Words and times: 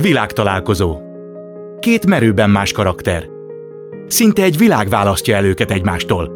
Világtalálkozó. 0.00 0.98
Két 1.78 2.06
merőben 2.06 2.50
más 2.50 2.72
karakter. 2.72 3.24
Szinte 4.06 4.42
egy 4.42 4.58
világ 4.58 4.88
választja 4.88 5.36
el 5.36 5.44
őket 5.44 5.70
egymástól. 5.70 6.30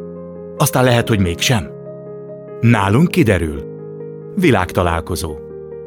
Aztán 0.57 0.85
lehet, 0.85 1.09
hogy 1.09 1.21
mégsem. 1.21 1.71
Nálunk 2.61 3.09
kiderül. 3.09 3.63
Világtalálkozó. 4.35 5.37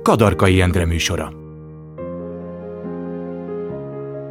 Kadarkai 0.03 0.61
Endre 0.61 0.85
műsora. 0.85 1.31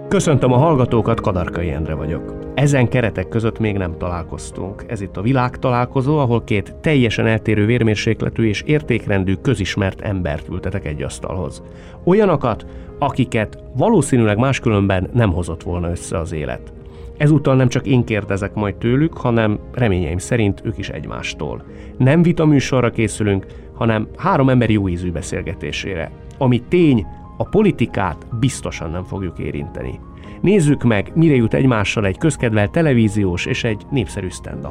Köszöntöm 0.08 0.52
a 0.52 0.56
hallgatókat, 0.56 1.20
Kadarkai 1.20 1.70
Endre 1.70 1.94
vagyok. 1.94 2.34
Ezen 2.54 2.88
keretek 2.88 3.28
között 3.28 3.58
még 3.58 3.76
nem 3.76 3.98
találkoztunk. 3.98 4.84
Ez 4.86 5.00
itt 5.00 5.16
a 5.16 5.22
világtalálkozó, 5.22 6.18
ahol 6.18 6.44
két 6.44 6.74
teljesen 6.80 7.26
eltérő 7.26 7.66
vérmérsékletű 7.66 8.48
és 8.48 8.62
értékrendű 8.62 9.34
közismert 9.34 10.00
embert 10.00 10.48
ültetek 10.48 10.86
egy 10.86 11.02
asztalhoz. 11.02 11.62
Olyanokat, 12.04 12.66
akiket 13.00 13.58
valószínűleg 13.76 14.38
máskülönben 14.38 15.10
nem 15.12 15.32
hozott 15.32 15.62
volna 15.62 15.90
össze 15.90 16.18
az 16.18 16.32
élet. 16.32 16.72
Ezúttal 17.16 17.56
nem 17.56 17.68
csak 17.68 17.86
én 17.86 18.04
kérdezek 18.04 18.54
majd 18.54 18.76
tőlük, 18.76 19.16
hanem 19.16 19.58
reményeim 19.72 20.18
szerint 20.18 20.60
ők 20.64 20.78
is 20.78 20.88
egymástól. 20.88 21.62
Nem 21.96 22.22
vita 22.22 22.46
műsorra 22.46 22.90
készülünk, 22.90 23.46
hanem 23.74 24.08
három 24.16 24.48
ember 24.48 24.70
jó 24.70 24.88
ízű 24.88 25.12
beszélgetésére. 25.12 26.10
Ami 26.38 26.62
tény, 26.68 27.06
a 27.36 27.44
politikát 27.44 28.26
biztosan 28.38 28.90
nem 28.90 29.04
fogjuk 29.04 29.38
érinteni. 29.38 30.00
Nézzük 30.40 30.82
meg, 30.82 31.12
mire 31.14 31.34
jut 31.34 31.54
egymással 31.54 32.06
egy 32.06 32.18
közkedvelt 32.18 32.70
televíziós 32.70 33.46
és 33.46 33.64
egy 33.64 33.82
népszerű 33.90 34.28
stand. 34.28 34.68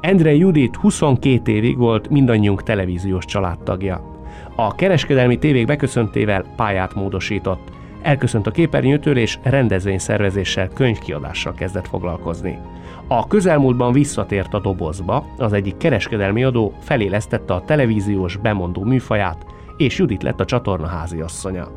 Endre 0.00 0.34
Judit 0.34 0.76
22 0.76 1.52
évig 1.52 1.78
volt 1.78 2.08
mindannyiunk 2.08 2.62
televíziós 2.62 3.24
családtagja. 3.24 4.13
A 4.56 4.74
kereskedelmi 4.74 5.38
tévék 5.38 5.66
beköszöntével 5.66 6.44
pályát 6.56 6.94
módosított. 6.94 7.72
Elköszönt 8.02 8.46
a 8.46 8.50
képernyőtől 8.50 9.16
és 9.16 9.38
rendezvényszervezéssel, 9.42 10.68
könyvkiadással 10.68 11.54
kezdett 11.54 11.88
foglalkozni. 11.88 12.58
A 13.08 13.26
közelmúltban 13.26 13.92
visszatért 13.92 14.54
a 14.54 14.60
dobozba, 14.60 15.26
az 15.38 15.52
egyik 15.52 15.76
kereskedelmi 15.76 16.44
adó 16.44 16.72
felélesztette 16.80 17.54
a 17.54 17.64
televíziós 17.64 18.36
bemondó 18.36 18.82
műfaját, 18.82 19.46
és 19.76 19.98
Judit 19.98 20.22
lett 20.22 20.40
a 20.40 20.44
csatorna 20.44 20.86
háziasszonya. 20.86 21.68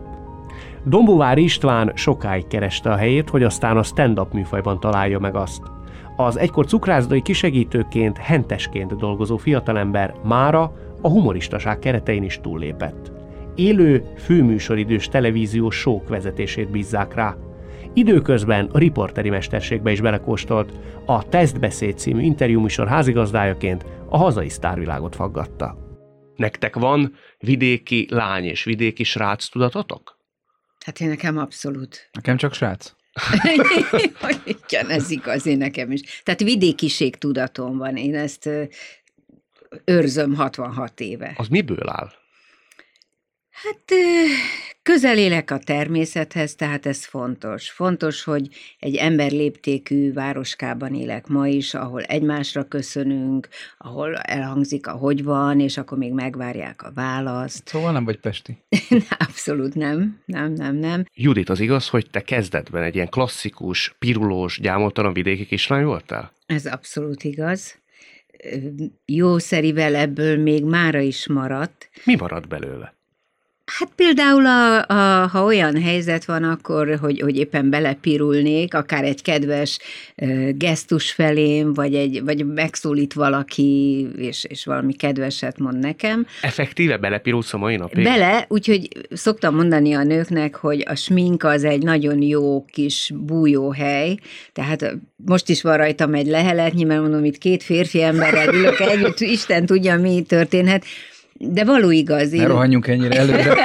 Dombovár 0.84 1.38
István 1.38 1.92
sokáig 1.96 2.48
kereste 2.48 2.92
a 2.92 2.96
helyét, 2.96 3.30
hogy 3.30 3.44
aztán 3.44 3.78
a 3.78 3.84
stand-up 3.84 4.34
műfajban 4.34 4.80
találja 4.80 5.20
meg 5.20 5.36
azt. 5.36 5.62
Az 6.16 6.38
egykor 6.38 6.66
cukrászdai 6.66 7.22
kisegítőként, 7.22 8.18
hentesként 8.18 8.96
dolgozó 8.96 9.38
fiatalember 9.38 10.14
mára 10.24 10.72
a 11.08 11.10
humoristaság 11.10 11.80
keretein 11.80 12.24
is 12.24 12.40
túllépett. 12.42 13.12
Élő, 13.56 14.04
főműsoridős 14.18 15.08
televíziós 15.08 15.76
sók 15.76 16.08
vezetését 16.08 16.72
bízzák 16.72 17.14
rá. 17.14 17.36
Időközben 17.94 18.66
a 18.66 18.78
riporteri 18.78 19.30
mesterségbe 19.30 19.92
is 19.92 20.02
belekóstolt, 20.02 20.72
a 21.06 21.30
Testbeszéd 21.30 21.98
című 21.98 22.22
interjúműsor 22.22 22.88
házigazdájaként 22.88 23.86
a 24.10 24.18
hazai 24.18 24.50
sztárvilágot 24.50 25.16
faggatta. 25.16 25.78
Nektek 26.36 26.76
van 26.76 27.16
vidéki 27.38 28.08
lány 28.10 28.44
és 28.44 28.64
vidéki 28.64 29.04
srác 29.04 29.48
tudatotok? 29.48 30.20
Hát 30.86 31.00
én 31.00 31.08
nekem 31.08 31.38
abszolút. 31.38 32.10
Nekem 32.12 32.38
csak 32.38 32.54
srác. 32.54 32.94
Igen, 34.68 34.90
ez 34.90 35.12
igaz, 35.12 35.46
én 35.46 35.58
nekem 35.58 35.92
is. 35.92 36.22
Tehát 36.24 36.44
vidékiség 36.44 37.16
tudatom 37.16 37.78
van, 37.78 37.96
én 37.96 38.16
ezt 38.16 38.50
őrzöm 39.86 40.36
66 40.36 41.00
éve. 41.00 41.34
Az 41.38 41.48
miből 41.48 41.90
áll? 41.90 42.12
Hát 43.64 43.84
közel 44.82 45.18
élek 45.18 45.52
a 45.52 45.58
természethez, 45.58 46.56
tehát 46.56 46.86
ez 46.86 47.06
fontos. 47.06 47.72
Fontos, 47.72 48.24
hogy 48.24 48.48
egy 48.80 48.96
ember 48.96 49.32
léptékű 49.32 50.14
városkában 50.14 50.94
élek 50.94 51.28
ma 51.28 51.48
is, 51.48 51.74
ahol 51.74 52.02
egymásra 52.02 52.64
köszönünk, 52.64 53.48
ahol 53.78 54.16
elhangzik 54.16 54.88
a 54.88 54.92
hogy 54.92 55.24
van, 55.24 55.60
és 55.60 55.78
akkor 55.78 55.98
még 55.98 56.14
megvárják 56.14 56.84
a 56.84 56.92
választ. 56.94 57.68
Szóval 57.68 57.92
nem 57.92 58.06
vagy 58.06 58.20
pesti? 58.20 58.58
Abszolút 59.28 59.76
nem, 59.76 60.22
nem, 60.26 60.54
nem, 60.54 60.76
nem. 60.76 61.06
Judit, 61.14 61.50
az 61.50 61.60
igaz, 61.60 61.90
hogy 61.90 62.10
te 62.10 62.22
kezdetben 62.22 62.84
egy 62.84 62.96
ilyen 62.96 63.10
klasszikus, 63.10 63.96
pirulós, 64.00 64.60
gyámoltalan 64.60 65.14
vidéki 65.14 65.46
kislány 65.46 65.86
voltál? 65.86 66.32
Ez 66.46 66.66
abszolút 66.66 67.24
igaz. 67.24 67.80
Jószerivel 69.06 69.96
ebből 69.96 70.38
még 70.38 70.64
mára 70.64 71.00
is 71.00 71.28
maradt. 71.28 71.90
Mi 72.06 72.16
maradt 72.16 72.48
belőle? 72.48 72.97
Hát 73.68 73.90
például, 73.96 74.46
a, 74.46 74.86
a, 74.88 75.28
ha 75.28 75.44
olyan 75.44 75.82
helyzet 75.82 76.26
van, 76.26 76.44
akkor, 76.44 76.98
hogy, 77.02 77.20
hogy 77.20 77.38
éppen 77.38 77.70
belepirulnék, 77.70 78.74
akár 78.74 79.04
egy 79.04 79.22
kedves 79.22 79.80
uh, 80.16 80.50
gesztus 80.50 81.12
felém, 81.12 81.74
vagy, 81.74 81.96
egy, 81.96 82.24
vagy 82.24 82.46
megszólít 82.46 83.14
valaki, 83.14 84.08
és, 84.18 84.44
és 84.44 84.66
valami 84.66 84.94
kedveset 84.94 85.60
mond 85.60 85.80
nekem. 85.80 86.26
Effektíve 86.42 86.98
belepirulsz 86.98 87.54
a 87.54 87.58
mai 87.58 87.76
napig? 87.76 88.04
Bele, 88.04 88.46
úgyhogy 88.50 88.88
szoktam 89.12 89.56
mondani 89.56 89.94
a 89.94 90.04
nőknek, 90.04 90.56
hogy 90.56 90.84
a 90.88 90.96
smink 90.96 91.44
az 91.44 91.64
egy 91.64 91.84
nagyon 91.84 92.22
jó 92.22 92.66
kis 92.66 93.12
bújóhely, 93.16 94.18
tehát 94.54 94.98
most 95.16 95.50
is 95.50 95.62
van 95.62 95.78
rajtam 95.78 96.14
egy 96.14 96.28
leheletnyi, 96.28 96.84
mert 96.84 97.02
mondom, 97.02 97.26
itt 97.26 97.38
két 97.38 97.64
férfi 97.64 98.04
emberrel 98.04 98.54
ülök 98.54 98.80
együtt, 98.80 99.20
Isten 99.20 99.66
tudja, 99.66 99.98
mi 99.98 100.22
történhet, 100.28 100.86
de 101.40 101.66
való 101.66 101.92
igaz. 101.92 102.34
Én... 102.34 102.42
Ne 102.42 102.48
rohanjunk 102.48 102.88
ennyire 102.88 103.18
előre. 103.18 103.56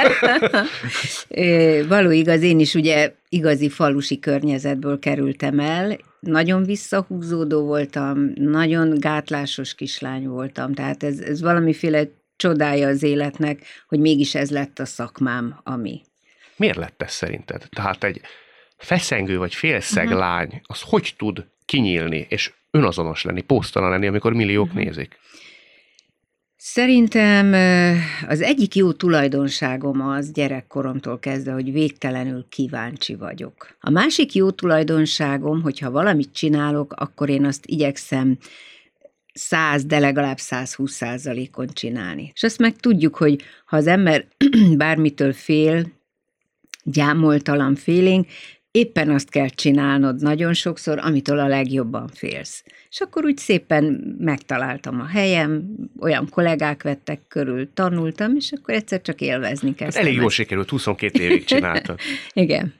való 1.95 2.11
igaz, 2.11 2.41
én 2.41 2.59
is 2.59 2.73
ugye 2.73 3.13
igazi 3.29 3.69
falusi 3.69 4.19
környezetből 4.19 4.99
kerültem 4.99 5.59
el, 5.59 5.97
nagyon 6.19 6.63
visszahúzódó 6.63 7.65
voltam, 7.65 8.31
nagyon 8.35 8.99
gátlásos 8.99 9.75
kislány 9.75 10.27
voltam, 10.27 10.73
tehát 10.73 11.03
ez, 11.03 11.19
ez 11.19 11.41
valamiféle 11.41 12.07
csodája 12.35 12.87
az 12.87 13.03
életnek, 13.03 13.61
hogy 13.87 13.99
mégis 13.99 14.35
ez 14.35 14.51
lett 14.51 14.79
a 14.79 14.85
szakmám, 14.85 15.59
ami. 15.63 16.01
Miért 16.55 16.77
lett 16.77 17.01
ez 17.01 17.11
szerinted? 17.11 17.67
Tehát 17.69 18.03
egy 18.03 18.21
feszengő 18.77 19.37
vagy 19.37 19.55
félszeg 19.55 20.05
uh-huh. 20.05 20.19
lány, 20.19 20.61
az 20.63 20.81
hogy 20.81 21.13
tud 21.17 21.45
kinyílni, 21.65 22.25
és 22.29 22.51
önazonos 22.71 23.23
lenni, 23.23 23.41
posztalan 23.41 23.89
lenni, 23.89 24.07
amikor 24.07 24.33
milliók 24.33 24.67
uh-huh. 24.67 24.83
nézik? 24.83 25.17
Szerintem 26.65 27.53
az 28.27 28.41
egyik 28.41 28.75
jó 28.75 28.91
tulajdonságom 28.91 30.01
az 30.01 30.31
gyerekkoromtól 30.31 31.19
kezdve, 31.19 31.51
hogy 31.51 31.71
végtelenül 31.71 32.45
kíváncsi 32.49 33.15
vagyok. 33.15 33.77
A 33.79 33.89
másik 33.89 34.33
jó 34.33 34.51
tulajdonságom, 34.51 35.61
hogyha 35.61 35.91
valamit 35.91 36.33
csinálok, 36.33 36.93
akkor 36.93 37.29
én 37.29 37.45
azt 37.45 37.65
igyekszem 37.65 38.37
100, 39.33 39.85
de 39.85 39.99
legalább 39.99 40.37
120 40.37 40.91
százalékon 40.91 41.67
csinálni. 41.67 42.31
És 42.33 42.43
azt 42.43 42.59
meg 42.59 42.75
tudjuk, 42.75 43.15
hogy 43.15 43.41
ha 43.65 43.77
az 43.77 43.87
ember 43.87 44.25
bármitől 44.77 45.33
fél, 45.33 45.91
gyámoltalan 46.83 47.75
félénk, 47.75 48.27
éppen 48.73 49.09
azt 49.09 49.29
kell 49.29 49.47
csinálnod 49.47 50.21
nagyon 50.21 50.53
sokszor, 50.53 50.99
amitől 50.99 51.39
a 51.39 51.47
legjobban 51.47 52.07
félsz. 52.07 52.63
És 52.89 52.99
akkor 52.99 53.25
úgy 53.25 53.37
szépen 53.37 54.15
megtaláltam 54.19 54.99
a 54.99 55.05
helyem, 55.05 55.65
olyan 55.99 56.27
kollégák 56.29 56.83
vettek 56.83 57.21
körül, 57.27 57.73
tanultam, 57.73 58.35
és 58.35 58.51
akkor 58.51 58.73
egyszer 58.73 59.01
csak 59.01 59.21
élvezni 59.21 59.67
hát 59.67 59.77
kezdtem. 59.77 60.01
Hát 60.01 60.09
elég 60.09 60.21
jól 60.21 60.29
sikerült, 60.29 60.69
22 60.69 61.23
évig 61.23 61.43
csináltad. 61.43 61.99
Igen. 62.33 62.73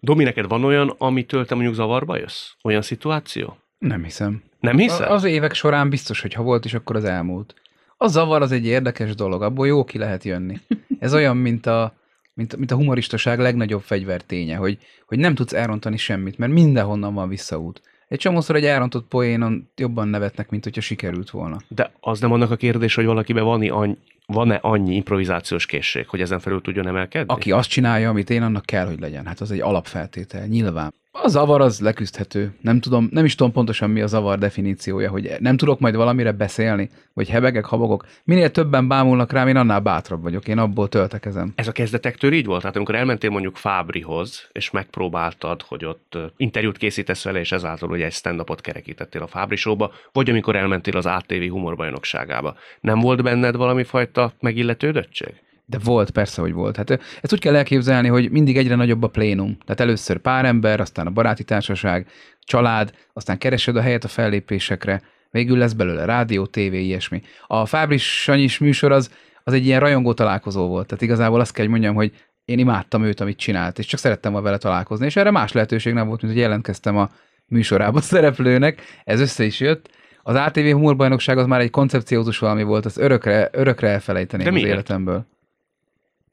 Domi, 0.00 0.24
neked 0.24 0.48
van 0.48 0.64
olyan, 0.64 0.94
amitől 0.98 1.46
te 1.46 1.54
mondjuk 1.54 1.74
zavarba 1.74 2.16
jössz? 2.16 2.50
Olyan 2.62 2.82
szituáció? 2.82 3.56
Nem 3.78 4.02
hiszem. 4.02 4.42
Nem 4.60 4.76
hiszem? 4.76 5.12
Az 5.12 5.24
évek 5.24 5.54
során 5.54 5.90
biztos, 5.90 6.20
hogy 6.20 6.32
ha 6.32 6.42
volt 6.42 6.64
is, 6.64 6.74
akkor 6.74 6.96
az 6.96 7.04
elmúlt. 7.04 7.54
A 7.96 8.06
zavar 8.06 8.42
az 8.42 8.52
egy 8.52 8.66
érdekes 8.66 9.14
dolog, 9.14 9.42
abból 9.42 9.66
jó 9.66 9.84
ki 9.84 9.98
lehet 9.98 10.24
jönni. 10.24 10.60
Ez 10.98 11.14
olyan, 11.14 11.36
mint 11.36 11.66
a 11.66 11.94
mint, 12.34 12.56
mint 12.56 12.70
a 12.70 12.74
humoristaság 12.74 13.38
legnagyobb 13.38 13.82
fegyverténye, 13.82 14.56
hogy, 14.56 14.78
hogy 15.06 15.18
nem 15.18 15.34
tudsz 15.34 15.52
elrontani 15.52 15.96
semmit, 15.96 16.38
mert 16.38 16.52
mindenhonnan 16.52 17.14
van 17.14 17.28
visszaút. 17.28 17.80
Egy 18.08 18.18
csomószor 18.18 18.56
egy 18.56 18.64
elrontott 18.64 19.08
poénon 19.08 19.70
jobban 19.76 20.08
nevetnek, 20.08 20.50
mint 20.50 20.64
hogyha 20.64 20.80
sikerült 20.80 21.30
volna. 21.30 21.56
De 21.68 21.92
az 22.00 22.20
nem 22.20 22.32
annak 22.32 22.50
a 22.50 22.56
kérdés, 22.56 22.94
hogy 22.94 23.04
valakiben 23.04 23.44
van, 23.44 23.68
annyi, 23.68 23.96
van-e 24.26 24.58
annyi 24.62 24.94
improvizációs 24.94 25.66
készség, 25.66 26.08
hogy 26.08 26.20
ezen 26.20 26.38
felül 26.38 26.60
tudjon 26.60 26.86
emelkedni? 26.86 27.34
Aki 27.34 27.52
azt 27.52 27.68
csinálja, 27.68 28.08
amit 28.08 28.30
én, 28.30 28.42
annak 28.42 28.66
kell, 28.66 28.86
hogy 28.86 29.00
legyen. 29.00 29.26
Hát 29.26 29.40
az 29.40 29.50
egy 29.50 29.60
alapfeltétel, 29.60 30.46
nyilván. 30.46 30.94
A 31.14 31.28
zavar 31.28 31.60
az 31.60 31.80
leküzdhető. 31.80 32.56
Nem 32.60 32.80
tudom, 32.80 33.08
nem 33.10 33.24
is 33.24 33.34
tudom 33.34 33.52
pontosan 33.52 33.90
mi 33.90 34.00
a 34.00 34.06
zavar 34.06 34.38
definíciója, 34.38 35.10
hogy 35.10 35.36
nem 35.38 35.56
tudok 35.56 35.80
majd 35.80 35.94
valamire 35.94 36.32
beszélni, 36.32 36.90
vagy 37.12 37.28
hebegek, 37.28 37.64
habogok. 37.64 38.06
Minél 38.24 38.50
többen 38.50 38.88
bámulnak 38.88 39.32
rám, 39.32 39.48
én 39.48 39.56
annál 39.56 39.80
bátrabb 39.80 40.22
vagyok. 40.22 40.48
Én 40.48 40.58
abból 40.58 40.88
töltekezem. 40.88 41.52
Ez 41.54 41.68
a 41.68 41.72
kezdetektől 41.72 42.32
így 42.32 42.46
volt? 42.46 42.60
Tehát 42.60 42.76
amikor 42.76 42.94
elmentél 42.94 43.30
mondjuk 43.30 43.56
Fábrihoz, 43.56 44.48
és 44.52 44.70
megpróbáltad, 44.70 45.62
hogy 45.62 45.84
ott 45.84 46.18
interjút 46.36 46.76
készítesz 46.76 47.24
vele, 47.24 47.38
és 47.38 47.52
ezáltal 47.52 47.88
hogy 47.88 48.02
egy 48.02 48.12
stand-upot 48.12 48.60
kerekítettél 48.60 49.22
a 49.22 49.26
Fábri 49.26 49.56
showba, 49.56 49.92
vagy 50.12 50.30
amikor 50.30 50.56
elmentél 50.56 50.96
az 50.96 51.06
ATV 51.06 51.48
humorbajnokságába. 51.50 52.56
Nem 52.80 53.00
volt 53.00 53.22
benned 53.22 53.56
valami 53.56 53.84
fajta 53.84 54.32
megilletődöttség? 54.40 55.34
De 55.66 55.78
volt, 55.84 56.10
persze, 56.10 56.40
hogy 56.40 56.52
volt. 56.52 56.76
Hát 56.76 56.90
ezt 56.90 57.32
úgy 57.32 57.40
kell 57.40 57.56
elképzelni, 57.56 58.08
hogy 58.08 58.30
mindig 58.30 58.56
egyre 58.56 58.74
nagyobb 58.74 59.02
a 59.02 59.08
plénum. 59.08 59.58
Tehát 59.64 59.80
először 59.80 60.18
pár 60.18 60.44
ember, 60.44 60.80
aztán 60.80 61.06
a 61.06 61.10
baráti 61.10 61.44
társaság, 61.44 62.06
család, 62.40 62.92
aztán 63.12 63.38
keresed 63.38 63.76
a 63.76 63.80
helyet 63.80 64.04
a 64.04 64.08
fellépésekre, 64.08 65.02
végül 65.30 65.58
lesz 65.58 65.72
belőle 65.72 66.04
rádió, 66.04 66.46
tévé, 66.46 66.82
ilyesmi. 66.84 67.22
A 67.46 67.66
Fábris 67.66 68.22
Sanyis 68.22 68.58
műsor 68.58 68.92
az, 68.92 69.10
az 69.44 69.52
egy 69.52 69.66
ilyen 69.66 69.80
rajongó 69.80 70.14
találkozó 70.14 70.66
volt. 70.66 70.86
Tehát 70.86 71.02
igazából 71.02 71.40
azt 71.40 71.52
kell, 71.52 71.64
hogy 71.64 71.72
mondjam, 71.72 71.94
hogy 71.94 72.12
én 72.44 72.58
imádtam 72.58 73.04
őt, 73.04 73.20
amit 73.20 73.38
csinált, 73.38 73.78
és 73.78 73.86
csak 73.86 74.00
szerettem 74.00 74.32
vele 74.32 74.58
találkozni, 74.58 75.06
és 75.06 75.16
erre 75.16 75.30
más 75.30 75.52
lehetőség 75.52 75.92
nem 75.92 76.06
volt, 76.06 76.22
mint 76.22 76.32
hogy 76.34 76.42
jelentkeztem 76.42 76.96
a 76.96 77.10
műsorába 77.46 78.00
szereplőnek, 78.00 78.82
ez 79.04 79.20
össze 79.20 79.44
is 79.44 79.60
jött. 79.60 79.90
Az 80.22 80.34
ATV 80.34 80.70
humorbajnokság 80.70 81.38
az 81.38 81.46
már 81.46 81.60
egy 81.60 81.70
koncepciózus 81.70 82.38
valami 82.38 82.62
volt, 82.62 82.84
az 82.84 82.98
örökre, 82.98 83.48
örökre 83.52 83.88
elfelejteném 83.88 84.46
De 84.46 84.52
az 84.52 84.58
miért? 84.58 84.72
életemből. 84.72 85.26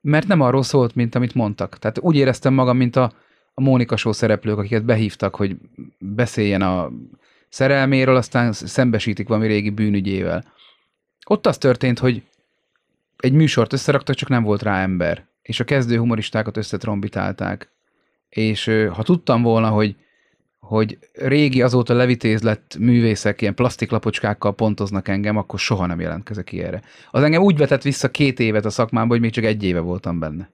Mert 0.01 0.27
nem 0.27 0.41
arról 0.41 0.63
szólt, 0.63 0.95
mint 0.95 1.15
amit 1.15 1.33
mondtak. 1.33 1.77
Tehát 1.79 1.99
úgy 1.99 2.15
éreztem 2.15 2.53
magam, 2.53 2.77
mint 2.77 2.95
a, 2.95 3.13
a 3.53 3.61
Mónika 3.61 3.97
Show 3.97 4.11
szereplők, 4.11 4.57
akiket 4.57 4.85
behívtak, 4.85 5.35
hogy 5.35 5.57
beszéljen 5.97 6.61
a 6.61 6.91
szerelméről, 7.49 8.15
aztán 8.15 8.53
szembesítik 8.53 9.27
valami 9.27 9.47
régi 9.47 9.69
bűnügyével. 9.69 10.43
Ott 11.25 11.45
az 11.45 11.57
történt, 11.57 11.99
hogy 11.99 12.23
egy 13.17 13.33
műsort 13.33 13.73
összeraktak, 13.73 14.15
csak 14.15 14.29
nem 14.29 14.43
volt 14.43 14.61
rá 14.61 14.81
ember. 14.81 15.27
És 15.41 15.59
a 15.59 15.63
kezdő 15.63 15.97
humoristákat 15.97 16.57
összetrombitálták. 16.57 17.71
És 18.29 18.71
ha 18.93 19.03
tudtam 19.03 19.41
volna, 19.41 19.69
hogy 19.69 19.95
hogy 20.69 20.97
régi, 21.13 21.61
azóta 21.61 21.93
levitéz 21.93 22.41
lett 22.41 22.75
művészek 22.79 23.41
ilyen 23.41 23.55
plastiklapocskákkal 23.55 24.55
pontoznak 24.55 25.07
engem, 25.07 25.37
akkor 25.37 25.59
soha 25.59 25.85
nem 25.85 25.99
jelentkezek 25.99 26.51
ilyenre. 26.51 26.81
Az 27.11 27.23
engem 27.23 27.41
úgy 27.41 27.57
vetett 27.57 27.81
vissza 27.81 28.11
két 28.11 28.39
évet 28.39 28.65
a 28.65 28.69
szakmámba, 28.69 29.13
hogy 29.13 29.21
még 29.21 29.31
csak 29.31 29.43
egy 29.43 29.63
éve 29.63 29.79
voltam 29.79 30.19
benne. 30.19 30.49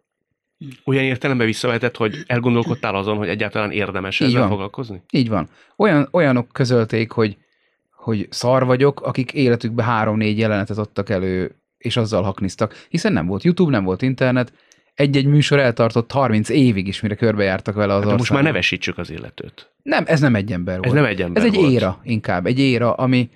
Olyan 0.86 1.04
értelemben 1.04 1.46
visszavetett, 1.46 1.96
hogy 1.98 2.24
elgondolkodtál 2.28 2.96
azon, 2.96 3.18
hogy 3.18 3.28
egyáltalán 3.28 3.72
érdemes 3.72 4.22
ezzel 4.22 4.40
van. 4.40 4.50
foglalkozni? 4.50 5.02
Így 5.12 5.30
van. 5.30 5.50
Olyan, 5.76 6.08
olyanok 6.12 6.48
közölték, 6.52 7.12
hogy, 7.12 7.38
hogy 7.92 8.28
szar 8.30 8.66
vagyok, 8.66 9.02
akik 9.02 9.34
életükben 9.34 9.86
három-négy 9.86 10.38
jelenetet 10.38 10.78
adtak 10.78 11.10
elő, 11.10 11.56
és 11.78 11.98
azzal 11.98 12.24
hakniztak. 12.24 12.86
Hiszen 12.90 13.14
nem 13.14 13.26
volt 13.26 13.44
YouTube, 13.44 13.72
nem 13.72 13.84
volt 13.84 14.02
internet, 14.02 14.54
egy-egy 14.96 15.26
műsor 15.26 15.60
eltartott 15.60 16.12
30 16.12 16.50
évig 16.50 16.88
is, 16.88 17.02
mire 17.02 17.16
körbejártak 17.16 17.76
vele 17.76 17.94
az 17.94 18.04
hát 18.04 18.18
most 18.18 18.32
már 18.32 18.44
nevesítsük 18.44 18.98
az 18.98 19.10
illetőt. 19.10 19.72
Nem, 19.84 20.04
ez 20.08 20.20
nem 20.20 20.36
egy 20.36 20.52
ember 20.52 20.76
volt. 20.76 20.88
Ez 20.88 20.94
nem 20.94 21.06
egy 21.06 21.22
ember 21.22 21.44
Ez 21.44 21.50
egy 21.50 21.56
volt. 21.56 21.72
éra 21.72 22.00
inkább, 22.04 22.46
egy 22.46 22.60
éra, 22.60 22.94
ami, 22.94 23.30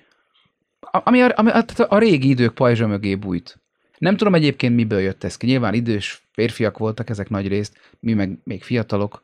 ami, 0.80 1.22
a, 1.22 1.32
ami 1.36 1.50
a, 1.50 1.64
a 1.88 1.98
régi 1.98 2.28
idők 2.28 2.54
pajzsa 2.54 2.86
mögé 2.86 3.14
bújt. 3.14 3.58
Nem 3.98 4.16
tudom 4.16 4.34
egyébként 4.34 4.74
miből 4.74 5.00
jött 5.00 5.24
ez 5.24 5.36
ki. 5.36 5.46
Nyilván 5.46 5.74
idős 5.74 6.22
férfiak 6.32 6.78
voltak 6.78 7.10
ezek 7.10 7.28
nagy 7.28 7.48
részt, 7.48 7.76
mi 8.00 8.12
meg 8.12 8.38
még 8.44 8.62
fiatalok. 8.62 9.22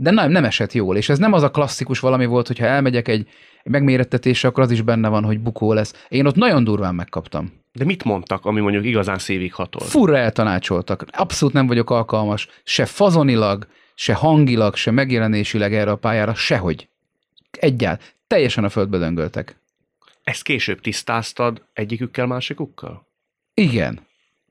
De 0.00 0.10
nem, 0.10 0.30
nem 0.30 0.44
esett 0.44 0.72
jól, 0.72 0.96
és 0.96 1.08
ez 1.08 1.18
nem 1.18 1.32
az 1.32 1.42
a 1.42 1.50
klasszikus 1.50 2.00
valami 2.00 2.26
volt, 2.26 2.46
hogyha 2.46 2.66
elmegyek 2.66 3.08
egy, 3.08 3.28
egy 3.62 3.70
megmérettetésre, 3.70 4.48
akkor 4.48 4.62
az 4.62 4.70
is 4.70 4.82
benne 4.82 5.08
van, 5.08 5.24
hogy 5.24 5.40
bukó 5.40 5.72
lesz. 5.72 6.06
Én 6.08 6.26
ott 6.26 6.34
nagyon 6.34 6.64
durván 6.64 6.94
megkaptam. 6.94 7.52
De 7.72 7.84
mit 7.84 8.04
mondtak, 8.04 8.44
ami 8.44 8.60
mondjuk 8.60 8.84
igazán 8.84 9.18
szívig 9.18 9.54
hatol? 9.54 9.86
Furra 9.86 10.16
eltanácsoltak. 10.16 11.04
Abszolút 11.10 11.54
nem 11.54 11.66
vagyok 11.66 11.90
alkalmas, 11.90 12.48
se 12.64 12.84
fazonilag, 12.84 13.66
se 13.94 14.14
hangilag, 14.14 14.74
se 14.76 14.90
megjelenésileg 14.90 15.74
erre 15.74 15.90
a 15.90 15.96
pályára, 15.96 16.34
sehogy. 16.34 16.88
Egyáltalán. 17.50 18.12
Teljesen 18.26 18.64
a 18.64 18.68
földbe 18.68 18.98
döngöltek. 18.98 19.56
Ezt 20.24 20.42
később 20.42 20.80
tisztáztad 20.80 21.62
egyikükkel, 21.72 22.26
másikukkal? 22.26 23.06
Igen. 23.54 24.00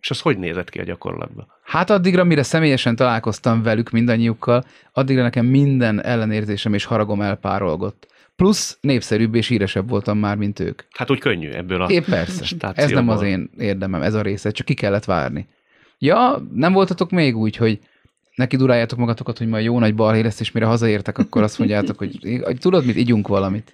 És 0.07 0.13
az 0.13 0.21
hogy 0.21 0.37
nézett 0.37 0.69
ki 0.69 0.79
a 0.79 0.83
gyakorlatban? 0.83 1.47
Hát 1.63 1.89
addigra, 1.89 2.23
mire 2.23 2.43
személyesen 2.43 2.95
találkoztam 2.95 3.63
velük 3.63 3.89
mindannyiukkal, 3.89 4.63
addigra 4.91 5.21
nekem 5.21 5.45
minden 5.45 6.03
ellenérzésem 6.03 6.73
és 6.73 6.85
haragom 6.85 7.21
elpárolgott. 7.21 8.07
Plusz 8.35 8.77
népszerűbb 8.81 9.35
és 9.35 9.47
híresebb 9.47 9.89
voltam 9.89 10.17
már, 10.17 10.35
mint 10.35 10.59
ők. 10.59 10.81
Hát 10.91 11.11
úgy 11.11 11.19
könnyű 11.19 11.49
ebből 11.49 11.81
a 11.81 11.89
É, 11.89 11.99
persze. 11.99 12.71
Ez 12.73 12.91
nem 12.91 13.09
az 13.09 13.21
én 13.21 13.49
érdemem, 13.57 14.01
ez 14.01 14.13
a 14.13 14.21
része, 14.21 14.51
csak 14.51 14.65
ki 14.65 14.73
kellett 14.73 15.05
várni. 15.05 15.47
Ja, 15.97 16.47
nem 16.53 16.73
voltatok 16.73 17.11
még 17.11 17.37
úgy, 17.37 17.55
hogy 17.55 17.79
neki 18.35 18.55
duráljátok 18.55 18.99
magatokat, 18.99 19.37
hogy 19.37 19.47
majd 19.47 19.65
jó 19.65 19.79
nagy 19.79 19.95
balhé 19.95 20.21
lesz, 20.21 20.39
és 20.39 20.51
mire 20.51 20.65
hazaértek, 20.65 21.17
akkor 21.17 21.43
azt 21.43 21.59
mondjátok, 21.59 21.97
hogy, 21.97 22.39
hogy 22.43 22.57
tudod 22.57 22.85
mit, 22.85 22.97
ígyunk 22.97 23.27
valamit. 23.27 23.71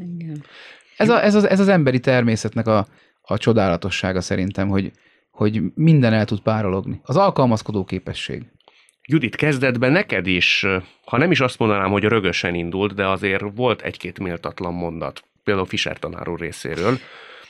Ez, 0.97 1.09
a, 1.09 1.23
ez, 1.23 1.35
az, 1.35 1.49
ez 1.49 1.59
az 1.59 1.67
emberi 1.67 1.99
természetnek 1.99 2.67
a, 2.67 2.87
a 3.21 3.37
csodálatossága 3.37 4.21
szerintem, 4.21 4.67
hogy, 4.67 4.91
hogy 5.33 5.61
minden 5.75 6.13
el 6.13 6.25
tud 6.25 6.39
párologni. 6.39 7.01
Az 7.03 7.17
alkalmazkodó 7.17 7.83
képesség. 7.83 8.43
Judit, 9.07 9.35
kezdetben 9.35 9.91
neked 9.91 10.27
is, 10.27 10.65
ha 11.05 11.17
nem 11.17 11.31
is 11.31 11.39
azt 11.39 11.59
mondanám, 11.59 11.91
hogy 11.91 12.03
rögösen 12.03 12.55
indult, 12.55 12.93
de 12.93 13.07
azért 13.07 13.43
volt 13.55 13.81
egy-két 13.81 14.19
méltatlan 14.19 14.73
mondat, 14.73 15.23
például 15.43 15.65
Fischer 15.65 15.99
tanár 15.99 16.29
úr 16.29 16.39
részéről. 16.39 16.97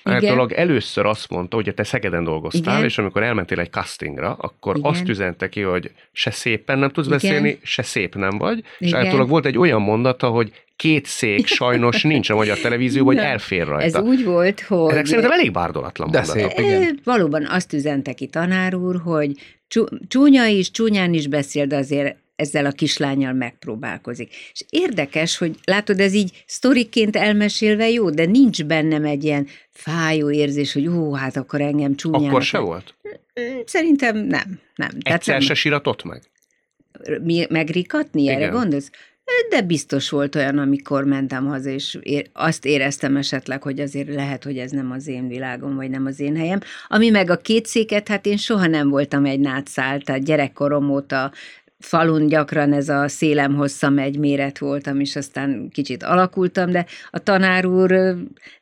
Állítólag 0.04 0.52
először 0.52 1.06
azt 1.06 1.30
mondta, 1.30 1.56
hogy 1.56 1.74
te 1.76 1.84
Szegeden 1.84 2.24
dolgoztál, 2.24 2.74
Igen. 2.74 2.86
és 2.86 2.98
amikor 2.98 3.24
elmentél 3.24 3.60
egy 3.60 3.72
castingra, 3.72 4.34
akkor 4.34 4.78
Igen. 4.78 4.92
azt 4.92 5.10
üzente 5.10 5.50
ki, 5.50 5.62
hogy 5.62 5.92
se 6.12 6.32
szépen 6.32 6.80
nem 6.80 6.90
tudsz 6.90 7.08
Igen. 7.08 7.20
beszélni, 7.20 7.60
se 7.64 7.82
szép 7.82 8.16
nem 8.16 8.38
vagy, 8.38 8.58
Igen. 8.58 8.68
és 8.78 8.94
állítólag 8.94 9.30
volt 9.30 9.46
egy 9.46 9.58
olyan 9.58 9.82
mondata, 9.82 10.28
hogy 10.28 10.64
két 10.84 11.06
szék 11.06 11.48
sajnos 11.48 12.04
nincs 12.04 12.30
a 12.30 12.36
magyar 12.36 12.60
televízióban, 12.60 13.16
hogy 13.16 13.24
elfér 13.24 13.68
rajta. 13.68 13.98
Ez 13.98 14.04
úgy 14.04 14.24
volt, 14.24 14.62
hogy... 14.62 14.92
Ezek 14.92 15.06
szerintem 15.06 15.32
elég 15.32 15.52
bárdolatlan 15.52 16.12
De 16.12 16.24
szép, 16.24 16.52
igen. 16.58 17.00
Valóban 17.04 17.46
azt 17.46 17.74
üzente 17.74 18.14
ki 18.14 18.28
tanár 18.28 18.76
úr, 18.76 19.02
hogy 19.04 19.32
csúnya 20.08 20.46
is, 20.46 20.72
csúnyán 20.72 21.14
is 21.14 21.28
beszél, 21.28 21.66
de 21.66 21.76
azért 21.76 22.18
ezzel 22.36 22.66
a 22.66 22.72
kislányjal 22.72 23.34
megpróbálkozik. 23.34 24.34
És 24.52 24.66
érdekes, 24.70 25.38
hogy 25.38 25.56
látod, 25.64 26.00
ez 26.00 26.14
így 26.14 26.44
sztoriként 26.46 27.16
elmesélve 27.16 27.90
jó, 27.90 28.10
de 28.10 28.26
nincs 28.26 28.64
bennem 28.64 29.06
egy 29.06 29.24
ilyen 29.24 29.48
fájó 29.70 30.32
érzés, 30.32 30.74
hogy 30.74 30.88
ó, 30.88 31.14
hát 31.14 31.36
akkor 31.36 31.62
engem 31.62 31.96
csúnyán. 31.96 32.30
Akkor 32.30 32.42
se 32.42 32.58
volt? 32.58 32.96
Szerintem 33.66 34.18
nem. 34.18 34.60
nem. 34.76 34.90
Egyszer 35.00 35.38
nem. 35.38 35.44
se 35.44 35.54
síratott 35.54 36.04
meg? 36.04 36.22
Mi, 37.22 37.46
megrikatni, 37.50 38.30
erre 38.30 38.48
gondolsz? 38.48 38.90
De 39.50 39.62
biztos 39.62 40.10
volt 40.10 40.36
olyan, 40.36 40.58
amikor 40.58 41.04
mentem 41.04 41.46
haza, 41.46 41.70
és 41.70 42.00
azt 42.34 42.66
éreztem 42.66 43.18
esetleg, 43.18 43.62
hogy 43.62 43.80
azért 43.80 44.14
lehet, 44.14 44.44
hogy 44.44 44.58
ez 44.58 44.72
nem 44.72 44.92
az 44.92 45.08
én 45.08 45.28
világom, 45.28 45.76
vagy 45.76 45.90
nem 45.90 46.06
az 46.06 46.20
én 46.20 46.36
helyem. 46.36 46.60
Ami 46.88 47.10
meg 47.10 47.30
a 47.30 47.38
két 47.38 47.66
széket, 47.66 48.08
hát 48.08 48.26
én 48.26 48.38
soha 48.38 48.68
nem 48.68 48.90
voltam 48.90 49.26
egy 49.26 49.40
nátszál, 49.40 50.00
tehát 50.00 50.24
gyerekkorom 50.24 50.90
óta 50.90 51.32
falun 51.84 52.28
gyakran 52.28 52.74
ez 52.74 52.90
a 52.90 53.08
szélem 53.08 53.56
hosszam 53.56 53.98
egy 53.98 54.18
méret 54.18 54.58
voltam, 54.58 55.00
és 55.00 55.16
aztán 55.16 55.70
kicsit 55.72 56.04
alakultam, 56.04 56.72
de 56.72 56.86
a 57.10 57.20
tanár 57.20 57.66
úr, 57.66 57.90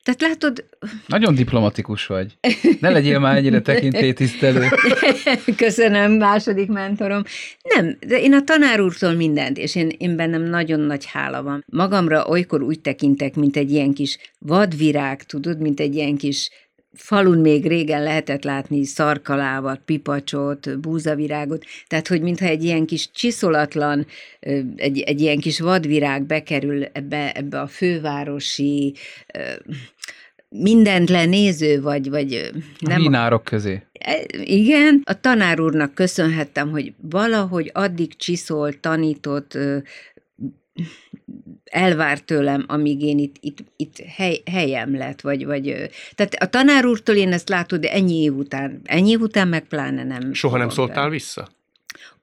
tehát 0.04 0.22
látod... 0.22 0.66
Nagyon 1.08 1.36
diplomatikus 1.36 2.06
vagy. 2.06 2.38
Ne 2.80 2.90
legyél 2.90 3.20
már 3.20 3.38
ennyire 3.38 3.62
tekintélytisztelő. 3.62 4.68
Köszönöm, 5.56 6.12
második 6.12 6.70
mentorom. 6.70 7.24
Nem, 7.76 7.98
de 8.08 8.20
én 8.22 8.34
a 8.34 8.44
tanár 8.44 8.82
úrtól 8.82 9.14
mindent, 9.14 9.58
és 9.58 9.76
én, 9.76 9.92
én 9.98 10.16
bennem 10.16 10.42
nagyon 10.42 10.80
nagy 10.80 11.06
hála 11.06 11.44
van. 11.44 11.66
Magamra 11.68 12.26
olykor 12.26 12.62
úgy 12.62 12.80
tekintek, 12.80 13.36
mint 13.36 13.58
egy 13.58 13.72
ilyen 13.72 13.94
kis 13.94 14.18
vadvirág, 14.40 15.24
tudod, 15.24 15.60
mint 15.60 15.80
egy 15.80 15.96
ilyen 15.96 16.18
kis 16.18 16.50
falun 16.94 17.38
még 17.38 17.68
régen 17.68 18.04
lehetett 18.04 18.44
látni 18.44 18.86
szarkalávat, 18.86 19.82
pipacsot, 19.86 20.80
búzavirágot, 20.80 21.66
tehát 21.88 22.08
hogy 22.08 22.22
mintha 22.22 22.46
egy 22.46 22.64
ilyen 22.64 22.86
kis 22.86 23.12
csiszolatlan, 23.12 24.06
egy, 24.76 25.00
egy 25.00 25.22
ilyen 25.22 25.40
kis 25.40 25.60
vadvirág 25.60 26.26
bekerül 26.26 26.84
ebbe, 26.84 27.32
ebbe 27.32 27.60
a 27.60 27.68
fővárosi 27.68 28.96
mindent 30.50 31.10
lenéző, 31.10 31.82
vagy... 31.82 32.10
vagy 32.10 32.52
nem 32.80 33.00
a 33.00 33.02
hínárok 33.02 33.44
közé. 33.44 33.82
E, 33.94 34.26
igen, 34.44 35.02
a 35.04 35.20
tanár 35.20 35.60
úrnak 35.60 35.94
köszönhettem, 35.94 36.70
hogy 36.70 36.94
valahogy 36.98 37.70
addig 37.74 38.16
csiszolt, 38.16 38.80
tanított, 38.80 39.58
elvár 41.64 42.20
tőlem, 42.20 42.66
amíg 42.68 43.02
én 43.02 43.18
itt, 43.18 43.36
itt, 43.40 43.58
itt 43.76 43.98
hely, 43.98 44.42
helyem 44.52 44.96
lett, 44.96 45.22
vagy, 45.22 45.46
vagy 45.46 45.90
tehát 46.16 46.34
a 46.34 46.46
tanár 46.46 46.86
úrtól 46.86 47.16
én 47.16 47.34
ezt 47.34 47.50
látod, 47.50 47.80
de 47.80 47.92
ennyi 47.92 48.22
év 48.22 48.36
után, 48.36 48.82
ennyi 48.84 49.10
év 49.10 49.22
után 49.22 49.48
meg 49.48 49.68
pláne 49.68 50.04
nem. 50.04 50.34
Soha 50.34 50.58
nem 50.58 50.70
szóltál 50.70 51.10
vissza? 51.10 51.48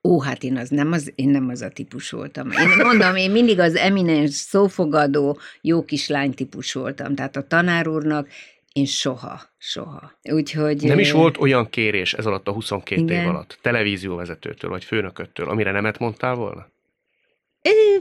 Ó, 0.03 0.21
hát 0.21 0.43
én 0.43 0.57
az 0.57 0.69
nem 0.69 0.91
az, 0.91 1.11
én 1.15 1.29
nem 1.29 1.49
az 1.49 1.61
a 1.61 1.69
típus 1.69 2.09
voltam. 2.09 2.51
Én 2.51 2.85
mondom, 2.85 3.15
én 3.15 3.31
mindig 3.31 3.59
az 3.59 3.75
eminens, 3.75 4.33
szófogadó, 4.33 5.39
jó 5.61 5.85
kislány 5.85 6.33
típus 6.33 6.73
voltam. 6.73 7.15
Tehát 7.15 7.35
a 7.35 7.47
tanár 7.47 7.87
úrnak 7.87 8.27
én 8.73 8.85
soha, 8.85 9.41
soha. 9.57 10.11
Úgyhogy... 10.31 10.83
Nem 10.83 10.99
is 10.99 11.11
volt 11.11 11.37
olyan 11.37 11.69
kérés 11.69 12.13
ez 12.13 12.25
alatt 12.25 12.47
a 12.47 12.51
22 12.51 13.01
igen. 13.01 13.21
év 13.21 13.29
alatt, 13.29 13.57
televízióvezetőtől 13.61 14.69
vagy 14.69 14.83
főnököttől, 14.83 15.49
amire 15.49 15.71
nemet 15.71 15.99
mondtál 15.99 16.35
volna? 16.35 16.67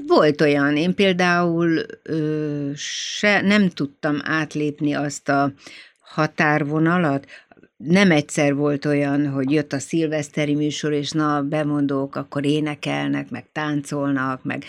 Volt 0.06 0.40
olyan, 0.40 0.76
én 0.76 0.94
például 0.94 1.80
ö, 2.02 2.70
se, 2.74 3.40
nem 3.40 3.68
tudtam 3.68 4.18
átlépni 4.24 4.94
azt 4.94 5.28
a 5.28 5.52
határvonalat, 6.00 7.26
nem 7.78 8.10
egyszer 8.10 8.54
volt 8.54 8.84
olyan, 8.84 9.28
hogy 9.28 9.50
jött 9.50 9.72
a 9.72 9.78
szilveszteri 9.78 10.54
műsor, 10.54 10.92
és 10.92 11.10
na, 11.10 11.42
bemondók, 11.42 12.16
akkor 12.16 12.44
énekelnek, 12.44 13.30
meg 13.30 13.44
táncolnak, 13.52 14.44
meg 14.44 14.64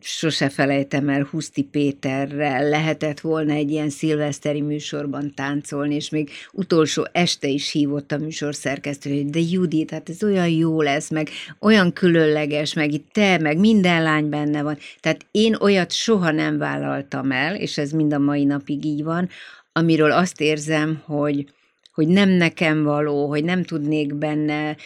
sose 0.00 0.48
felejtem 0.48 1.08
el, 1.08 1.28
Huszti 1.30 1.62
Péterrel 1.62 2.68
lehetett 2.68 3.20
volna 3.20 3.52
egy 3.52 3.70
ilyen 3.70 3.90
szilveszteri 3.90 4.60
műsorban 4.60 5.34
táncolni, 5.34 5.94
és 5.94 6.10
még 6.10 6.30
utolsó 6.52 7.06
este 7.12 7.48
is 7.48 7.70
hívott 7.70 8.12
a 8.12 8.18
műsorszerkesztő, 8.18 9.10
hogy 9.10 9.30
de 9.30 9.40
Judit, 9.40 9.90
hát 9.90 10.08
ez 10.08 10.22
olyan 10.22 10.48
jó 10.48 10.80
lesz, 10.80 11.10
meg 11.10 11.28
olyan 11.60 11.92
különleges, 11.92 12.74
meg 12.74 12.92
itt 12.92 13.08
te, 13.12 13.38
meg 13.38 13.58
minden 13.58 14.02
lány 14.02 14.28
benne 14.28 14.62
van. 14.62 14.78
Tehát 15.00 15.26
én 15.30 15.56
olyat 15.60 15.92
soha 15.92 16.30
nem 16.30 16.58
vállaltam 16.58 17.32
el, 17.32 17.54
és 17.54 17.78
ez 17.78 17.90
mind 17.90 18.12
a 18.12 18.18
mai 18.18 18.44
napig 18.44 18.84
így 18.84 19.02
van, 19.02 19.28
amiről 19.72 20.12
azt 20.12 20.40
érzem, 20.40 21.02
hogy, 21.04 21.46
hogy 21.92 22.08
nem 22.08 22.28
nekem 22.28 22.82
való, 22.82 23.28
hogy 23.28 23.44
nem 23.44 23.62
tudnék 23.62 24.14
benne. 24.14 24.76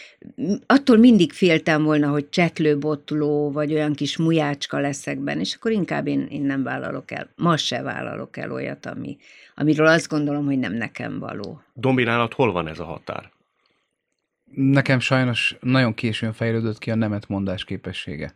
Attól 0.65 0.97
mindig 0.97 1.31
féltem 1.31 1.83
volna, 1.83 2.09
hogy 2.09 2.29
csetlőbotló, 2.29 3.51
vagy 3.51 3.73
olyan 3.73 3.93
kis 3.93 4.17
mujácska 4.17 4.79
leszek 4.79 5.19
benne, 5.19 5.41
és 5.41 5.55
akkor 5.55 5.71
inkább 5.71 6.07
én, 6.07 6.27
én 6.29 6.41
nem 6.41 6.63
vállalok 6.63 7.11
el. 7.11 7.29
Ma 7.35 7.57
se 7.57 7.81
vállalok 7.81 8.37
el 8.37 8.51
olyat, 8.51 8.85
ami, 8.85 9.17
amiről 9.55 9.87
azt 9.87 10.09
gondolom, 10.09 10.45
hogy 10.45 10.59
nem 10.59 10.73
nekem 10.73 11.19
való. 11.19 11.61
Dominálat 11.73 12.33
hol 12.33 12.51
van 12.51 12.67
ez 12.67 12.79
a 12.79 12.85
határ? 12.85 13.31
Nekem 14.55 14.99
sajnos 14.99 15.57
nagyon 15.61 15.93
későn 15.93 16.33
fejlődött 16.33 16.77
ki 16.77 16.91
a 16.91 16.95
nemet 16.95 17.27
mondás 17.27 17.63
képessége. 17.63 18.35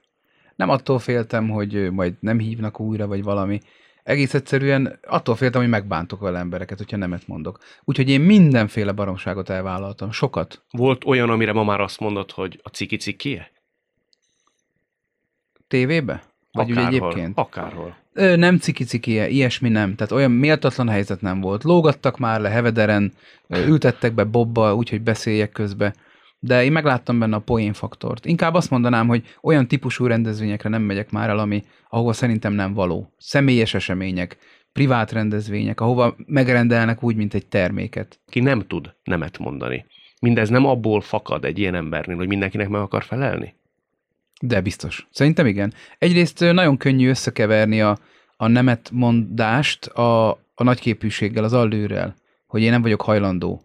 Nem 0.55 0.69
attól 0.69 0.99
féltem, 0.99 1.49
hogy 1.49 1.91
majd 1.91 2.13
nem 2.19 2.39
hívnak 2.39 2.79
újra, 2.79 3.07
vagy 3.07 3.23
valami, 3.23 3.59
egész 4.03 4.33
egyszerűen 4.33 4.99
attól 5.07 5.35
féltem, 5.35 5.61
hogy 5.61 5.69
megbántok 5.69 6.19
vele 6.19 6.39
embereket, 6.39 6.77
hogyha 6.77 6.97
nemet 6.97 7.27
mondok. 7.27 7.59
Úgyhogy 7.83 8.09
én 8.09 8.21
mindenféle 8.21 8.91
baromságot 8.91 9.49
elvállaltam, 9.49 10.11
sokat. 10.11 10.63
Volt 10.71 11.05
olyan, 11.05 11.29
amire 11.29 11.53
ma 11.53 11.63
már 11.63 11.81
azt 11.81 11.99
mondod, 11.99 12.31
hogy 12.31 12.59
a 12.63 12.69
ciki 12.69 12.97
cikie? 12.97 13.51
Tévébe? 15.67 16.23
Vagy 16.51 16.71
Akárhol, 16.71 16.93
úgy 16.93 16.95
egyébként? 16.95 17.37
Akárhol. 17.37 17.95
Ö, 18.13 18.35
nem 18.35 18.57
ciki-cikie, 18.57 19.27
ilyesmi 19.27 19.69
nem. 19.69 19.95
Tehát 19.95 20.11
olyan 20.11 20.31
méltatlan 20.31 20.89
helyzet 20.89 21.21
nem 21.21 21.41
volt. 21.41 21.63
Lógattak 21.63 22.17
már 22.17 22.41
le 22.41 22.49
hevederen, 22.49 23.13
ültettek 23.49 24.13
be 24.13 24.23
bobba, 24.23 24.75
úgyhogy 24.75 25.01
beszéljek 25.01 25.51
közbe. 25.51 25.93
De 26.43 26.63
én 26.63 26.71
megláttam 26.71 27.19
benne 27.19 27.35
a 27.35 27.39
poén 27.39 27.73
faktort. 27.73 28.25
Inkább 28.25 28.53
azt 28.53 28.69
mondanám, 28.69 29.07
hogy 29.07 29.23
olyan 29.41 29.67
típusú 29.67 30.05
rendezvényekre 30.05 30.69
nem 30.69 30.81
megyek 30.81 31.11
már 31.11 31.29
el, 31.29 31.39
ami, 31.39 31.63
ahova 31.89 32.13
szerintem 32.13 32.53
nem 32.53 32.73
való. 32.73 33.13
Személyes 33.17 33.73
események, 33.73 34.37
privát 34.73 35.11
rendezvények, 35.11 35.81
ahova 35.81 36.15
megrendelnek 36.25 37.03
úgy, 37.03 37.15
mint 37.15 37.33
egy 37.33 37.45
terméket. 37.47 38.19
Ki 38.27 38.39
nem 38.39 38.67
tud 38.67 38.93
nemet 39.03 39.37
mondani. 39.37 39.85
Mindez 40.21 40.49
nem 40.49 40.65
abból 40.65 41.01
fakad 41.01 41.45
egy 41.45 41.59
ilyen 41.59 41.75
embernél, 41.75 42.15
hogy 42.15 42.27
mindenkinek 42.27 42.69
meg 42.69 42.81
akar 42.81 43.03
felelni? 43.03 43.55
De 44.41 44.61
biztos. 44.61 45.07
Szerintem 45.11 45.45
igen. 45.45 45.73
Egyrészt 45.97 46.39
nagyon 46.39 46.77
könnyű 46.77 47.09
összekeverni 47.09 47.81
a, 47.81 47.97
a 48.37 48.47
nemet 48.47 48.89
mondást 48.93 49.85
a, 49.85 50.29
a 50.31 50.63
nagyképűséggel, 50.63 51.43
az 51.43 51.53
allőrrel, 51.53 52.15
hogy 52.47 52.61
én 52.61 52.71
nem 52.71 52.81
vagyok 52.81 53.01
hajlandó. 53.01 53.61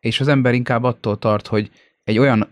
És 0.00 0.20
az 0.20 0.28
ember 0.28 0.54
inkább 0.54 0.84
attól 0.84 1.18
tart, 1.18 1.46
hogy 1.46 1.70
egy 2.04 2.18
olyan 2.18 2.48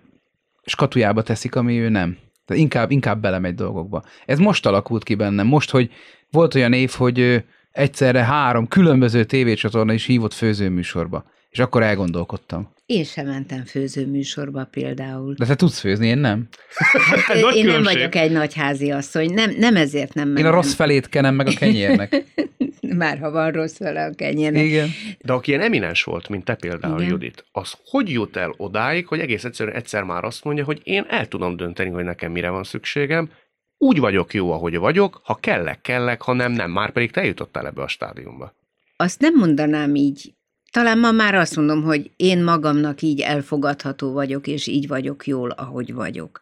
skatujába 0.65 1.23
teszik, 1.23 1.55
ami 1.55 1.79
ő 1.79 1.89
nem. 1.89 2.19
Tehát 2.45 2.63
inkább, 2.63 2.91
inkább 2.91 3.21
belemegy 3.21 3.55
dolgokba. 3.55 4.03
Ez 4.27 4.39
most 4.39 4.67
alakult 4.67 5.03
ki 5.05 5.15
bennem. 5.15 5.47
Most, 5.47 5.71
hogy 5.71 5.91
volt 6.31 6.55
olyan 6.55 6.73
év, 6.73 6.91
hogy 6.91 7.45
egyszerre 7.73 8.25
három 8.25 8.69
különböző 8.69 9.25
tévécsatorna 9.25 9.93
is 9.93 10.05
hívott 10.05 10.33
főzőműsorba. 10.33 11.25
És 11.51 11.59
akkor 11.59 11.83
elgondolkodtam. 11.83 12.73
Én 12.87 13.05
sem 13.05 13.27
mentem 13.27 13.65
főzőműsorba 13.65 14.65
például. 14.65 15.35
De 15.35 15.47
te 15.47 15.55
tudsz 15.55 15.79
főzni, 15.79 16.07
én 16.07 16.19
nem. 16.19 16.49
Hát, 16.77 17.37
én 17.37 17.43
különbség. 17.43 17.65
nem 17.65 17.83
vagyok 17.83 18.15
egy 18.15 18.31
nagy 18.31 18.55
házi 18.55 18.91
asszony, 18.91 19.35
nem, 19.35 19.55
nem 19.59 19.77
ezért 19.77 20.15
nem 20.15 20.27
mentem. 20.27 20.45
Én 20.45 20.51
a 20.51 20.55
rossz 20.55 20.73
felét 20.73 21.09
kenem 21.09 21.35
meg 21.35 21.47
a 21.47 21.53
kenyérnek. 21.59 22.25
Már 22.97 23.19
ha 23.19 23.31
van 23.31 23.51
rossz 23.51 23.79
vele 23.79 24.05
a 24.05 24.15
kenyérnek. 24.15 24.65
Igen. 24.65 24.89
De 25.21 25.33
aki 25.33 25.51
ilyen 25.51 25.63
eminens 25.63 26.05
volt, 26.05 26.29
mint 26.29 26.45
te 26.45 26.55
például, 26.55 26.99
Igen. 26.99 27.11
Judit, 27.11 27.45
az 27.53 27.75
hogy 27.85 28.11
jut 28.11 28.37
el 28.37 28.55
odáig, 28.57 29.07
hogy 29.07 29.21
egész 29.21 29.45
egyszerűen 29.45 29.77
egyszer 29.77 30.03
már 30.03 30.25
azt 30.25 30.45
mondja, 30.45 30.65
hogy 30.65 30.81
én 30.85 31.07
el 31.09 31.29
tudom 31.29 31.57
dönteni, 31.57 31.91
hogy 31.91 32.05
nekem 32.05 32.33
mire 32.33 32.51
van 32.51 32.65
szükségem, 32.65 33.31
úgy 33.79 33.99
vagyok 33.99 34.35
jó, 34.35 34.53
ahogy 34.53 34.77
vagyok, 34.77 35.21
ha 35.25 35.35
kellek, 35.35 35.81
kellek, 35.81 36.23
ha 36.23 36.33
nem, 36.33 36.53
nem. 36.53 36.71
Már 36.71 36.91
pedig 36.91 37.11
te 37.11 37.25
jutottál 37.25 37.67
ebbe 37.67 37.83
a 37.83 37.89
stádiumba. 37.89 38.55
Azt 38.97 39.21
nem 39.21 39.35
mondanám 39.35 39.95
így. 39.95 40.35
Talán 40.71 40.99
ma 40.99 41.13
már 41.13 41.35
azt 41.35 41.57
mondom, 41.57 41.83
hogy 41.83 42.11
én 42.17 42.43
magamnak 42.43 43.03
így 43.03 43.21
elfogadható 43.21 44.13
vagyok, 44.13 44.47
és 44.47 44.67
így 44.67 44.89
vagyok 44.89 45.27
jól, 45.27 45.51
ahogy 45.51 45.95
vagyok. 45.95 46.41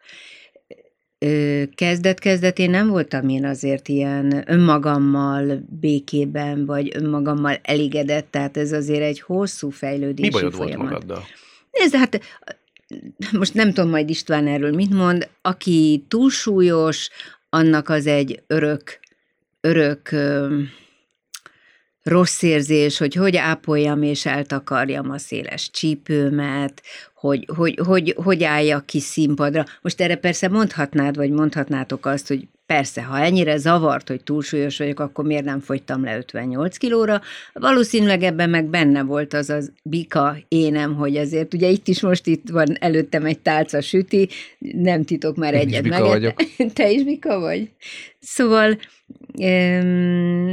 Kezdet-kezdetén 1.75 2.71
nem 2.71 2.89
voltam 2.89 3.29
én 3.29 3.45
azért 3.45 3.89
ilyen 3.89 4.45
önmagammal 4.47 5.65
békében, 5.81 6.67
vagy 6.67 6.91
önmagammal 6.95 7.59
elégedett, 7.63 8.31
tehát 8.31 8.57
ez 8.57 8.73
azért 8.73 9.03
egy 9.03 9.21
hosszú 9.21 9.71
fejlődési 9.71 10.29
Mi 10.29 10.35
bajod 10.35 10.55
folyamat. 10.55 10.79
volt 10.79 10.91
magaddal? 10.91 11.25
Ez 11.71 11.95
hát 11.95 12.21
most 13.33 13.55
nem 13.55 13.73
tudom 13.73 13.91
majd 13.91 14.11
István 14.11 14.47
erről 14.47 14.73
mit 14.75 14.95
mond, 14.95 15.29
aki 15.43 16.05
túlsúlyos, 16.09 17.11
annak 17.49 17.89
az 17.89 18.07
egy 18.07 18.43
örök, 18.47 19.01
örök 19.61 20.11
rossz 22.09 22.43
érzés, 22.43 22.99
hogy 22.99 23.15
hogy 23.15 23.37
ápoljam 23.37 24.03
és 24.03 24.27
eltakarjam 24.27 25.11
a 25.11 25.19
széles 25.19 25.71
csípőmet, 25.71 26.83
hogy, 27.15 27.49
hogy, 27.57 27.79
hogy, 27.87 28.15
hogy 28.17 28.45
álljak 28.45 28.87
ki 28.87 29.00
színpadra. 29.00 29.65
Most 29.83 30.00
erre 30.00 30.17
persze 30.17 30.49
mondhatnád, 30.49 31.17
vagy 31.17 31.31
mondhatnátok 31.31 32.07
azt, 32.07 32.29
hogy 32.29 32.49
persze, 32.69 33.03
ha 33.03 33.19
ennyire 33.19 33.57
zavart, 33.57 34.09
hogy 34.09 34.23
túlsúlyos 34.23 34.79
vagyok, 34.79 35.01
akkor 35.01 35.25
miért 35.25 35.45
nem 35.45 35.61
fogytam 35.61 36.05
le 36.05 36.17
58 36.17 36.77
kilóra? 36.77 37.21
Valószínűleg 37.53 38.23
ebben 38.23 38.51
meg 38.51 38.65
benne 38.65 39.03
volt 39.03 39.35
az 39.35 39.51
az 39.51 39.73
bika 39.83 40.37
énem, 40.49 40.95
hogy 40.95 41.17
azért, 41.17 41.55
ugye 41.55 41.69
itt 41.69 41.89
is 41.89 42.01
most 42.01 42.27
itt 42.27 42.49
van 42.49 42.77
előttem 42.81 43.25
egy 43.25 43.39
tálca 43.39 43.81
süti, 43.81 44.29
nem 44.59 45.05
titok 45.05 45.37
már 45.37 45.55
Én 45.55 45.61
egyet 45.61 45.89
meg. 45.89 46.03
vagyok. 46.03 46.35
Te 46.75 46.91
is 46.91 47.03
bika 47.03 47.39
vagy? 47.41 47.71
Szóval 48.21 48.79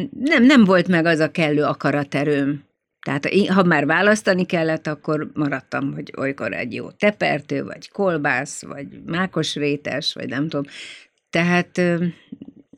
nem, 0.09 0.43
nem 0.43 0.63
volt 0.63 0.87
meg 0.87 1.05
az 1.05 1.19
a 1.19 1.31
kellő 1.31 1.63
akaraterőm. 1.63 2.63
Tehát 3.01 3.29
ha 3.47 3.63
már 3.63 3.85
választani 3.85 4.45
kellett, 4.45 4.87
akkor 4.87 5.29
maradtam, 5.33 5.93
hogy 5.93 6.13
olykor 6.17 6.53
egy 6.53 6.73
jó 6.73 6.91
tepertő, 6.91 7.63
vagy 7.63 7.89
kolbász, 7.89 8.63
vagy 8.63 8.87
mákosrétes, 9.05 10.13
vagy 10.13 10.29
nem 10.29 10.49
tudom. 10.49 10.65
Tehát, 11.35 11.77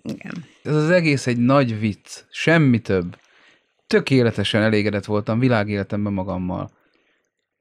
igen. 0.03 0.45
Ez 0.63 0.75
az 0.75 0.89
egész 0.89 1.27
egy 1.27 1.37
nagy 1.37 1.79
vicc, 1.79 2.23
semmi 2.31 2.79
több. 2.79 3.17
Tökéletesen 3.87 4.61
elégedett 4.61 5.05
voltam 5.05 5.39
világéletemben 5.39 6.13
magammal. 6.13 6.69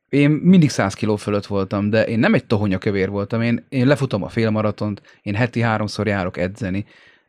Én 0.09 0.31
mindig 0.31 0.71
100 0.71 0.95
kiló 0.95 1.17
fölött 1.17 1.47
voltam, 1.47 1.91
de 1.91 2.07
én 2.07 2.19
nem 2.19 2.35
egy 2.35 2.45
tohonyakövér 2.45 3.09
voltam. 3.09 3.43
Én, 3.43 3.67
én 3.69 3.87
lefutom 3.87 4.23
a 4.23 4.29
félmaratont, 4.29 5.03
én 5.23 5.35
heti 5.35 5.61
háromszor 5.61 6.07
járok 6.07 6.37
edzeni. 6.37 6.85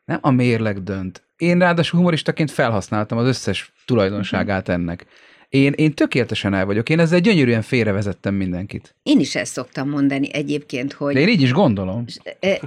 Nem 0.06 0.20
a 0.22 0.32
mérleg 0.32 0.84
dönt. 0.84 1.24
Én 1.38 1.60
ráadásul 1.60 1.98
humoristaként 2.00 2.52
felhasználtam 2.52 3.18
az 3.18 3.28
összes 3.28 3.74
tulajdonságát 3.86 4.70
ennek. 4.70 5.06
Én, 5.50 5.74
én 5.76 5.94
tökéletesen 5.94 6.54
el 6.54 6.66
vagyok. 6.66 6.90
Én 6.90 7.00
ezzel 7.00 7.20
gyönyörűen 7.20 7.62
félrevezettem 7.62 8.36
mindenkit. 8.36 8.96
Én 9.04 9.20
is 9.20 9.36
ezt 9.36 9.52
szoktam 9.52 9.90
mondani 9.90 10.34
egyébként, 10.34 10.94
hogy... 10.94 11.14
De 11.14 11.20
én 11.20 11.28
így 11.28 11.42
is 11.42 11.52
gondolom. 11.52 12.06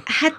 Hát 0.05 0.35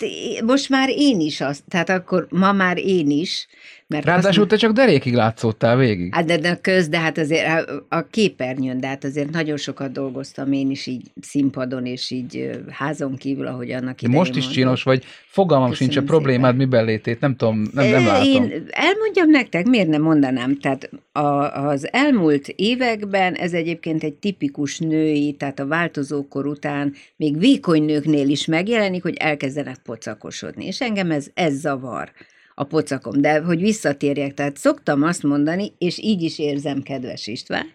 most 0.46 0.70
már 0.70 0.90
én 0.90 1.20
is 1.20 1.42
azt, 1.42 1.64
tehát 1.68 1.90
akkor 1.90 2.28
ma 2.30 2.52
már 2.52 2.78
én 2.78 3.10
is, 3.10 3.48
mert 3.92 4.06
Ráadásul 4.06 4.48
te 4.48 4.56
csak 4.56 4.72
derékig 4.72 5.14
látszódtál 5.14 5.78
végig. 5.78 6.14
Hát 6.16 6.26
de, 6.26 6.38
de 6.38 6.56
köz, 6.56 6.88
de 6.88 7.00
hát 7.00 7.18
azért 7.18 7.72
a 7.90 8.02
képernyőn, 8.02 8.80
de 8.80 8.88
hát 8.88 9.04
azért 9.04 9.32
nagyon 9.32 9.58
sokat 9.58 9.92
dolgoztam 9.92 10.52
én 10.52 10.70
is 10.72 10.88
így 10.88 11.12
színpadon, 11.22 11.86
és 11.86 12.12
így 12.12 12.50
házon 12.70 13.16
kívül, 13.16 13.48
ahogy 13.48 13.72
annak 13.72 14.02
idején 14.02 14.20
Most 14.20 14.36
is 14.36 14.44
mondom. 14.44 14.54
csinos 14.54 14.84
vagy, 14.84 15.04
fogalmam 15.26 15.70
Köszönöm 15.70 15.92
sincs 15.92 16.04
a 16.04 16.08
problémád 16.08 16.52
szépen. 16.52 16.68
miben 16.68 16.86
létét, 16.86 17.20
nem 17.20 17.36
tudom, 17.36 17.62
nem, 17.74 17.90
nem 17.90 18.06
látom. 18.06 18.28
Én 18.28 18.42
elmondjam 18.70 19.30
nektek, 19.30 19.66
miért 19.66 19.88
nem 19.88 20.02
mondanám, 20.02 20.58
tehát 20.60 20.90
a, 21.12 21.22
az 21.68 21.88
elmúlt 21.92 22.31
években 22.56 23.34
ez 23.34 23.54
egyébként 23.54 24.04
egy 24.04 24.14
tipikus 24.14 24.80
női, 24.80 25.34
tehát 25.34 25.60
a 25.60 25.66
változókor 25.68 26.48
után 26.48 26.94
még 27.16 27.38
vékony 27.38 27.84
nőknél 27.84 28.30
is 28.30 28.46
megjelenik, 28.46 29.02
hogy 29.02 29.16
elkezdenek 29.16 29.78
pocakosodni, 29.78 30.66
és 30.66 30.82
engem 30.82 31.12
ez, 31.12 31.28
ez 31.34 31.54
zavar 31.54 32.12
a 32.56 32.64
pocakom. 32.64 33.22
De 33.22 33.40
hogy 33.40 33.62
visszatérjek, 33.62 34.34
tehát 34.34 34.58
szoktam 34.58 35.04
azt 35.04 35.24
mondani, 35.24 35.72
és 35.78 35.98
így 35.98 36.22
is 36.22 36.40
érzem, 36.40 36.82
kedves 36.82 37.28
István, 37.28 37.66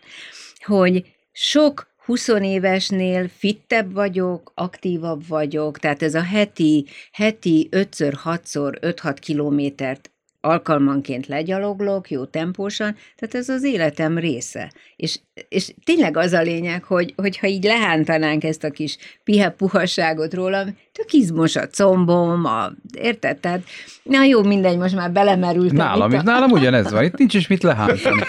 hogy 0.64 1.04
sok 1.32 1.94
20 2.06 2.28
évesnél 2.28 3.28
fittebb 3.28 3.92
vagyok, 3.92 4.52
aktívabb 4.54 5.26
vagyok, 5.28 5.78
tehát 5.78 6.02
ez 6.02 6.14
a 6.14 6.22
heti, 6.22 6.86
heti 7.12 7.68
5-6-szor 7.70 8.78
5-6 8.80 9.16
kilométert 9.20 10.10
alkalmanként 10.46 11.26
legyaloglok, 11.26 12.10
jó 12.10 12.24
tempósan, 12.24 12.96
tehát 13.16 13.34
ez 13.34 13.48
az 13.48 13.64
életem 13.64 14.18
része. 14.18 14.72
És, 14.96 15.18
és 15.48 15.74
tényleg 15.84 16.16
az 16.16 16.32
a 16.32 16.42
lényeg, 16.42 16.84
hogy, 16.84 17.12
hogyha 17.16 17.46
így 17.46 17.64
lehántanánk 17.64 18.44
ezt 18.44 18.64
a 18.64 18.70
kis 18.70 18.96
pihe 19.24 19.50
puhasságot 19.50 20.34
rólam, 20.34 20.78
tök 20.92 21.12
izmos 21.12 21.56
a 21.56 21.66
combom, 21.66 22.44
a, 22.44 22.72
érted? 22.98 23.38
Tehát, 23.38 23.60
na 24.02 24.24
jó, 24.24 24.42
mindegy, 24.42 24.76
most 24.76 24.94
már 24.94 25.12
belemerültem. 25.12 25.76
Nálam 25.76 26.12
is, 26.12 26.18
a... 26.18 26.22
nálam 26.22 26.50
ugyanez 26.50 26.90
van, 26.90 27.04
itt 27.04 27.16
nincs 27.16 27.34
is 27.34 27.46
mit 27.46 27.62
lehántani. 27.62 28.22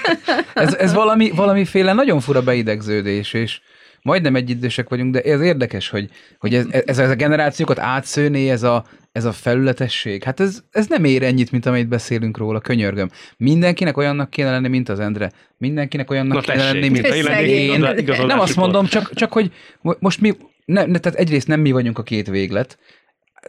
Ez, 0.53 0.73
ez 0.73 0.93
valami, 0.93 1.31
valamiféle 1.31 1.93
nagyon 1.93 2.19
fura 2.19 2.41
beidegződés, 2.41 3.33
és 3.33 3.59
majdnem 4.01 4.35
egyidősek 4.35 4.89
vagyunk, 4.89 5.13
de 5.13 5.21
ez 5.21 5.41
érdekes, 5.41 5.89
hogy, 5.89 6.09
hogy 6.39 6.53
ez, 6.53 6.65
ez, 6.69 6.99
ez 6.99 7.09
a 7.09 7.15
generációkat 7.15 7.79
átszőné, 7.79 8.49
ez 8.49 8.63
a, 8.63 8.85
ez 9.11 9.25
a 9.25 9.31
felületesség. 9.31 10.23
Hát 10.23 10.39
ez, 10.39 10.63
ez 10.71 10.87
nem 10.87 11.03
ér 11.03 11.23
ennyit, 11.23 11.51
mint 11.51 11.65
amit 11.65 11.87
beszélünk 11.87 12.37
róla, 12.37 12.59
könyörgöm. 12.59 13.09
Mindenkinek 13.37 13.97
olyannak 13.97 14.29
kéne 14.29 14.51
lenni, 14.51 14.67
mint 14.67 14.89
az 14.89 14.99
Endre. 14.99 15.31
Mindenkinek 15.57 16.11
olyannak 16.11 16.45
Na, 16.45 16.53
kéne 16.53 16.71
lenni, 16.71 16.89
mint 16.89 17.05
én. 17.05 17.79
Nem 18.25 18.39
azt 18.39 18.55
mondom, 18.55 18.85
csak, 18.85 19.13
csak 19.13 19.33
hogy 19.33 19.51
most 19.99 20.21
mi, 20.21 20.37
ne, 20.65 20.85
ne, 20.85 20.97
tehát 20.97 21.19
egyrészt 21.19 21.47
nem 21.47 21.59
mi 21.59 21.71
vagyunk 21.71 21.97
a 21.97 22.03
két 22.03 22.27
véglet, 22.27 22.77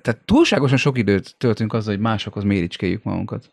tehát 0.00 0.20
túlságosan 0.24 0.76
sok 0.76 0.98
időt 0.98 1.34
töltünk 1.38 1.72
azzal, 1.72 1.94
hogy 1.94 2.02
másokhoz 2.02 2.44
méricskéljük 2.44 3.02
magunkat. 3.02 3.50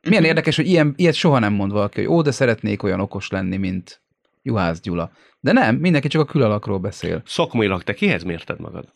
Milyen 0.00 0.22
uh-huh. 0.22 0.36
érdekes, 0.36 0.56
hogy 0.56 0.66
ilyen, 0.66 0.94
ilyet 0.96 1.14
soha 1.14 1.38
nem 1.38 1.52
mond 1.52 1.72
valaki, 1.72 2.00
hogy 2.00 2.14
ó, 2.14 2.22
de 2.22 2.30
szeretnék 2.30 2.82
olyan 2.82 3.00
okos 3.00 3.28
lenni, 3.28 3.56
mint 3.56 4.00
Juhász 4.42 4.80
Gyula. 4.80 5.10
De 5.46 5.52
nem, 5.52 5.76
mindenki 5.76 6.08
csak 6.08 6.20
a 6.20 6.24
külalakról 6.24 6.78
beszél. 6.78 7.22
Szakmailag 7.26 7.82
te 7.82 7.94
kihez 7.94 8.22
mérted 8.22 8.60
magad? 8.60 8.92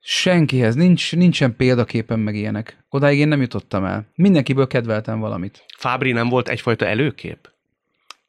Senkihez, 0.00 0.74
nincs, 0.74 1.16
nincsen 1.16 1.56
példaképen 1.56 2.18
meg 2.18 2.34
ilyenek. 2.34 2.84
Odáig 2.88 3.18
én 3.18 3.28
nem 3.28 3.40
jutottam 3.40 3.84
el. 3.84 4.06
Mindenkiből 4.14 4.66
kedveltem 4.66 5.20
valamit. 5.20 5.64
Fábri 5.76 6.12
nem 6.12 6.28
volt 6.28 6.48
egyfajta 6.48 6.86
előkép? 6.86 7.50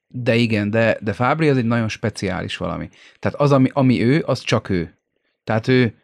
De 0.08 0.36
igen, 0.36 0.70
de, 0.70 0.98
de 1.02 1.14
Fábri 1.14 1.50
az 1.50 1.58
egy 1.58 1.66
nagyon 1.66 1.90
speciális 1.90 2.58
valami. 2.58 2.90
Tehát 3.20 3.40
az, 3.40 3.52
ami, 3.52 3.70
ami 3.74 4.04
ő, 4.04 4.24
az 4.26 4.40
csak 4.40 4.70
ő. 4.70 4.98
Tehát 5.44 5.68
ő, 5.68 5.96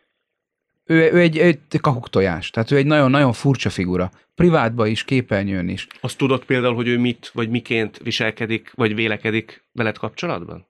ő, 0.92 1.12
ő 1.12 1.20
egy, 1.20 1.38
egy 1.38 1.60
kakuktojás, 1.82 2.50
tehát 2.50 2.72
ő 2.72 2.76
egy 2.76 2.86
nagyon-nagyon 2.86 3.34
furcsa 3.34 3.70
figura. 3.70 4.12
Privátban 4.36 4.88
is, 4.88 5.04
képernyőn 5.04 5.70
is. 5.70 5.88
Azt 6.02 6.18
tudod 6.18 6.46
például, 6.46 6.76
hogy 6.76 6.88
ő 6.88 6.98
mit, 6.98 7.32
vagy 7.34 7.50
miként 7.50 7.98
viselkedik, 7.98 8.72
vagy 8.76 8.96
vélekedik 8.96 9.64
veled 9.72 9.98
kapcsolatban? 9.98 10.68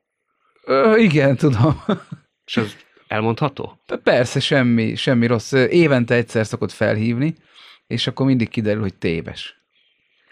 Ö, 0.64 0.98
igen, 0.98 1.36
tudom. 1.36 1.84
És 2.46 2.58
az 2.58 2.76
elmondható? 3.08 3.80
Persze, 4.04 4.40
semmi, 4.40 4.96
semmi 4.96 5.26
rossz. 5.26 5.52
Évente 5.52 6.16
egyszer 6.16 6.46
szokott 6.46 6.72
felhívni, 6.72 7.36
és 7.88 8.08
akkor 8.08 8.26
mindig 8.26 8.50
kiderül, 8.50 8.82
hogy 8.82 8.94
téves. 8.94 9.62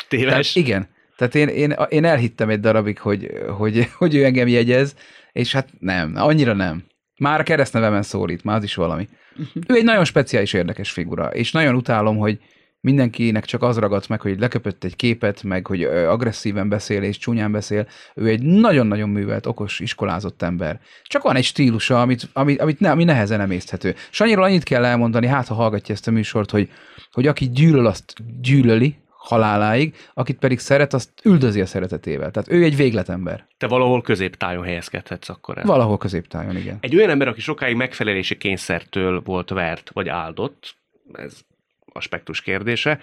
Téves? 0.08 0.52
Tehát, 0.52 0.68
igen. 0.68 0.88
Tehát 1.18 1.36
én, 1.36 1.48
én, 1.48 1.76
én 1.90 2.06
elhittem 2.06 2.50
egy 2.50 2.60
darabig, 2.60 3.00
hogy, 3.00 3.32
hogy, 3.58 3.90
hogy 3.98 4.16
ő 4.16 4.26
engem 4.26 4.48
jegyez, 4.48 4.96
és 5.32 5.52
hát 5.52 5.70
nem, 5.80 6.14
annyira 6.16 6.54
nem. 6.54 6.84
Már 7.20 7.40
a 7.40 7.44
keresztnevemen 7.44 8.02
szólít, 8.02 8.44
már 8.44 8.58
az 8.58 8.64
is 8.64 8.76
valami. 8.76 9.08
Uh-huh. 9.32 9.64
Ő 9.68 9.76
egy 9.76 9.84
nagyon 9.84 10.06
speciális, 10.06 10.54
érdekes 10.54 10.92
figura, 10.92 11.28
és 11.28 11.52
nagyon 11.52 11.76
utálom, 11.76 12.18
hogy 12.18 12.40
mindenkinek 12.82 13.46
csak 13.46 13.64
az 13.64 13.78
ragadt 13.78 14.08
meg, 14.08 14.22
hogy 14.22 14.40
leköpött 14.40 14.84
egy 14.84 14.96
képet, 14.96 15.44
meg 15.44 15.68
hogy 15.68 15.84
agresszíven 15.84 16.70
beszél 16.70 17.04
és 17.04 17.18
csúnyán 17.18 17.52
beszél. 17.52 17.88
Ő 18.16 18.28
egy 18.28 18.42
nagyon-nagyon 18.42 19.10
művelt, 19.10 19.46
okos, 19.46 19.80
iskolázott 19.80 20.42
ember. 20.42 20.80
Csak 21.04 21.24
van 21.24 21.36
egy 21.36 21.44
stílusa, 21.44 22.02
amit, 22.02 22.30
amit, 22.34 22.62
amit 22.62 22.80
ne, 22.80 22.92
ami 22.92 23.04
nehezen 23.04 23.42
emészthető. 23.42 23.96
Sanyiról 24.10 24.44
annyit 24.44 24.64
kell 24.64 24.86
elmondani, 24.86 25.28
hát 25.28 25.48
ha 25.48 25.54
hallgatja 25.54 25.94
ezt 25.94 26.08
a 26.08 26.12
műsort, 26.12 26.52
hogy, 26.52 26.70
hogy 27.12 27.28
aki 27.28 27.50
gyűlöl, 27.50 27.86
azt 27.86 28.14
gyűlöli, 28.42 28.96
haláláig, 29.20 29.96
akit 30.14 30.38
pedig 30.40 30.60
szeret, 30.60 30.94
azt 30.94 31.10
üldözi 31.24 31.62
a 31.62 31.66
szeretetével. 31.66 32.32
Tehát 32.32 32.52
ő 32.52 32.64
egy 32.64 32.76
végletember. 32.76 33.48
Te 33.58 33.68
valahol 33.68 34.02
középtájon 34.02 34.64
helyezkedhetsz 34.64 35.30
akkor 35.30 35.58
el. 35.58 35.64
Valahol 35.66 35.98
középtájon, 35.98 36.58
igen. 36.58 36.78
Egy 36.82 36.96
olyan 36.96 37.10
ember, 37.10 37.28
aki 37.28 37.42
sokáig 37.42 37.76
megfelelési 37.76 38.38
kényszertől 38.38 39.22
volt 39.22 39.50
vert, 39.50 39.90
vagy 39.94 40.08
áldott, 40.08 40.76
ez 41.14 41.40
aspektus 41.94 42.42
kérdése, 42.42 43.00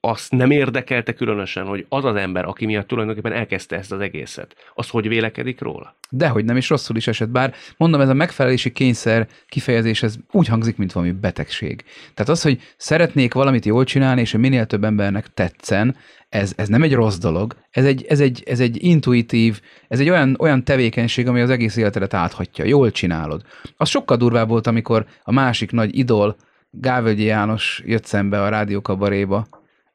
azt 0.00 0.32
nem 0.32 0.50
érdekelte 0.50 1.12
különösen, 1.12 1.66
hogy 1.66 1.86
az 1.88 2.04
az 2.04 2.14
ember, 2.14 2.44
aki 2.44 2.66
miatt 2.66 2.86
tulajdonképpen 2.86 3.32
elkezdte 3.32 3.76
ezt 3.76 3.92
az 3.92 4.00
egészet, 4.00 4.54
az 4.74 4.88
hogy 4.88 5.08
vélekedik 5.08 5.60
róla? 5.60 5.96
Dehogy 6.10 6.44
nem, 6.44 6.56
és 6.56 6.68
rosszul 6.68 6.96
is 6.96 7.06
esett, 7.06 7.28
bár 7.28 7.54
mondom, 7.76 8.00
ez 8.00 8.08
a 8.08 8.14
megfelelési 8.14 8.72
kényszer 8.72 9.28
kifejezés, 9.48 10.02
ez 10.02 10.16
úgy 10.30 10.46
hangzik, 10.46 10.76
mint 10.76 10.92
valami 10.92 11.12
betegség. 11.12 11.84
Tehát 12.14 12.30
az, 12.30 12.42
hogy 12.42 12.60
szeretnék 12.76 13.34
valamit 13.34 13.64
jól 13.64 13.84
csinálni, 13.84 14.20
és 14.20 14.32
minél 14.32 14.66
több 14.66 14.84
embernek 14.84 15.34
tetszen, 15.34 15.96
ez, 16.28 16.52
ez 16.56 16.68
nem 16.68 16.82
egy 16.82 16.94
rossz 16.94 17.18
dolog, 17.18 17.56
ez 17.70 17.84
egy, 17.84 18.04
ez 18.08 18.20
egy, 18.20 18.42
ez 18.46 18.60
egy 18.60 18.84
intuitív, 18.84 19.60
ez 19.88 20.00
egy 20.00 20.08
olyan, 20.08 20.36
olyan 20.38 20.64
tevékenység, 20.64 21.28
ami 21.28 21.40
az 21.40 21.50
egész 21.50 21.76
életedet 21.76 22.14
áthatja, 22.14 22.64
jól 22.64 22.90
csinálod. 22.90 23.42
Az 23.76 23.88
sokkal 23.88 24.16
durvább 24.16 24.48
volt, 24.48 24.66
amikor 24.66 25.06
a 25.22 25.32
másik 25.32 25.70
nagy 25.70 25.98
idol, 25.98 26.36
Gávölgyi 26.70 27.24
János 27.24 27.82
jött 27.86 28.04
szembe 28.04 28.42
a 28.42 28.48
rádiókabaréba, 28.48 29.46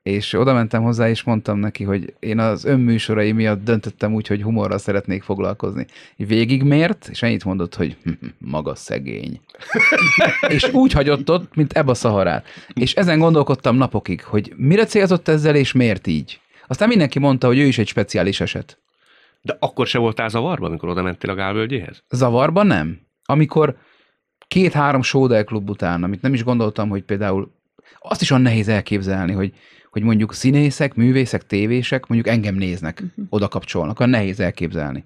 és 0.03 0.33
oda 0.33 0.53
mentem 0.53 0.83
hozzá, 0.83 1.09
és 1.09 1.23
mondtam 1.23 1.57
neki, 1.57 1.83
hogy 1.83 2.13
én 2.19 2.39
az 2.39 2.65
önműsorai 2.65 3.31
miatt 3.31 3.63
döntöttem 3.63 4.13
úgy, 4.13 4.27
hogy 4.27 4.41
humorral 4.41 4.77
szeretnék 4.77 5.23
foglalkozni. 5.23 5.85
Végigmért, 6.15 7.07
és 7.07 7.21
ennyit 7.21 7.45
mondott, 7.45 7.75
hogy 7.75 7.97
maga 8.37 8.75
szegény. 8.75 9.39
és 10.47 10.73
úgy 10.73 10.91
hagyott 10.91 11.29
ott, 11.29 11.55
mint 11.55 11.73
ebbe 11.73 11.91
a 11.91 11.93
szaharát. 11.93 12.45
És 12.73 12.93
ezen 12.93 13.19
gondolkodtam 13.19 13.75
napokig, 13.75 14.23
hogy 14.23 14.53
mire 14.57 14.85
célzott 14.85 15.27
ezzel, 15.27 15.55
és 15.55 15.71
miért 15.71 16.07
így. 16.07 16.39
Aztán 16.67 16.87
mindenki 16.87 17.19
mondta, 17.19 17.47
hogy 17.47 17.59
ő 17.59 17.65
is 17.65 17.77
egy 17.77 17.87
speciális 17.87 18.41
eset. 18.41 18.79
De 19.41 19.57
akkor 19.59 19.87
se 19.87 19.97
voltál 19.97 20.29
zavarban, 20.29 20.69
amikor 20.69 20.89
oda 20.89 21.01
mentél 21.01 21.29
a 21.29 21.35
Gálvölgyéhez? 21.35 22.03
Zavarban 22.09 22.67
nem. 22.67 22.99
Amikor 23.23 23.77
két-három 24.47 25.01
Sódel 25.01 25.43
klub 25.43 25.69
után, 25.69 26.03
amit 26.03 26.21
nem 26.21 26.33
is 26.33 26.43
gondoltam, 26.43 26.89
hogy 26.89 27.03
például 27.03 27.51
azt 27.99 28.21
is 28.21 28.31
olyan 28.31 28.43
nehéz 28.43 28.67
elképzelni, 28.67 29.31
hogy, 29.31 29.53
hogy 29.95 30.03
mondjuk 30.03 30.33
színészek, 30.33 30.95
művészek, 30.95 31.45
tévések 31.45 32.07
mondjuk 32.07 32.35
engem 32.35 32.55
néznek, 32.55 33.03
uh-huh. 33.03 33.25
oda 33.29 33.47
kapcsolnak, 33.47 33.99
olyan 33.99 34.11
nehéz 34.11 34.39
elképzelni. 34.39 35.05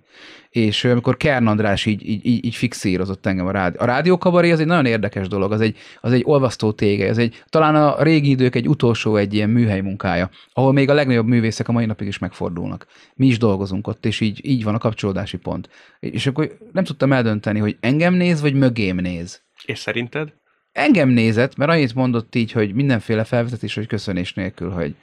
És 0.49 0.84
amikor 0.84 1.17
Kern 1.17 1.47
András 1.47 1.86
így, 1.86 2.10
így, 2.10 2.25
így, 2.25 2.45
így 2.45 2.56
fixírozott 2.56 3.25
engem 3.25 3.47
a 3.47 3.52
rádió. 3.52 3.82
A 3.82 3.86
rádiókabaré 3.86 4.52
az 4.52 4.60
egy 4.60 4.65
nagyon 4.65 4.86
érdekes 4.86 5.28
dolog, 5.28 5.52
az 5.52 5.62
egy, 5.62 5.78
az 6.02 6.12
egy 6.12 6.21
olvasztó 6.25 6.71
tége, 6.71 7.10
az 7.10 7.17
egy, 7.17 7.43
talán 7.49 7.75
a 7.75 8.04
régi 8.04 8.30
idők 8.30 8.56
egy 8.56 8.67
utolsó 8.67 9.15
egy 9.15 9.34
ilyen 9.34 9.49
műhely 9.49 9.82
munkája, 9.82 10.30
ahol 10.54 10.73
még 10.73 10.89
a 10.89 10.93
legnagyobb 10.93 11.28
művészek 11.28 11.67
a 11.67 11.71
mai 11.71 11.86
napig 11.86 12.08
is 12.08 12.17
megfordulnak. 12.17 12.86
Mi 13.15 13.25
is 13.25 13.38
dolgozunk 13.38 13.88
ott, 13.88 14.06
és 14.06 14.19
így, 14.19 14.39
így 14.45 14.63
van 14.63 14.75
a 14.75 14.80
kapcsolódási 14.80 15.38
pont. 15.38 15.69
És 15.99 16.28
akkor 16.28 16.58
nem 16.71 16.84
tudtam 16.84 17.12
eldönteni, 17.12 17.60
hogy 17.60 17.78
engem 17.80 18.13
néz, 18.13 18.41
vagy 18.41 18.54
mögém 18.54 18.95
néz. 18.95 19.41
És 19.65 19.80
szerinted? 19.80 20.34
Engem 20.71 21.10
nézett, 21.10 21.55
mert 21.55 21.71
annyit 21.71 21.95
mondott 21.95 22.36
így, 22.36 22.51
hogy 22.51 22.73
mindenféle 22.73 23.23
felvezetés, 23.23 23.75
hogy 23.75 23.88
köszönés 23.88 24.34
nélkül, 24.34 24.69
hogy 24.69 24.95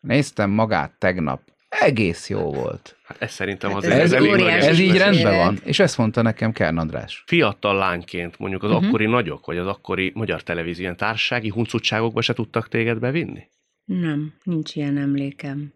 néztem 0.00 0.50
magát 0.50 0.92
tegnap. 0.98 1.40
Egész 1.68 2.28
jó 2.28 2.52
volt. 2.52 2.96
Hát 3.04 3.22
ez 3.22 3.32
szerintem 3.32 3.70
Hát 3.70 3.78
az 3.78 3.84
ez 3.84 3.98
ez, 3.98 4.12
elég 4.12 4.30
nagy 4.30 4.40
Ez 4.40 4.78
így 4.78 4.96
rendben 4.96 5.36
van. 5.36 5.58
És 5.64 5.78
ezt 5.78 5.98
mondta 5.98 6.22
nekem 6.22 6.52
Kern 6.52 6.78
András. 6.78 7.22
Fiatal 7.26 7.76
lányként 7.76 8.38
mondjuk 8.38 8.62
az 8.62 8.70
uh-huh. 8.70 8.86
akkori 8.86 9.06
nagyok, 9.06 9.46
vagy 9.46 9.56
az 9.56 9.66
akkori 9.66 10.12
magyar 10.14 10.42
televízió 10.42 10.82
ilyen 10.82 10.96
társasági 10.96 11.48
huncutságokba 11.48 12.20
se 12.20 12.32
tudtak 12.32 12.68
téged 12.68 12.98
bevinni? 12.98 13.48
Nem, 13.84 14.34
nincs 14.42 14.76
ilyen 14.76 14.96
emlékem. 14.96 15.72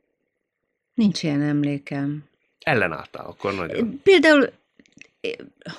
Nincs 0.95 1.23
ilyen 1.23 1.43
emlékem. 1.43 2.25
Ellenálltál 2.59 3.27
akkor 3.27 3.55
nagyon. 3.55 4.01
Például, 4.03 4.51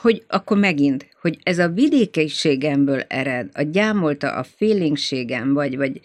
hogy 0.02 0.23
akkor 0.28 0.58
megint, 0.58 1.08
hogy 1.21 1.38
ez 1.43 1.60
a 1.60 1.69
vidékiségemből 1.69 3.02
ered, 3.08 3.49
a 3.54 3.62
gyámolta 3.62 4.32
a 4.32 4.43
félingségem, 4.43 5.54
vagy, 5.54 5.78
vagy 5.78 6.02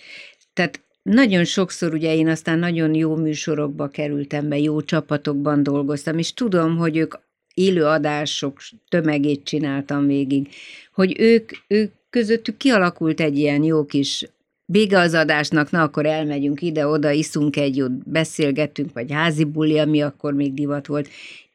tehát 0.53 0.81
nagyon 1.03 1.45
sokszor 1.45 1.95
ugye 1.95 2.15
én 2.15 2.29
aztán 2.29 2.59
nagyon 2.59 2.95
jó 2.95 3.17
műsorokba 3.17 3.89
kerültem 3.89 4.49
be, 4.49 4.59
jó 4.59 4.83
csapatokban 4.83 5.63
dolgoztam, 5.63 6.19
és 6.19 6.35
tudom, 6.35 6.77
hogy 6.77 6.97
ők 6.97 7.15
élő 7.55 7.85
adások 7.85 8.61
tömegét 8.89 9.45
csináltam 9.45 10.07
végig, 10.07 10.49
hogy 10.93 11.21
ők, 11.21 11.51
ők 11.67 11.93
közöttük 12.11 12.57
kialakult 12.57 13.21
egy 13.21 13.39
ilyen 13.39 13.63
jó 13.63 13.85
kis 13.85 14.25
vége 14.65 14.99
az 14.99 15.15
adásnak, 15.15 15.71
na 15.71 15.83
akkor 15.83 16.07
elmegyünk 16.07 16.63
ide-oda, 16.63 17.11
iszunk 17.11 17.57
egy 17.57 17.77
jót, 17.77 18.09
beszélgettünk, 18.09 18.93
vagy 18.93 19.13
házi 19.13 19.45
buli, 19.45 19.79
ami 19.79 20.03
akkor 20.03 20.33
még 20.33 20.55
divat 20.55 20.87
volt. 20.87 21.09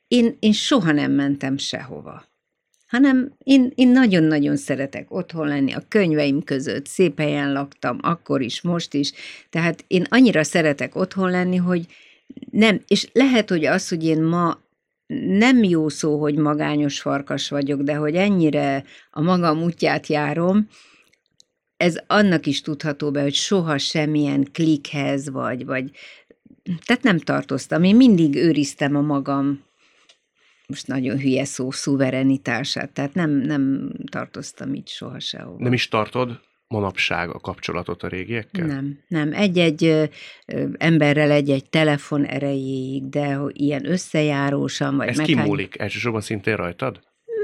Én, 0.09 0.37
én 0.39 0.51
soha 0.51 0.91
nem 0.91 1.11
mentem 1.11 1.57
sehova. 1.57 2.23
Hanem 2.87 3.31
én, 3.43 3.71
én 3.75 3.87
nagyon-nagyon 3.87 4.57
szeretek 4.57 5.11
otthon 5.11 5.47
lenni 5.47 5.73
a 5.73 5.83
könyveim 5.87 6.43
között, 6.43 6.85
szép 6.85 7.19
helyen 7.19 7.53
laktam, 7.53 7.97
akkor 8.01 8.41
is, 8.41 8.61
most 8.61 8.93
is. 8.93 9.11
Tehát 9.49 9.83
én 9.87 10.05
annyira 10.09 10.43
szeretek 10.43 10.95
otthon 10.95 11.29
lenni, 11.29 11.55
hogy 11.55 11.85
nem, 12.51 12.81
és 12.87 13.09
lehet, 13.13 13.49
hogy 13.49 13.65
az, 13.65 13.89
hogy 13.89 14.05
én 14.05 14.21
ma 14.21 14.59
nem 15.27 15.63
jó 15.63 15.89
szó, 15.89 16.19
hogy 16.19 16.35
magányos 16.35 17.01
farkas 17.01 17.49
vagyok, 17.49 17.81
de 17.81 17.95
hogy 17.95 18.15
ennyire 18.15 18.83
a 19.11 19.21
magam 19.21 19.63
útját 19.63 20.07
járom, 20.07 20.67
ez 21.77 21.97
annak 22.07 22.45
is 22.45 22.61
tudható 22.61 23.11
be, 23.11 23.21
hogy 23.21 23.33
soha 23.33 23.77
semmilyen 23.77 24.47
klikhez, 24.53 25.29
vagy, 25.29 25.65
vagy 25.65 25.91
tehát 26.85 27.03
nem 27.03 27.17
tartoztam. 27.17 27.83
Én 27.83 27.95
mindig 27.95 28.35
őriztem 28.35 28.95
a 28.95 29.01
magam 29.01 29.67
most 30.69 30.87
nagyon 30.87 31.19
hülye 31.19 31.45
szó, 31.45 31.71
szuverenitását, 31.71 32.91
tehát 32.91 33.13
nem, 33.13 33.29
nem 33.29 33.91
tartoztam 34.11 34.73
így 34.73 34.87
soha 34.87 35.19
sehova. 35.19 35.63
Nem 35.63 35.73
is 35.73 35.87
tartod 35.87 36.39
manapság 36.67 37.29
a 37.29 37.39
kapcsolatot 37.39 38.03
a 38.03 38.07
régiekkel? 38.07 38.65
Nem, 38.65 38.99
nem. 39.07 39.33
Egy-egy 39.33 40.09
emberrel 40.77 41.31
egy-egy 41.31 41.69
telefon 41.69 42.25
erejéig, 42.25 43.09
de 43.09 43.39
ilyen 43.47 43.89
összejárósan, 43.89 44.95
vagy 44.95 45.07
Ez 45.07 45.17
meghány... 45.17 45.35
kimúlik 45.35 45.79
elsősorban 45.79 46.21
szintén 46.21 46.55
rajtad? 46.55 46.99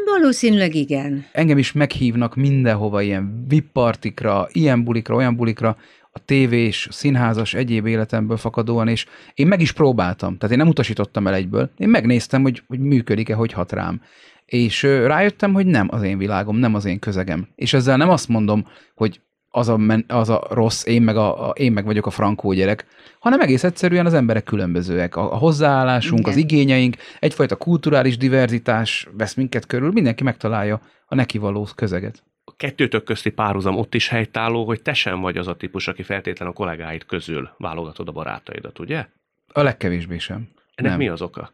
Valószínűleg 0.05 0.75
igen. 0.75 1.25
Engem 1.31 1.57
is 1.57 1.71
meghívnak 1.71 2.35
mindenhova 2.35 3.01
ilyen 3.01 3.45
vippartikra, 3.47 4.47
ilyen 4.51 4.83
bulikra, 4.83 5.15
olyan 5.15 5.35
bulikra, 5.35 5.77
a 6.15 6.25
tévés, 6.25 6.87
színházas, 6.91 7.53
egyéb 7.53 7.85
életemből 7.85 8.37
fakadóan, 8.37 8.87
és 8.87 9.05
én 9.33 9.47
meg 9.47 9.61
is 9.61 9.71
próbáltam, 9.71 10.37
tehát 10.37 10.55
én 10.55 10.61
nem 10.61 10.71
utasítottam 10.71 11.27
el 11.27 11.33
egyből, 11.33 11.69
én 11.77 11.89
megnéztem, 11.89 12.41
hogy, 12.41 12.63
hogy 12.67 12.79
működik-e, 12.79 13.33
hogy 13.33 13.51
hat 13.51 13.71
rám. 13.71 14.01
És 14.45 14.83
rájöttem, 14.83 15.53
hogy 15.53 15.65
nem 15.65 15.87
az 15.91 16.01
én 16.01 16.17
világom, 16.17 16.57
nem 16.57 16.75
az 16.75 16.85
én 16.85 16.99
közegem. 16.99 17.47
És 17.55 17.73
ezzel 17.73 17.97
nem 17.97 18.09
azt 18.09 18.27
mondom, 18.27 18.67
hogy 18.95 19.21
az 19.49 19.69
a, 19.69 19.77
men, 19.77 20.05
az 20.07 20.29
a 20.29 20.47
rossz, 20.49 20.85
én 20.85 21.01
meg, 21.01 21.17
a, 21.17 21.49
a, 21.49 21.51
én 21.51 21.71
meg 21.71 21.85
vagyok 21.85 22.05
a 22.05 22.09
frankó 22.09 22.53
gyerek, 22.53 22.85
hanem 23.19 23.39
egész 23.39 23.63
egyszerűen 23.63 24.05
az 24.05 24.13
emberek 24.13 24.43
különbözőek. 24.43 25.15
A, 25.15 25.33
a 25.33 25.37
hozzáállásunk, 25.37 26.19
Igen. 26.19 26.31
az 26.31 26.37
igényeink, 26.37 26.95
egyfajta 27.19 27.55
kulturális 27.55 28.17
diverzitás 28.17 29.07
vesz 29.17 29.33
minket 29.33 29.65
körül, 29.65 29.91
mindenki 29.91 30.23
megtalálja 30.23 30.81
a 31.05 31.15
neki 31.15 31.37
való 31.37 31.67
közeget 31.75 32.23
kettőtök 32.57 33.03
közti 33.03 33.29
párhuzam 33.29 33.77
ott 33.77 33.93
is 33.93 34.07
helytálló, 34.07 34.65
hogy 34.65 34.81
te 34.81 34.93
sem 34.93 35.19
vagy 35.21 35.37
az 35.37 35.47
a 35.47 35.55
típus, 35.55 35.87
aki 35.87 36.03
feltétlen 36.03 36.47
a 36.47 36.53
kollégáid 36.53 37.05
közül 37.05 37.49
válogatod 37.57 38.07
a 38.07 38.11
barátaidat, 38.11 38.79
ugye? 38.79 39.07
A 39.53 39.61
legkevésbé 39.61 40.17
sem. 40.17 40.47
Ennek 40.75 40.91
nem. 40.91 40.99
mi 40.99 41.07
az 41.07 41.21
oka? 41.21 41.51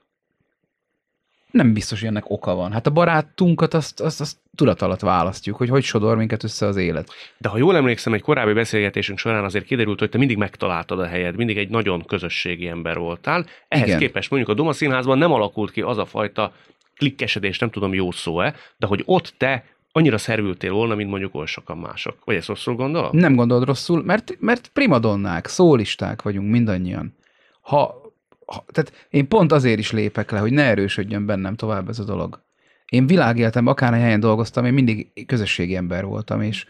Nem 1.52 1.74
biztos, 1.74 2.00
hogy 2.00 2.10
ennek 2.10 2.30
oka 2.30 2.56
van. 2.56 2.72
Hát 2.72 2.88
a 2.88 2.92
barátunkat 2.92 3.74
azt, 3.74 4.00
azt, 4.00 4.22
azt 4.22 4.38
tudat 4.56 4.82
alatt 4.82 5.00
választjuk, 5.00 5.56
hogy 5.56 5.70
hogy 5.70 5.84
sodor 5.84 6.18
minket 6.18 6.44
össze 6.44 6.66
az 6.66 6.76
élet. 6.76 7.10
De 7.38 7.50
ha 7.50 7.58
jól 7.58 7.76
emlékszem, 7.76 8.14
egy 8.14 8.22
korábbi 8.22 8.54
beszélgetésünk 8.54 9.18
során 9.18 9.44
azért 9.44 9.66
kiderült, 9.66 10.00
hogy 10.00 10.10
te 10.10 10.18
mindig 10.18 10.38
megtaláltad 10.38 11.00
a 11.00 11.08
helyed, 11.08 11.36
mindig 11.36 11.58
egy 11.58 11.70
nagyon 11.70 12.06
közösségi 12.06 12.68
ember 12.68 12.98
voltál. 12.98 13.46
Ehhez 13.68 13.88
Igen. 13.88 14.00
képest 14.00 14.30
mondjuk 14.30 14.52
a 14.52 14.54
Doma 14.54 14.74
Színházban 14.74 15.18
nem 15.18 15.32
alakult 15.32 15.72
ki 15.72 15.82
az 15.82 15.98
a 15.98 16.06
fajta 16.06 16.54
klikkesedés, 16.96 17.60
nem 17.60 17.70
tudom 17.70 17.94
jó 17.94 18.12
szó-e, 18.12 18.56
de 18.78 18.88
hogy 18.88 19.04
ott 19.06 19.34
te 19.38 19.64
annyira 19.92 20.18
szervültél 20.18 20.72
volna, 20.72 20.96
mint 20.96 21.10
mondjuk 21.10 21.36
oly 21.36 21.46
sokan 21.46 21.78
mások. 21.78 22.18
Vagy 22.26 22.36
ezt 22.36 22.48
rosszul 22.48 22.76
gondolom? 22.76 23.10
Nem 23.14 23.36
gondolod 23.36 23.66
rosszul, 23.66 24.04
mert, 24.04 24.38
mert 24.40 24.68
primadonnák, 24.68 25.48
szólisták 25.48 26.22
vagyunk 26.22 26.52
mindannyian. 26.52 27.16
Ha, 27.62 28.02
ha, 28.46 28.66
tehát 28.68 29.08
én 29.10 29.28
pont 29.28 29.52
azért 29.52 29.80
is 29.80 29.92
lépek 29.92 30.32
le, 30.32 30.40
hogy 30.40 30.52
ne 30.52 30.64
erősödjön 30.64 31.26
bennem 31.26 31.56
tovább 31.56 31.90
ez 31.90 32.00
a 32.00 32.04
dolog. 32.04 32.44
Én 32.86 33.08
világéltem, 33.08 33.68
akár 33.68 33.94
helyen 33.94 34.20
dolgoztam, 34.20 34.66
én 34.66 34.74
mindig 34.74 35.26
közösségi 35.26 35.76
ember 35.76 36.06
voltam, 36.06 36.42
és, 36.42 36.66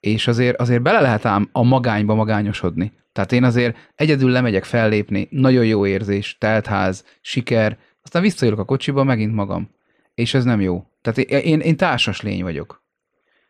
és 0.00 0.26
azért, 0.26 0.60
azért 0.60 0.82
bele 0.82 1.00
lehet 1.00 1.24
ám 1.24 1.48
a 1.52 1.62
magányba 1.62 2.14
magányosodni. 2.14 2.92
Tehát 3.12 3.32
én 3.32 3.44
azért 3.44 3.76
egyedül 3.94 4.30
lemegyek 4.30 4.64
fellépni, 4.64 5.28
nagyon 5.30 5.66
jó 5.66 5.86
érzés, 5.86 6.36
teltház, 6.38 7.04
siker, 7.20 7.78
aztán 8.02 8.22
visszajövök 8.22 8.58
a 8.58 8.64
kocsiba, 8.64 9.04
megint 9.04 9.34
magam. 9.34 9.70
És 10.14 10.34
ez 10.34 10.44
nem 10.44 10.60
jó. 10.60 10.89
Tehát 11.02 11.18
én, 11.18 11.60
én 11.60 11.76
társas 11.76 12.20
lény 12.20 12.42
vagyok. 12.42 12.82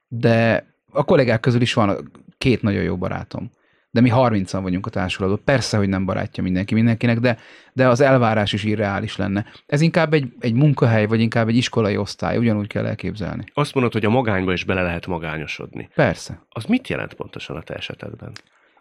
De 0.09 0.67
a 0.93 1.05
kollégák 1.05 1.41
közül 1.41 1.61
is 1.61 1.75
van 1.75 2.11
két 2.39 2.63
nagyon 2.63 2.83
jó 2.83 2.97
barátom. 2.97 3.51
De 3.91 4.01
mi 4.01 4.11
30-an 4.15 4.59
vagyunk 4.63 4.87
a 4.87 4.91
társulatban. 4.91 5.41
Persze, 5.45 5.77
hogy 5.77 5.89
nem 5.89 6.05
barátja 6.05 6.43
mindenki 6.43 6.75
mindenkinek, 6.75 7.19
de, 7.19 7.39
de 7.73 7.89
az 7.89 8.01
elvárás 8.01 8.53
is 8.53 8.65
irreális 8.65 9.17
lenne. 9.17 9.47
Ez 9.67 9.81
inkább 9.81 10.13
egy, 10.13 10.33
egy 10.41 10.53
munkahely, 10.53 11.07
vagy 11.07 11.21
inkább 11.21 11.49
egy 11.49 11.57
iskolai 11.57 11.97
osztály, 11.97 12.37
ugyanúgy 12.37 12.67
kell 12.67 12.87
elképzelni. 12.87 13.45
Azt 13.55 13.75
mondod, 13.75 13.93
hogy 13.93 14.05
a 14.05 14.11
magányba 14.11 14.53
is 14.53 14.65
bele 14.65 14.83
lehet 14.83 15.07
magányosodni. 15.07 15.89
Persze. 15.95 16.47
Az 16.49 16.65
mit 16.65 16.89
jelent 16.89 17.15
pontosan 17.15 17.57
a 17.57 17.63
te 17.63 17.75
esetedben? 17.75 18.33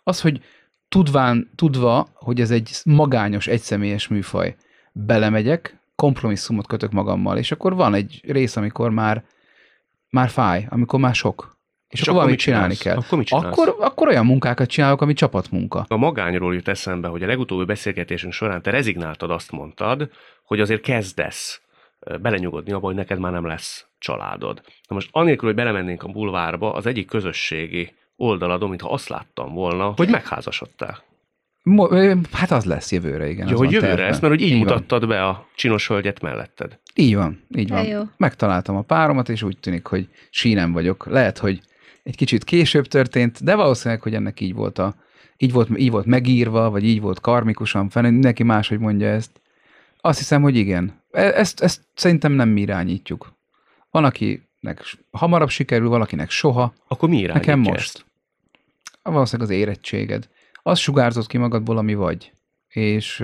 Az, 0.03 0.21
hogy 0.21 0.41
tudván, 0.89 1.49
tudva, 1.55 2.09
hogy 2.13 2.41
ez 2.41 2.51
egy 2.51 2.71
magányos, 2.83 3.47
egyszemélyes 3.47 4.07
műfaj, 4.07 4.55
belemegyek, 4.91 5.78
kompromisszumot 5.99 6.67
kötök 6.67 6.91
magammal, 6.91 7.37
és 7.37 7.51
akkor 7.51 7.75
van 7.75 7.93
egy 7.93 8.21
rész, 8.27 8.55
amikor 8.55 8.89
már, 8.89 9.23
már 10.09 10.29
fáj, 10.29 10.67
amikor 10.69 10.99
már 10.99 11.15
sok. 11.15 11.57
És, 11.89 11.99
és 11.99 12.07
akkor 12.07 12.19
valamit 12.19 12.39
csinálni 12.39 12.75
kell. 12.75 12.97
Akkor, 12.97 13.17
mit 13.17 13.31
akkor, 13.31 13.75
akkor 13.79 14.07
olyan 14.07 14.25
munkákat 14.25 14.69
csinálok, 14.69 15.01
ami 15.01 15.13
csapatmunka. 15.13 15.85
A 15.87 15.97
magányról 15.97 16.53
jut 16.53 16.67
eszembe, 16.67 17.07
hogy 17.07 17.23
a 17.23 17.27
legutóbbi 17.27 17.65
beszélgetésünk 17.65 18.33
során 18.33 18.61
te 18.61 18.71
rezignáltad, 18.71 19.31
azt 19.31 19.51
mondtad, 19.51 20.09
hogy 20.43 20.59
azért 20.59 20.81
kezdesz 20.81 21.61
belenyugodni 22.21 22.71
abba, 22.71 22.85
hogy 22.85 22.95
neked 22.95 23.19
már 23.19 23.31
nem 23.31 23.45
lesz 23.45 23.85
családod. 23.97 24.61
Na 24.87 24.95
most 24.95 25.09
anélkül, 25.11 25.47
hogy 25.47 25.57
belemennénk 25.57 26.03
a 26.03 26.07
bulvárba, 26.07 26.73
az 26.73 26.85
egyik 26.85 27.07
közösségi 27.07 27.95
oldaladon, 28.15 28.69
mintha 28.69 28.89
azt 28.89 29.09
láttam 29.09 29.53
volna, 29.53 29.93
hogy 29.95 30.09
megházasodtál. 30.09 31.08
Hát 32.31 32.51
az 32.51 32.65
lesz 32.65 32.91
jövőre, 32.91 33.29
igen. 33.29 33.47
Jó, 33.47 33.57
hogy 33.57 33.71
jövőre 33.71 33.95
terve. 33.95 34.07
ezt, 34.07 34.21
mert 34.21 34.33
hogy 34.33 34.43
így, 34.43 34.51
így 34.51 34.57
mutattad 34.57 34.99
van. 34.99 35.09
be 35.09 35.25
a 35.25 35.47
csinos 35.55 35.87
hölgyet 35.87 36.21
melletted. 36.21 36.79
Így 36.95 37.15
van, 37.15 37.43
így 37.55 37.69
van. 37.69 37.85
Jó. 37.85 38.01
Megtaláltam 38.17 38.75
a 38.75 38.81
páromat, 38.81 39.29
és 39.29 39.43
úgy 39.43 39.57
tűnik, 39.57 39.85
hogy 39.85 40.09
sínem 40.29 40.71
vagyok. 40.71 41.05
Lehet, 41.05 41.37
hogy 41.37 41.61
egy 42.03 42.15
kicsit 42.15 42.43
később 42.43 42.85
történt, 42.85 43.43
de 43.43 43.55
valószínűleg, 43.55 44.01
hogy 44.01 44.13
ennek 44.13 44.39
így 44.39 44.53
volt, 44.53 44.77
a, 44.77 44.95
így 45.37 45.51
volt, 45.51 45.69
így 45.77 45.91
volt 45.91 46.05
megírva, 46.05 46.69
vagy 46.69 46.83
így 46.83 47.01
volt 47.01 47.19
karmikusan, 47.19 47.89
fenn, 47.89 48.11
mindenki 48.11 48.43
máshogy 48.43 48.79
mondja 48.79 49.07
ezt. 49.07 49.31
Azt 50.01 50.17
hiszem, 50.17 50.41
hogy 50.41 50.55
igen. 50.55 51.01
E, 51.11 51.21
ezt, 51.21 51.61
ezt 51.61 51.81
szerintem 51.93 52.31
nem 52.31 52.49
mi 52.49 52.61
irányítjuk. 52.61 53.33
Van, 53.91 54.03
akinek 54.03 54.97
hamarabb 55.11 55.49
sikerül, 55.49 55.89
valakinek 55.89 56.29
soha. 56.29 56.73
Akkor 56.87 57.09
mi 57.09 57.17
irányítja 57.17 57.55
Nekem 57.55 57.71
most. 57.71 57.95
Ezt? 57.95 58.05
Valószínűleg 59.03 59.51
az 59.51 59.55
érettséged 59.55 60.29
az 60.69 60.79
sugárzott 60.79 61.27
ki 61.27 61.37
magadból, 61.37 61.77
ami 61.77 61.93
vagy. 61.93 62.31
És 62.67 63.23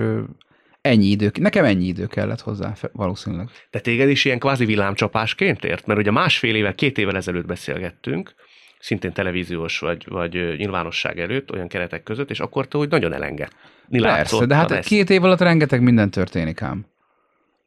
ennyi 0.80 1.06
idő, 1.06 1.30
nekem 1.38 1.64
ennyi 1.64 1.86
idő 1.86 2.06
kellett 2.06 2.40
hozzá 2.40 2.72
valószínűleg. 2.92 3.48
De 3.70 3.80
téged 3.80 4.08
is 4.08 4.24
ilyen 4.24 4.38
kvázi 4.38 4.64
villámcsapásként 4.64 5.64
ért? 5.64 5.86
Mert 5.86 6.00
ugye 6.00 6.10
másfél 6.10 6.54
évvel, 6.54 6.74
két 6.74 6.98
évvel 6.98 7.16
ezelőtt 7.16 7.46
beszélgettünk, 7.46 8.34
szintén 8.78 9.12
televíziós 9.12 9.78
vagy, 9.78 10.06
vagy 10.08 10.32
nyilvánosság 10.32 11.20
előtt, 11.20 11.52
olyan 11.52 11.68
keretek 11.68 12.02
között, 12.02 12.30
és 12.30 12.40
akkor 12.40 12.68
te 12.68 12.78
úgy 12.78 12.90
nagyon 12.90 13.12
elenged. 13.12 13.48
Persze, 13.90 14.46
de 14.46 14.54
hát 14.54 14.70
ezt. 14.70 14.88
két 14.88 15.10
év 15.10 15.24
alatt 15.24 15.40
rengeteg 15.40 15.82
minden 15.82 16.10
történik 16.10 16.62
ám. 16.62 16.86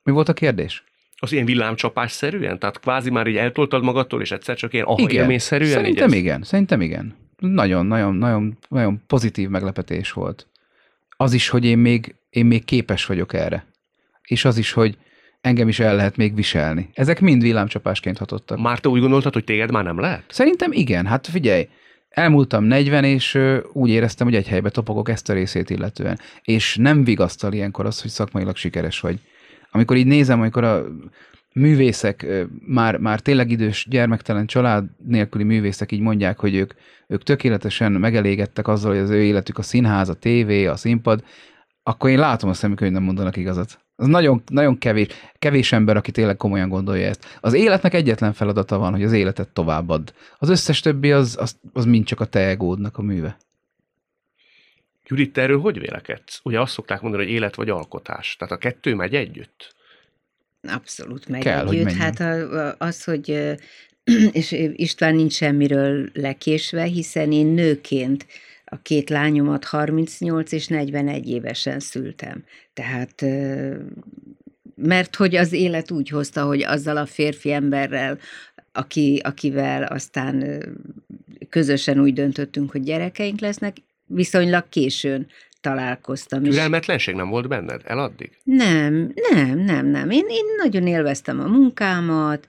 Mi 0.04 0.12
volt 0.12 0.30
a 0.30 0.34
kérdés? 0.34 0.84
Az 1.15 1.32
ilyen 1.32 1.46
villámcsapásszerűen? 1.46 2.60
Tehát 2.60 2.80
kvázi 2.80 3.10
már 3.10 3.28
így 3.28 3.38
eltoltad 3.38 3.84
magadtól, 3.84 4.22
és 4.22 4.32
egyszer 4.32 4.56
csak 4.56 4.74
ilyen 4.74 4.86
aha 4.86 5.39
szerűen 5.39 5.72
Szerintem 5.72 6.12
igen, 6.12 6.44
szerintem 6.44 6.82
igen 6.82 7.29
nagyon, 7.39 7.86
nagyon, 7.86 8.15
nagyon, 8.15 8.58
nagyon 8.69 9.02
pozitív 9.08 9.49
meglepetés 9.49 10.12
volt. 10.12 10.47
Az 11.17 11.34
is, 11.34 11.49
hogy 11.49 11.65
én 11.65 11.78
még, 11.78 12.15
én 12.30 12.45
még 12.45 12.65
képes 12.65 13.06
vagyok 13.06 13.34
erre. 13.34 13.65
És 14.28 14.45
az 14.45 14.58
is, 14.58 14.71
hogy 14.71 14.97
engem 15.41 15.67
is 15.67 15.80
el 15.80 15.95
lehet 15.95 16.17
még 16.17 16.36
viselni. 16.36 16.89
Ezek 16.93 17.19
mind 17.19 17.41
villámcsapásként 17.41 18.17
hatottak. 18.17 18.60
Már 18.60 18.80
te 18.80 18.89
úgy 18.89 18.99
gondoltad, 18.99 19.34
hogy 19.34 19.43
téged 19.43 19.71
már 19.71 19.84
nem 19.84 19.99
lehet? 19.99 20.23
Szerintem 20.28 20.71
igen. 20.71 21.06
Hát 21.06 21.28
figyelj, 21.28 21.67
elmúltam 22.10 22.63
40, 22.63 23.04
és 23.04 23.39
úgy 23.73 23.89
éreztem, 23.89 24.28
hogy 24.28 24.36
egy 24.36 24.47
helybe 24.47 24.69
topogok 24.69 25.10
ezt 25.10 25.30
a 25.30 25.34
részét 25.34 25.69
illetően. 25.69 26.19
És 26.41 26.75
nem 26.75 27.04
vigasztal 27.04 27.54
ilyenkor 27.54 27.86
az, 27.86 28.02
hogy 28.02 28.12
szakmailag 28.12 28.56
sikeres 28.56 28.99
vagy. 28.99 29.19
Amikor 29.71 29.97
így 29.97 30.08
nézem, 30.08 30.39
amikor 30.39 30.63
a 30.63 30.86
művészek, 31.53 32.25
már, 32.65 32.97
már 32.97 33.19
tényleg 33.19 33.51
idős, 33.51 33.88
gyermektelen 33.89 34.45
család 34.45 34.85
nélküli 35.05 35.43
művészek 35.43 35.91
így 35.91 35.99
mondják, 35.99 36.39
hogy 36.39 36.55
ők, 36.55 36.73
ők 37.07 37.23
tökéletesen 37.23 37.91
megelégedtek 37.91 38.67
azzal, 38.67 38.91
hogy 38.91 39.01
az 39.01 39.09
ő 39.09 39.23
életük 39.23 39.57
a 39.57 39.62
színház, 39.62 40.09
a 40.09 40.13
tévé, 40.13 40.65
a 40.65 40.75
színpad, 40.75 41.23
akkor 41.83 42.09
én 42.09 42.19
látom 42.19 42.49
a 42.49 42.53
szemükön, 42.53 42.88
hogy 42.88 42.95
nem 42.95 43.05
mondanak 43.05 43.38
igazat. 43.38 43.79
Az 43.95 44.07
nagyon, 44.07 44.41
nagyon 44.51 44.77
kevés, 44.77 45.07
kevés 45.39 45.71
ember, 45.71 45.97
aki 45.97 46.12
tényleg 46.12 46.38
komolyan 46.38 46.69
gondolja 46.69 47.07
ezt. 47.07 47.38
Az 47.39 47.53
életnek 47.53 47.93
egyetlen 47.93 48.33
feladata 48.33 48.77
van, 48.77 48.91
hogy 48.91 49.03
az 49.03 49.12
életet 49.12 49.49
továbbad. 49.49 50.13
Az 50.38 50.49
összes 50.49 50.79
többi 50.79 51.12
az, 51.12 51.38
az, 51.39 51.59
az 51.73 51.85
mind 51.85 52.05
csak 52.05 52.19
a 52.19 52.25
te 52.25 52.47
egódnak 52.47 52.97
a 52.97 53.01
műve. 53.01 53.38
Judit, 55.07 55.38
erről 55.38 55.59
hogy 55.59 55.79
vélekedsz? 55.79 56.39
Ugye 56.43 56.59
azt 56.62 56.73
szokták 56.73 57.01
mondani, 57.01 57.23
hogy 57.23 57.33
élet 57.33 57.55
vagy 57.55 57.69
alkotás. 57.69 58.35
Tehát 58.35 58.53
a 58.53 58.57
kettő 58.57 58.95
megy 58.95 59.15
együtt? 59.15 59.75
Abszolút 60.62 61.28
megy 61.28 61.41
Kell, 61.41 61.67
együtt. 61.67 61.84
Hogy 61.84 61.98
hát 61.98 62.19
az, 62.78 63.04
hogy 63.04 63.30
és 64.32 64.52
István 64.76 65.15
nincs 65.15 65.34
semmiről 65.34 66.10
lekésve, 66.13 66.84
hiszen 66.84 67.32
én 67.32 67.48
nőként 67.48 68.26
a 68.65 68.82
két 68.82 69.10
lányomat 69.10 69.63
38 69.63 70.52
és 70.52 70.67
41 70.67 71.30
évesen 71.30 71.80
szültem. 71.80 72.43
Tehát 72.74 73.26
mert 74.76 75.15
hogy 75.15 75.36
az 75.36 75.52
élet 75.52 75.91
úgy 75.91 76.10
hozta, 76.10 76.45
hogy 76.45 76.63
azzal 76.63 76.98
a 76.98 77.06
férfi 77.06 77.52
emberrel, 77.52 78.17
aki, 78.72 79.22
akivel 79.24 79.84
aztán 79.84 80.63
közösen 81.50 82.00
úgy 82.00 82.13
döntöttünk, 82.13 82.72
hogy 82.72 82.84
gyerekeink 82.84 83.39
lesznek, 83.39 83.78
viszonylag 84.06 84.69
későn 84.69 85.28
találkoztam. 85.62 86.43
Türelmetlenség 86.43 87.15
nem 87.15 87.30
volt 87.30 87.48
benned 87.48 87.82
el 87.86 88.00
addig? 88.00 88.38
Nem, 88.43 89.13
nem, 89.32 89.60
nem, 89.60 89.86
nem. 89.86 90.10
Én, 90.10 90.26
én 90.30 90.45
nagyon 90.63 90.88
élveztem 90.88 91.39
a 91.39 91.48
munkámat, 91.48 92.48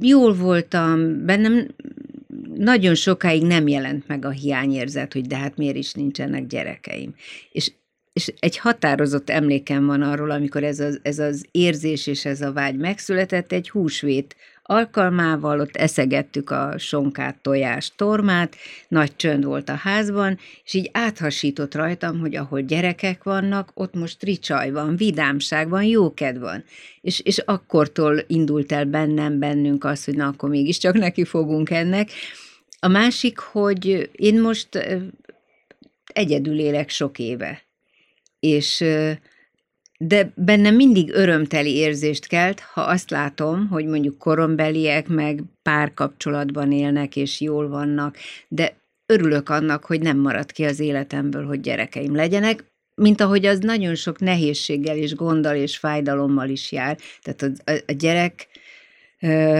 jól 0.00 0.34
voltam, 0.34 1.24
bennem 1.24 1.66
nagyon 2.54 2.94
sokáig 2.94 3.42
nem 3.42 3.68
jelent 3.68 4.06
meg 4.06 4.24
a 4.24 4.30
hiányérzet, 4.30 5.12
hogy 5.12 5.26
de 5.26 5.36
hát 5.36 5.56
miért 5.56 5.76
is 5.76 5.92
nincsenek 5.92 6.46
gyerekeim. 6.46 7.14
És 7.50 7.72
és 8.12 8.32
egy 8.38 8.58
határozott 8.58 9.30
emlékem 9.30 9.86
van 9.86 10.02
arról, 10.02 10.30
amikor 10.30 10.64
ez 10.64 10.80
az, 10.80 11.00
ez 11.02 11.18
az 11.18 11.46
érzés 11.50 12.06
és 12.06 12.24
ez 12.24 12.40
a 12.40 12.52
vágy 12.52 12.76
megszületett, 12.76 13.52
egy 13.52 13.70
húsvét 13.70 14.36
alkalmával, 14.62 15.60
ott 15.60 15.76
eszegettük 15.76 16.50
a 16.50 16.74
sonkát, 16.78 17.36
tojást, 17.42 17.92
tormát, 17.96 18.56
nagy 18.88 19.16
csönd 19.16 19.44
volt 19.44 19.68
a 19.68 19.74
házban, 19.74 20.38
és 20.64 20.74
így 20.74 20.90
áthasított 20.92 21.74
rajtam, 21.74 22.18
hogy 22.18 22.36
ahol 22.36 22.60
gyerekek 22.60 23.22
vannak, 23.22 23.70
ott 23.74 23.94
most 23.94 24.22
ricsaj 24.22 24.70
van, 24.70 24.96
vidámság 24.96 25.68
van, 25.68 25.84
jóked 25.84 26.38
van. 26.38 26.64
És, 27.00 27.20
és 27.20 27.38
akkortól 27.38 28.24
indult 28.26 28.72
el 28.72 28.84
bennem, 28.84 29.38
bennünk 29.38 29.84
az, 29.84 30.04
hogy 30.04 30.16
na, 30.16 30.26
akkor 30.26 30.48
mégiscsak 30.48 30.94
neki 30.94 31.24
fogunk 31.24 31.70
ennek. 31.70 32.10
A 32.78 32.88
másik, 32.88 33.38
hogy 33.38 34.10
én 34.12 34.40
most 34.40 34.68
egyedül 36.06 36.58
élek 36.58 36.88
sok 36.88 37.18
éve, 37.18 37.62
és 38.40 38.84
de 40.06 40.32
bennem 40.34 40.74
mindig 40.74 41.10
örömteli 41.12 41.74
érzést 41.74 42.26
kelt, 42.26 42.60
ha 42.60 42.80
azt 42.80 43.10
látom, 43.10 43.68
hogy 43.68 43.86
mondjuk 43.86 44.18
korombeliek 44.18 45.08
meg 45.08 45.42
párkapcsolatban 45.62 46.72
élnek 46.72 47.16
és 47.16 47.40
jól 47.40 47.68
vannak, 47.68 48.16
de 48.48 48.76
örülök 49.06 49.48
annak, 49.48 49.84
hogy 49.84 50.00
nem 50.00 50.18
maradt 50.18 50.52
ki 50.52 50.64
az 50.64 50.80
életemből, 50.80 51.46
hogy 51.46 51.60
gyerekeim 51.60 52.14
legyenek, 52.14 52.64
mint 52.94 53.20
ahogy 53.20 53.46
az 53.46 53.58
nagyon 53.58 53.94
sok 53.94 54.20
nehézséggel 54.20 54.96
és 54.96 55.14
gonddal 55.14 55.56
és 55.56 55.76
fájdalommal 55.76 56.48
is 56.48 56.72
jár. 56.72 56.98
Tehát 57.22 57.42
a, 57.42 57.70
a, 57.70 57.76
a 57.86 57.92
gyerek 57.92 58.48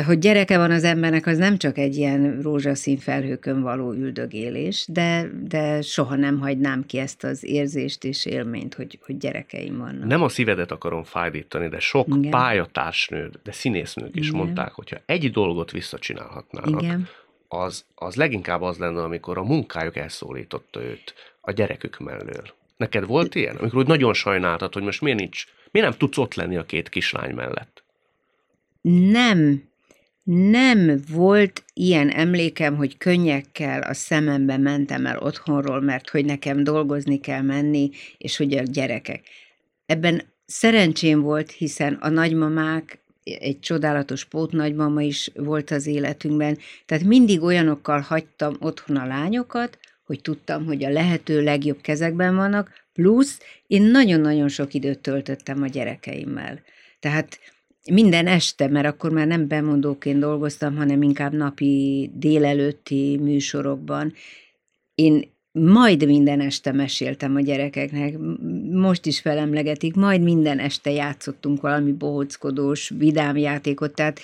hogy 0.06 0.18
gyereke 0.18 0.58
van 0.58 0.70
az 0.70 0.84
embernek, 0.84 1.26
az 1.26 1.38
nem 1.38 1.58
csak 1.58 1.78
egy 1.78 1.96
ilyen 1.96 2.40
rózsaszín 2.40 2.98
felhőkön 2.98 3.62
való 3.62 3.92
üldögélés, 3.92 4.86
de, 4.88 5.30
de 5.48 5.82
soha 5.82 6.16
nem 6.16 6.38
hagynám 6.38 6.86
ki 6.86 6.98
ezt 6.98 7.24
az 7.24 7.44
érzést 7.44 8.04
és 8.04 8.26
élményt, 8.26 8.74
hogy, 8.74 8.98
hogy 9.06 9.16
gyerekeim 9.16 9.78
vannak. 9.78 10.06
Nem 10.06 10.22
a 10.22 10.28
szívedet 10.28 10.70
akarom 10.70 11.04
fájdítani, 11.04 11.68
de 11.68 11.78
sok 11.78 12.06
Igen. 12.06 12.30
pályatársnő, 12.30 13.30
de 13.42 13.52
színésznők 13.52 14.16
is 14.16 14.26
Igen. 14.28 14.38
mondták, 14.38 14.72
hogyha 14.72 14.96
egy 15.06 15.30
dolgot 15.30 15.70
visszacsinálhatnának, 15.70 16.82
Igen. 16.82 17.08
Az, 17.48 17.84
az 17.94 18.14
leginkább 18.14 18.62
az 18.62 18.78
lenne, 18.78 19.02
amikor 19.02 19.38
a 19.38 19.42
munkájuk 19.42 19.96
elszólította 19.96 20.82
őt 20.82 21.14
a 21.40 21.50
gyerekük 21.52 21.98
mellől. 21.98 22.42
Neked 22.76 23.06
volt 23.06 23.34
ilyen? 23.34 23.56
Amikor 23.56 23.78
úgy 23.78 23.86
nagyon 23.86 24.14
sajnáltad, 24.14 24.72
hogy 24.72 24.82
most 24.82 25.00
miért 25.00 25.18
nincs, 25.18 25.44
miért 25.70 25.88
nem 25.88 25.98
tudsz 25.98 26.18
ott 26.18 26.34
lenni 26.34 26.56
a 26.56 26.66
két 26.66 26.88
kislány 26.88 27.34
mellett? 27.34 27.81
Nem, 28.82 29.62
nem 30.22 31.00
volt 31.12 31.64
ilyen 31.74 32.08
emlékem, 32.10 32.76
hogy 32.76 32.98
könnyekkel 32.98 33.82
a 33.82 33.94
szemembe 33.94 34.56
mentem 34.56 35.06
el 35.06 35.18
otthonról, 35.18 35.80
mert 35.80 36.10
hogy 36.10 36.24
nekem 36.24 36.64
dolgozni 36.64 37.20
kell 37.20 37.42
menni, 37.42 37.90
és 38.18 38.36
hogy 38.36 38.56
a 38.56 38.62
gyerekek. 38.62 39.24
Ebben 39.86 40.22
szerencsém 40.46 41.20
volt, 41.20 41.50
hiszen 41.50 41.94
a 41.94 42.08
nagymamák, 42.08 42.98
egy 43.24 43.60
csodálatos 43.60 44.24
pótnagymama 44.24 45.00
is 45.00 45.30
volt 45.34 45.70
az 45.70 45.86
életünkben, 45.86 46.58
tehát 46.86 47.04
mindig 47.04 47.42
olyanokkal 47.42 48.00
hagytam 48.00 48.56
otthon 48.60 48.96
a 48.96 49.06
lányokat, 49.06 49.78
hogy 50.04 50.20
tudtam, 50.20 50.64
hogy 50.64 50.84
a 50.84 50.90
lehető 50.90 51.42
legjobb 51.42 51.80
kezekben 51.80 52.36
vannak, 52.36 52.70
plusz 52.92 53.40
én 53.66 53.82
nagyon-nagyon 53.82 54.48
sok 54.48 54.74
időt 54.74 54.98
töltöttem 54.98 55.62
a 55.62 55.66
gyerekeimmel. 55.66 56.62
Tehát 57.00 57.38
minden 57.90 58.26
este, 58.26 58.68
mert 58.68 58.86
akkor 58.86 59.10
már 59.10 59.26
nem 59.26 59.48
bemondóként 59.48 60.18
dolgoztam, 60.18 60.76
hanem 60.76 61.02
inkább 61.02 61.32
napi 61.32 62.10
délelőtti 62.14 63.18
műsorokban. 63.22 64.12
Én 64.94 65.30
majd 65.52 66.06
minden 66.06 66.40
este 66.40 66.72
meséltem 66.72 67.36
a 67.36 67.40
gyerekeknek, 67.40 68.18
most 68.70 69.06
is 69.06 69.20
felemlegetik, 69.20 69.94
majd 69.94 70.22
minden 70.22 70.58
este 70.58 70.90
játszottunk 70.90 71.60
valami 71.60 71.92
bohockodós, 71.92 72.92
vidám 72.98 73.36
játékot, 73.36 73.94
tehát 73.94 74.20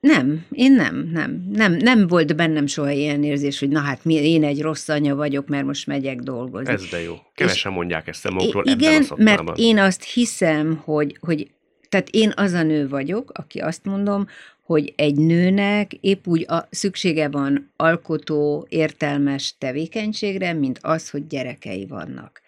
nem, 0.00 0.46
én 0.50 0.72
nem, 0.72 1.10
nem, 1.12 1.48
nem, 1.52 1.72
nem 1.72 2.06
volt 2.06 2.36
bennem 2.36 2.66
soha 2.66 2.90
ilyen 2.90 3.24
érzés, 3.24 3.58
hogy 3.58 3.68
na 3.68 3.80
hát 3.80 4.04
mi, 4.04 4.14
én 4.14 4.44
egy 4.44 4.62
rossz 4.62 4.88
anya 4.88 5.14
vagyok, 5.14 5.48
mert 5.48 5.64
most 5.64 5.86
megyek 5.86 6.18
dolgozni. 6.18 6.72
Ez 6.72 6.88
de 6.90 7.02
jó. 7.02 7.14
Kevesen 7.34 7.70
És 7.70 7.76
mondják 7.76 8.08
ezt 8.08 8.26
a 8.26 8.30
magukról 8.30 8.64
Igen, 8.66 9.06
mert 9.16 9.42
én 9.56 9.78
azt 9.78 10.04
hiszem, 10.04 10.80
hogy, 10.84 11.16
hogy 11.20 11.50
tehát 11.92 12.08
én 12.10 12.32
az 12.36 12.52
a 12.52 12.62
nő 12.62 12.88
vagyok, 12.88 13.30
aki 13.34 13.58
azt 13.58 13.84
mondom, 13.84 14.26
hogy 14.60 14.92
egy 14.96 15.14
nőnek 15.14 15.92
épp 15.92 16.26
úgy 16.26 16.44
a 16.48 16.68
szüksége 16.70 17.28
van 17.28 17.70
alkotó, 17.76 18.66
értelmes 18.68 19.54
tevékenységre, 19.58 20.52
mint 20.52 20.78
az, 20.82 21.10
hogy 21.10 21.26
gyerekei 21.26 21.86
vannak. 21.86 22.42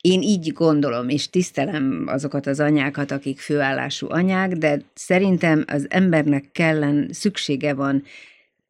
Én 0.00 0.22
így 0.22 0.52
gondolom, 0.52 1.08
és 1.08 1.30
tisztelem 1.30 2.04
azokat 2.06 2.46
az 2.46 2.60
anyákat, 2.60 3.10
akik 3.10 3.40
főállású 3.40 4.06
anyák, 4.10 4.52
de 4.52 4.80
szerintem 4.94 5.64
az 5.66 5.86
embernek 5.90 6.48
kellen 6.52 7.08
szüksége 7.12 7.74
van 7.74 8.02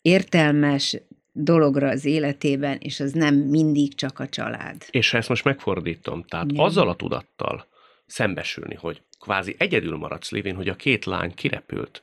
értelmes 0.03 1.01
dologra 1.33 1.89
az 1.89 2.05
életében, 2.05 2.77
és 2.81 3.01
az 3.01 3.13
nem 3.13 3.35
mindig 3.35 3.95
csak 3.95 4.19
a 4.19 4.29
család. 4.29 4.77
És 4.91 5.11
ha 5.11 5.19
ezt 5.19 5.29
most 5.29 5.45
megfordítom, 5.45 6.25
tehát 6.25 6.51
Igen. 6.51 6.65
azzal 6.65 6.89
a 6.89 6.97
tudattal 6.97 7.67
szembesülni, 8.09 8.75
hogy 8.75 9.03
kvázi 9.21 9.55
egyedül 9.59 9.97
maradsz 9.97 10.31
lévén, 10.31 10.55
hogy 10.55 10.69
a 10.69 10.75
két 10.75 11.05
lány 11.05 11.35
kirepült, 11.35 12.03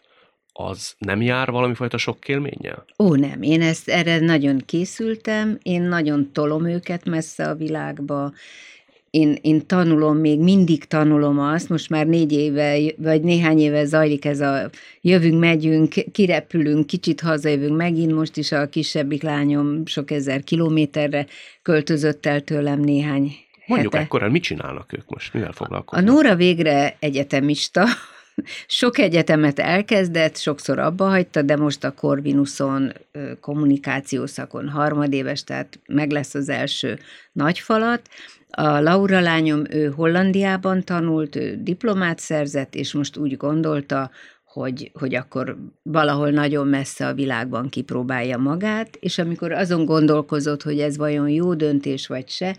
az 0.53 0.95
nem 0.97 1.21
jár 1.21 1.51
valami 1.51 1.73
fajta 1.73 1.97
sok 1.97 2.27
élménnyel? 2.27 2.85
Ó, 2.99 3.15
nem. 3.15 3.41
Én 3.41 3.61
ezt 3.61 3.89
erre 3.89 4.19
nagyon 4.19 4.57
készültem, 4.65 5.57
én 5.61 5.81
nagyon 5.81 6.31
tolom 6.31 6.65
őket 6.65 7.05
messze 7.05 7.49
a 7.49 7.55
világba, 7.55 8.33
én, 9.15 9.37
én 9.41 9.65
tanulom, 9.67 10.17
még 10.17 10.39
mindig 10.39 10.85
tanulom 10.85 11.39
azt, 11.39 11.69
most 11.69 11.89
már 11.89 12.07
négy 12.07 12.31
éve, 12.31 12.79
vagy 12.97 13.21
néhány 13.21 13.59
éve 13.59 13.85
zajlik 13.85 14.25
ez 14.25 14.39
a 14.39 14.69
jövünk, 15.01 15.39
megyünk, 15.39 15.93
kirepülünk, 16.11 16.87
kicsit 16.87 17.21
hazajövünk 17.21 17.77
megint, 17.77 18.13
most 18.13 18.37
is 18.37 18.51
a 18.51 18.69
kisebbik 18.69 19.23
lányom 19.23 19.85
sok 19.85 20.11
ezer 20.11 20.43
kilométerre 20.43 21.25
költözött 21.61 22.25
el 22.25 22.41
tőlem 22.41 22.79
néhány 22.79 23.31
Mondjuk 23.67 23.93
hete. 23.93 24.03
ekkor, 24.05 24.29
mit 24.29 24.43
csinálnak 24.43 24.93
ők 24.93 25.09
most? 25.09 25.33
Mivel 25.33 25.51
foglalkoznak? 25.51 26.09
A 26.09 26.11
Nóra 26.11 26.35
végre 26.35 26.95
egyetemista, 26.99 27.85
sok 28.67 28.97
egyetemet 28.97 29.59
elkezdett, 29.59 30.37
sokszor 30.37 30.79
abba 30.79 31.05
hagyta, 31.05 31.41
de 31.41 31.55
most 31.55 31.83
a 31.83 31.91
Corvinuson 31.91 32.93
kommunikációszakon 33.39 34.69
harmadéves, 34.69 35.43
tehát 35.43 35.79
meg 35.87 36.11
lesz 36.11 36.33
az 36.33 36.49
első 36.49 36.99
nagyfalat. 37.31 38.01
A 38.49 38.79
Laura 38.79 39.19
lányom, 39.19 39.63
ő 39.69 39.89
Hollandiában 39.89 40.83
tanult, 40.83 41.35
ő 41.35 41.59
diplomát 41.61 42.19
szerzett, 42.19 42.75
és 42.75 42.93
most 42.93 43.17
úgy 43.17 43.37
gondolta, 43.37 44.11
hogy, 44.43 44.91
hogy 44.93 45.15
akkor 45.15 45.57
valahol 45.83 46.29
nagyon 46.29 46.67
messze 46.67 47.07
a 47.07 47.13
világban 47.13 47.69
kipróbálja 47.69 48.37
magát, 48.37 48.95
és 48.99 49.17
amikor 49.17 49.51
azon 49.51 49.85
gondolkozott, 49.85 50.63
hogy 50.63 50.79
ez 50.79 50.97
vajon 50.97 51.29
jó 51.29 51.53
döntés 51.53 52.07
vagy 52.07 52.29
se, 52.29 52.55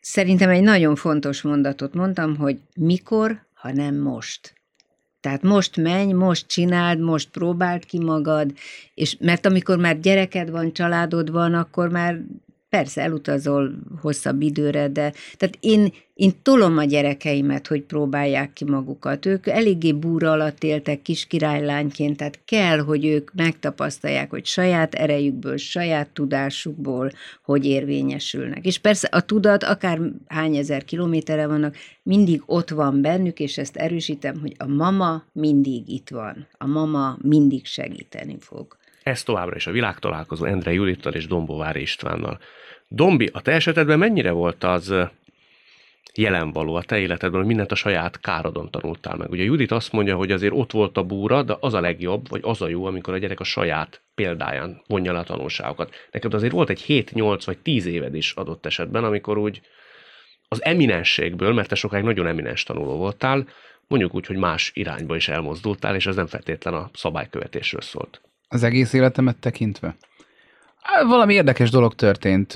Szerintem 0.00 0.50
egy 0.50 0.62
nagyon 0.62 0.96
fontos 0.96 1.42
mondatot 1.42 1.94
mondtam, 1.94 2.36
hogy 2.36 2.58
mikor, 2.76 3.46
ha 3.54 3.72
nem 3.72 3.94
most. 3.96 4.54
Tehát 5.20 5.42
most 5.42 5.76
menj, 5.76 6.12
most 6.12 6.46
csináld, 6.46 7.00
most 7.00 7.30
próbáld 7.30 7.84
ki 7.84 7.98
magad, 7.98 8.52
és 8.94 9.16
mert 9.20 9.46
amikor 9.46 9.78
már 9.78 10.00
gyereked 10.00 10.50
van, 10.50 10.72
családod 10.72 11.30
van, 11.30 11.54
akkor 11.54 11.88
már 11.88 12.20
persze 12.70 13.02
elutazol 13.02 13.72
hosszabb 14.00 14.42
időre, 14.42 14.88
de 14.88 15.12
tehát 15.36 15.56
én, 15.60 15.92
én 16.14 16.32
tolom 16.42 16.78
a 16.78 16.84
gyerekeimet, 16.84 17.66
hogy 17.66 17.82
próbálják 17.82 18.52
ki 18.52 18.64
magukat. 18.64 19.26
Ők 19.26 19.46
eléggé 19.46 19.92
búra 19.92 20.30
alatt 20.30 20.64
éltek 20.64 21.02
kis 21.02 21.26
királylányként, 21.26 22.16
tehát 22.16 22.40
kell, 22.44 22.78
hogy 22.78 23.04
ők 23.04 23.34
megtapasztalják, 23.34 24.30
hogy 24.30 24.46
saját 24.46 24.94
erejükből, 24.94 25.56
saját 25.56 26.08
tudásukból, 26.08 27.12
hogy 27.44 27.64
érvényesülnek. 27.64 28.66
És 28.66 28.78
persze 28.78 29.08
a 29.10 29.20
tudat, 29.20 29.62
akár 29.62 30.00
hány 30.26 30.56
ezer 30.56 30.84
kilométerre 30.84 31.46
vannak, 31.46 31.76
mindig 32.02 32.42
ott 32.46 32.70
van 32.70 33.00
bennük, 33.00 33.40
és 33.40 33.58
ezt 33.58 33.76
erősítem, 33.76 34.40
hogy 34.40 34.54
a 34.58 34.66
mama 34.66 35.24
mindig 35.32 35.88
itt 35.88 36.08
van. 36.08 36.46
A 36.58 36.66
mama 36.66 37.18
mindig 37.22 37.66
segíteni 37.66 38.36
fog. 38.40 38.78
Ez 39.02 39.22
továbbra 39.22 39.56
is 39.56 39.66
a 39.66 39.70
világtalálkozó 39.70 40.44
Endre 40.44 40.72
Julittal 40.72 41.12
és 41.12 41.26
Dombovári 41.26 41.80
Istvánnal. 41.80 42.40
Dombi, 42.88 43.30
a 43.32 43.40
te 43.40 43.52
esetedben 43.52 43.98
mennyire 43.98 44.30
volt 44.30 44.64
az 44.64 44.94
jelen 46.14 46.52
való 46.52 46.74
a 46.74 46.82
te 46.82 46.98
életedben, 46.98 47.38
hogy 47.38 47.48
mindent 47.48 47.72
a 47.72 47.74
saját 47.74 48.20
károdon 48.20 48.70
tanultál 48.70 49.16
meg. 49.16 49.30
Ugye 49.30 49.42
Judit 49.42 49.70
azt 49.70 49.92
mondja, 49.92 50.16
hogy 50.16 50.32
azért 50.32 50.52
ott 50.52 50.72
volt 50.72 50.96
a 50.96 51.02
búra, 51.02 51.42
de 51.42 51.56
az 51.60 51.74
a 51.74 51.80
legjobb, 51.80 52.28
vagy 52.28 52.40
az 52.44 52.62
a 52.62 52.68
jó, 52.68 52.84
amikor 52.84 53.14
a 53.14 53.18
gyerek 53.18 53.40
a 53.40 53.44
saját 53.44 54.00
példáján 54.14 54.82
vonja 54.86 55.12
le 55.12 55.18
a 55.18 55.24
tanulságokat. 55.24 55.94
Neked 56.10 56.34
azért 56.34 56.52
volt 56.52 56.70
egy 56.70 56.84
7-8 56.88 57.42
vagy 57.44 57.58
10 57.58 57.86
éved 57.86 58.14
is 58.14 58.32
adott 58.32 58.66
esetben, 58.66 59.04
amikor 59.04 59.38
úgy 59.38 59.60
az 60.48 60.64
eminensségből, 60.64 61.52
mert 61.52 61.68
te 61.68 61.74
sokáig 61.74 62.04
nagyon 62.04 62.26
eminens 62.26 62.62
tanuló 62.62 62.96
voltál, 62.96 63.48
mondjuk 63.86 64.14
úgy, 64.14 64.26
hogy 64.26 64.36
más 64.36 64.70
irányba 64.74 65.16
is 65.16 65.28
elmozdultál, 65.28 65.94
és 65.94 66.06
ez 66.06 66.16
nem 66.16 66.26
feltétlen 66.26 66.74
a 66.74 66.90
szabálykövetésről 66.92 67.80
szólt. 67.80 68.20
Az 68.52 68.62
egész 68.62 68.92
életemet 68.92 69.36
tekintve? 69.36 69.96
Valami 71.06 71.34
érdekes 71.34 71.70
dolog 71.70 71.94
történt, 71.94 72.52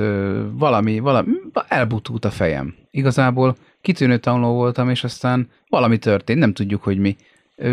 valami, 0.53 0.99
valami, 0.99 1.33
elbutult 1.69 2.25
a 2.25 2.31
fejem. 2.31 2.75
Igazából 2.91 3.57
kitűnő 3.81 4.19
tanuló 4.19 4.55
voltam, 4.55 4.91
és 4.91 5.05
aztán 5.05 5.49
valami 5.69 5.99
történt, 5.99 6.39
nem 6.39 6.53
tudjuk, 6.53 6.83
hogy 6.83 6.99
mi. 6.99 7.17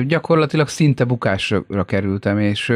Gyakorlatilag 0.06 0.68
szinte 0.68 1.04
bukásra 1.04 1.84
kerültem, 1.86 2.40
és 2.40 2.74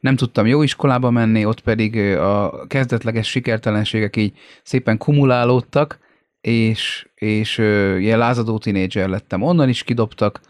nem 0.00 0.16
tudtam 0.16 0.46
jó 0.46 0.62
iskolába 0.62 1.10
menni, 1.10 1.44
ott 1.44 1.60
pedig 1.60 1.96
a 2.16 2.66
kezdetleges 2.66 3.28
sikertelenségek 3.28 4.16
így 4.16 4.38
szépen 4.62 4.98
kumulálódtak, 4.98 5.98
és, 6.40 7.08
és 7.14 7.58
ilyen 7.98 8.18
lázadó 8.18 8.58
tinédzser 8.58 9.08
lettem. 9.08 9.42
Onnan 9.42 9.68
is 9.68 9.82
kidobtak, 9.82 10.40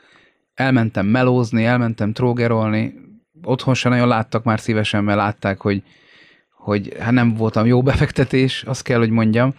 elmentem 0.54 1.06
melózni, 1.06 1.64
elmentem 1.64 2.12
trógerolni, 2.12 3.08
otthon 3.42 3.74
sem 3.74 3.92
nagyon 3.92 4.08
láttak 4.08 4.44
már 4.44 4.60
szívesen, 4.60 5.04
mert 5.04 5.18
látták, 5.18 5.60
hogy, 5.60 5.82
hogy 6.52 6.96
hát 6.98 7.12
nem 7.12 7.34
voltam 7.34 7.66
jó 7.66 7.82
befektetés, 7.82 8.62
azt 8.62 8.82
kell, 8.82 8.98
hogy 8.98 9.10
mondjam, 9.10 9.54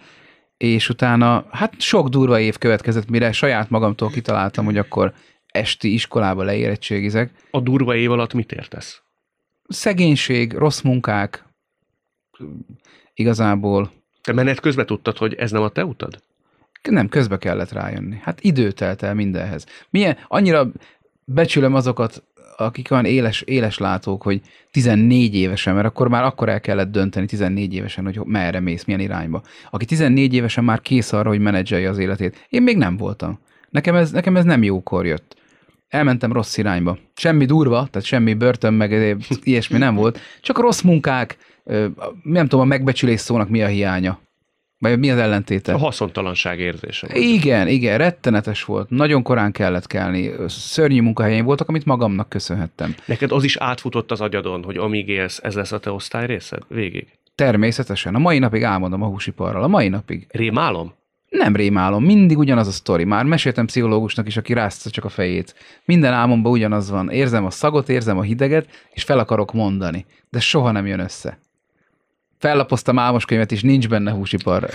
és 0.56 0.88
utána 0.88 1.46
hát 1.50 1.80
sok 1.80 2.08
durva 2.08 2.40
év 2.40 2.58
következett, 2.58 3.08
mire 3.08 3.32
saját 3.32 3.70
magamtól 3.70 4.10
kitaláltam, 4.10 4.64
hogy 4.64 4.78
akkor 4.78 5.12
esti 5.46 5.92
iskolába 5.92 6.42
leérettségizek. 6.42 7.30
A 7.50 7.60
durva 7.60 7.94
év 7.94 8.10
alatt 8.10 8.32
mit 8.32 8.52
értesz? 8.52 9.02
Szegénység, 9.68 10.52
rossz 10.52 10.80
munkák, 10.80 11.44
igazából. 13.14 13.92
Te 14.20 14.32
menet 14.32 14.60
közben 14.60 14.86
tudtad, 14.86 15.16
hogy 15.16 15.34
ez 15.34 15.50
nem 15.50 15.62
a 15.62 15.68
te 15.68 15.84
utad? 15.84 16.22
Nem, 16.82 17.08
közbe 17.08 17.38
kellett 17.38 17.72
rájönni. 17.72 18.18
Hát 18.22 18.40
idő 18.40 18.72
telt 18.72 19.02
el 19.02 19.14
mindenhez. 19.14 19.66
Milyen, 19.90 20.18
annyira 20.28 20.72
becsülöm 21.24 21.74
azokat 21.74 22.24
akik 22.56 22.90
olyan 22.90 23.04
éles, 23.04 23.40
éles 23.40 23.78
látók, 23.78 24.22
hogy 24.22 24.40
14 24.70 25.34
évesen, 25.34 25.74
mert 25.74 25.86
akkor 25.86 26.08
már 26.08 26.24
akkor 26.24 26.48
el 26.48 26.60
kellett 26.60 26.90
dönteni 26.90 27.26
14 27.26 27.74
évesen, 27.74 28.04
hogy 28.04 28.20
merre 28.24 28.60
mész, 28.60 28.84
milyen 28.84 29.00
irányba. 29.00 29.42
Aki 29.70 29.84
14 29.84 30.34
évesen 30.34 30.64
már 30.64 30.80
kész 30.80 31.12
arra, 31.12 31.28
hogy 31.28 31.40
menedzselje 31.40 31.88
az 31.88 31.98
életét. 31.98 32.46
Én 32.48 32.62
még 32.62 32.76
nem 32.76 32.96
voltam. 32.96 33.38
Nekem 33.70 33.94
ez, 33.94 34.10
nekem 34.10 34.36
ez 34.36 34.44
nem 34.44 34.62
jókor 34.62 35.06
jött. 35.06 35.36
Elmentem 35.88 36.32
rossz 36.32 36.56
irányba. 36.56 36.98
Semmi 37.14 37.44
durva, 37.44 37.88
tehát 37.90 38.06
semmi 38.06 38.34
börtön, 38.34 38.74
meg 38.74 39.16
ilyesmi 39.42 39.78
nem 39.78 39.94
volt. 39.94 40.20
Csak 40.40 40.58
rossz 40.58 40.80
munkák, 40.80 41.36
nem 42.22 42.46
tudom, 42.48 42.60
a 42.60 42.64
megbecsülés 42.64 43.20
szónak 43.20 43.48
mi 43.48 43.62
a 43.62 43.66
hiánya. 43.66 44.20
Vagy 44.82 44.98
mi 44.98 45.10
az 45.10 45.18
ellentéte? 45.18 45.72
A 45.72 45.78
haszontalanság 45.78 46.58
érzése. 46.58 47.08
Igen, 47.12 47.68
igen, 47.68 47.98
rettenetes 47.98 48.64
volt. 48.64 48.90
Nagyon 48.90 49.22
korán 49.22 49.52
kellett 49.52 49.86
kelni. 49.86 50.30
Szörnyű 50.48 51.00
munkahelyeim 51.00 51.44
voltak, 51.44 51.68
amit 51.68 51.84
magamnak 51.84 52.28
köszönhettem. 52.28 52.94
Neked 53.04 53.32
az 53.32 53.44
is 53.44 53.56
átfutott 53.56 54.10
az 54.10 54.20
agyadon, 54.20 54.62
hogy 54.64 54.76
amíg 54.76 55.08
élsz, 55.08 55.40
ez 55.42 55.54
lesz 55.54 55.72
a 55.72 55.78
te 55.78 55.92
osztály 55.92 56.26
részed? 56.26 56.62
Végig? 56.68 57.06
Természetesen. 57.34 58.14
A 58.14 58.18
mai 58.18 58.38
napig 58.38 58.62
álmodom 58.62 59.02
a 59.02 59.06
húsiparral. 59.06 59.62
A 59.62 59.68
mai 59.68 59.88
napig. 59.88 60.26
Rémálom? 60.30 60.94
Nem 61.28 61.56
rémálom, 61.56 62.04
mindig 62.04 62.38
ugyanaz 62.38 62.66
a 62.66 62.70
sztori. 62.70 63.04
Már 63.04 63.24
meséltem 63.24 63.66
pszichológusnak 63.66 64.26
is, 64.26 64.36
aki 64.36 64.52
rázta 64.52 64.90
csak 64.90 65.04
a 65.04 65.08
fejét. 65.08 65.54
Minden 65.84 66.12
álmomban 66.12 66.52
ugyanaz 66.52 66.90
van. 66.90 67.10
Érzem 67.10 67.44
a 67.44 67.50
szagot, 67.50 67.88
érzem 67.88 68.18
a 68.18 68.22
hideget, 68.22 68.88
és 68.92 69.02
fel 69.02 69.18
akarok 69.18 69.52
mondani. 69.52 70.06
De 70.30 70.40
soha 70.40 70.70
nem 70.70 70.86
jön 70.86 71.00
össze 71.00 71.38
fellapoztam 72.42 72.98
álmos 72.98 73.24
könyvet, 73.24 73.52
és 73.52 73.62
nincs 73.62 73.88
benne 73.88 74.10
húsipar 74.10 74.68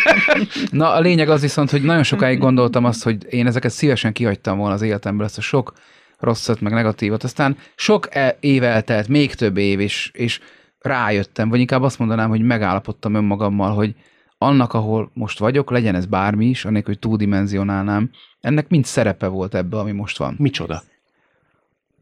Na, 0.70 0.92
a 0.92 1.00
lényeg 1.00 1.28
az 1.28 1.40
viszont, 1.40 1.70
hogy 1.70 1.82
nagyon 1.82 2.02
sokáig 2.02 2.38
gondoltam 2.38 2.84
azt, 2.84 3.02
hogy 3.02 3.26
én 3.30 3.46
ezeket 3.46 3.70
szívesen 3.70 4.12
kihagytam 4.12 4.58
volna 4.58 4.74
az 4.74 4.82
életemből, 4.82 5.26
ezt 5.26 5.38
a 5.38 5.40
sok 5.40 5.72
rosszat, 6.18 6.60
meg 6.60 6.72
negatívat. 6.72 7.24
Aztán 7.24 7.56
sok 7.74 8.14
e- 8.14 8.36
év 8.40 8.62
eltelt, 8.62 9.08
még 9.08 9.34
több 9.34 9.56
év, 9.56 9.80
és, 9.80 10.10
és 10.14 10.40
rájöttem, 10.78 11.48
vagy 11.48 11.60
inkább 11.60 11.82
azt 11.82 11.98
mondanám, 11.98 12.28
hogy 12.28 12.42
megállapodtam 12.42 13.14
önmagammal, 13.14 13.74
hogy 13.74 13.94
annak, 14.38 14.72
ahol 14.72 15.10
most 15.14 15.38
vagyok, 15.38 15.70
legyen 15.70 15.94
ez 15.94 16.06
bármi 16.06 16.46
is, 16.46 16.64
annélkül, 16.64 16.92
hogy 16.92 17.02
túldimenzionálnám, 17.02 18.10
ennek 18.40 18.68
mind 18.68 18.84
szerepe 18.84 19.26
volt 19.26 19.54
ebbe, 19.54 19.78
ami 19.78 19.92
most 19.92 20.18
van. 20.18 20.34
Micsoda? 20.38 20.82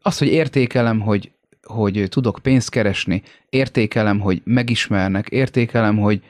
Az, 0.01 0.17
hogy 0.17 0.27
értékelem, 0.27 0.99
hogy 0.99 1.31
hogy 1.63 2.05
tudok 2.09 2.39
pénzt 2.41 2.69
keresni, 2.69 3.23
értékelem, 3.49 4.19
hogy 4.19 4.41
megismernek, 4.43 5.29
értékelem, 5.29 5.97
hogy, 5.97 6.23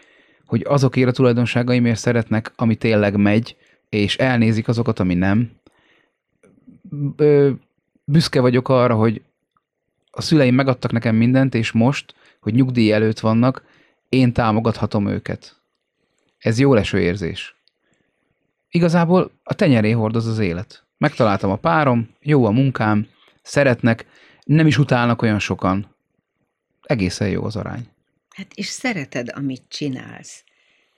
hogy 0.45 0.65
azokért 0.67 1.09
a 1.09 1.11
tulajdonságaimért 1.11 1.99
szeretnek, 1.99 2.51
ami 2.55 2.75
tényleg 2.75 3.15
megy, 3.15 3.55
és 3.89 4.17
elnézik 4.17 4.67
azokat, 4.67 4.99
ami 4.99 5.13
nem. 5.13 5.51
Büszke 8.03 8.41
vagyok 8.41 8.69
arra, 8.69 8.95
hogy 8.95 9.21
a 10.11 10.21
szüleim 10.21 10.55
megadtak 10.55 10.91
nekem 10.91 11.15
mindent, 11.15 11.55
és 11.55 11.71
most, 11.71 12.15
hogy 12.39 12.53
nyugdíj 12.53 12.91
előtt 12.91 13.19
vannak, 13.19 13.63
én 14.09 14.33
támogathatom 14.33 15.07
őket. 15.07 15.55
Ez 16.37 16.59
jó 16.59 16.73
leső 16.73 16.99
érzés. 16.99 17.55
Igazából 18.69 19.31
a 19.43 19.53
tenyeré 19.53 19.91
hordoz 19.91 20.27
az 20.27 20.39
élet. 20.39 20.85
Megtaláltam 20.97 21.51
a 21.51 21.55
párom, 21.55 22.09
jó 22.21 22.45
a 22.45 22.51
munkám, 22.51 23.07
szeretnek, 23.41 24.05
nem 24.43 24.67
is 24.67 24.77
utálnak 24.77 25.21
olyan 25.21 25.39
sokan. 25.39 25.95
Egészen 26.81 27.29
jó 27.29 27.43
az 27.43 27.55
arány. 27.55 27.87
Hát 28.29 28.47
és 28.53 28.65
szereted, 28.65 29.31
amit 29.35 29.63
csinálsz. 29.67 30.43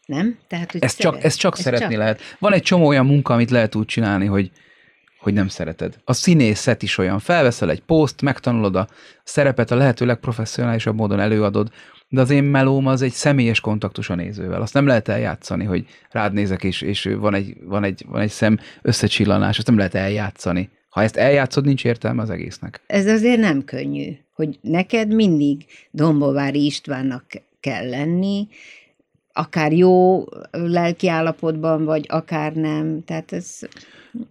Nem? 0.05 0.37
Tehát, 0.47 0.71
hogy 0.71 0.81
szeret... 0.81 0.97
csak, 0.97 1.23
ezt 1.23 1.39
csak 1.39 1.57
ez 1.57 1.63
szeretni 1.63 1.87
csak... 1.87 1.97
lehet. 1.97 2.21
Van 2.39 2.53
egy 2.53 2.61
csomó 2.61 2.87
olyan 2.87 3.05
munka, 3.05 3.33
amit 3.33 3.51
lehet 3.51 3.75
úgy 3.75 3.85
csinálni, 3.85 4.25
hogy, 4.25 4.51
hogy 5.19 5.33
nem 5.33 5.47
szereted. 5.47 5.99
A 6.05 6.13
színészet 6.13 6.83
is 6.83 6.97
olyan. 6.97 7.19
Felveszel 7.19 7.69
egy 7.69 7.81
poszt, 7.81 8.21
megtanulod 8.21 8.75
a 8.75 8.87
szerepet, 9.23 9.71
a 9.71 9.75
lehető 9.75 10.05
legprofessionálisabb 10.05 10.95
módon 10.95 11.19
előadod, 11.19 11.71
de 12.09 12.21
az 12.21 12.29
én 12.29 12.43
melóm 12.43 12.87
az 12.87 13.01
egy 13.01 13.11
személyes 13.11 13.59
kontaktus 13.59 14.09
a 14.09 14.15
nézővel. 14.15 14.61
Azt 14.61 14.73
nem 14.73 14.87
lehet 14.87 15.07
eljátszani, 15.07 15.65
hogy 15.65 15.85
rád 16.09 16.33
nézek, 16.33 16.63
és, 16.63 16.81
és 16.81 17.09
van, 17.17 17.33
egy, 17.33 17.57
van, 17.63 17.83
egy, 17.83 18.05
van 18.07 18.21
egy 18.21 18.29
szem 18.29 18.59
összecsillanás, 18.81 19.57
azt 19.57 19.67
nem 19.67 19.77
lehet 19.77 19.95
eljátszani. 19.95 20.69
Ha 20.93 21.01
ezt 21.01 21.15
eljátszod, 21.15 21.65
nincs 21.65 21.85
értelme 21.85 22.21
az 22.21 22.29
egésznek. 22.29 22.81
Ez 22.87 23.07
azért 23.07 23.39
nem 23.39 23.63
könnyű, 23.63 24.17
hogy 24.33 24.59
neked 24.61 25.13
mindig 25.13 25.65
Dombovári 25.91 26.65
Istvánnak 26.65 27.23
kell 27.59 27.89
lenni, 27.89 28.47
akár 29.31 29.71
jó 29.71 30.23
lelki 30.51 31.07
állapotban, 31.07 31.85
vagy 31.85 32.05
akár 32.09 32.53
nem. 32.53 33.03
Tehát 33.03 33.31
ez... 33.31 33.59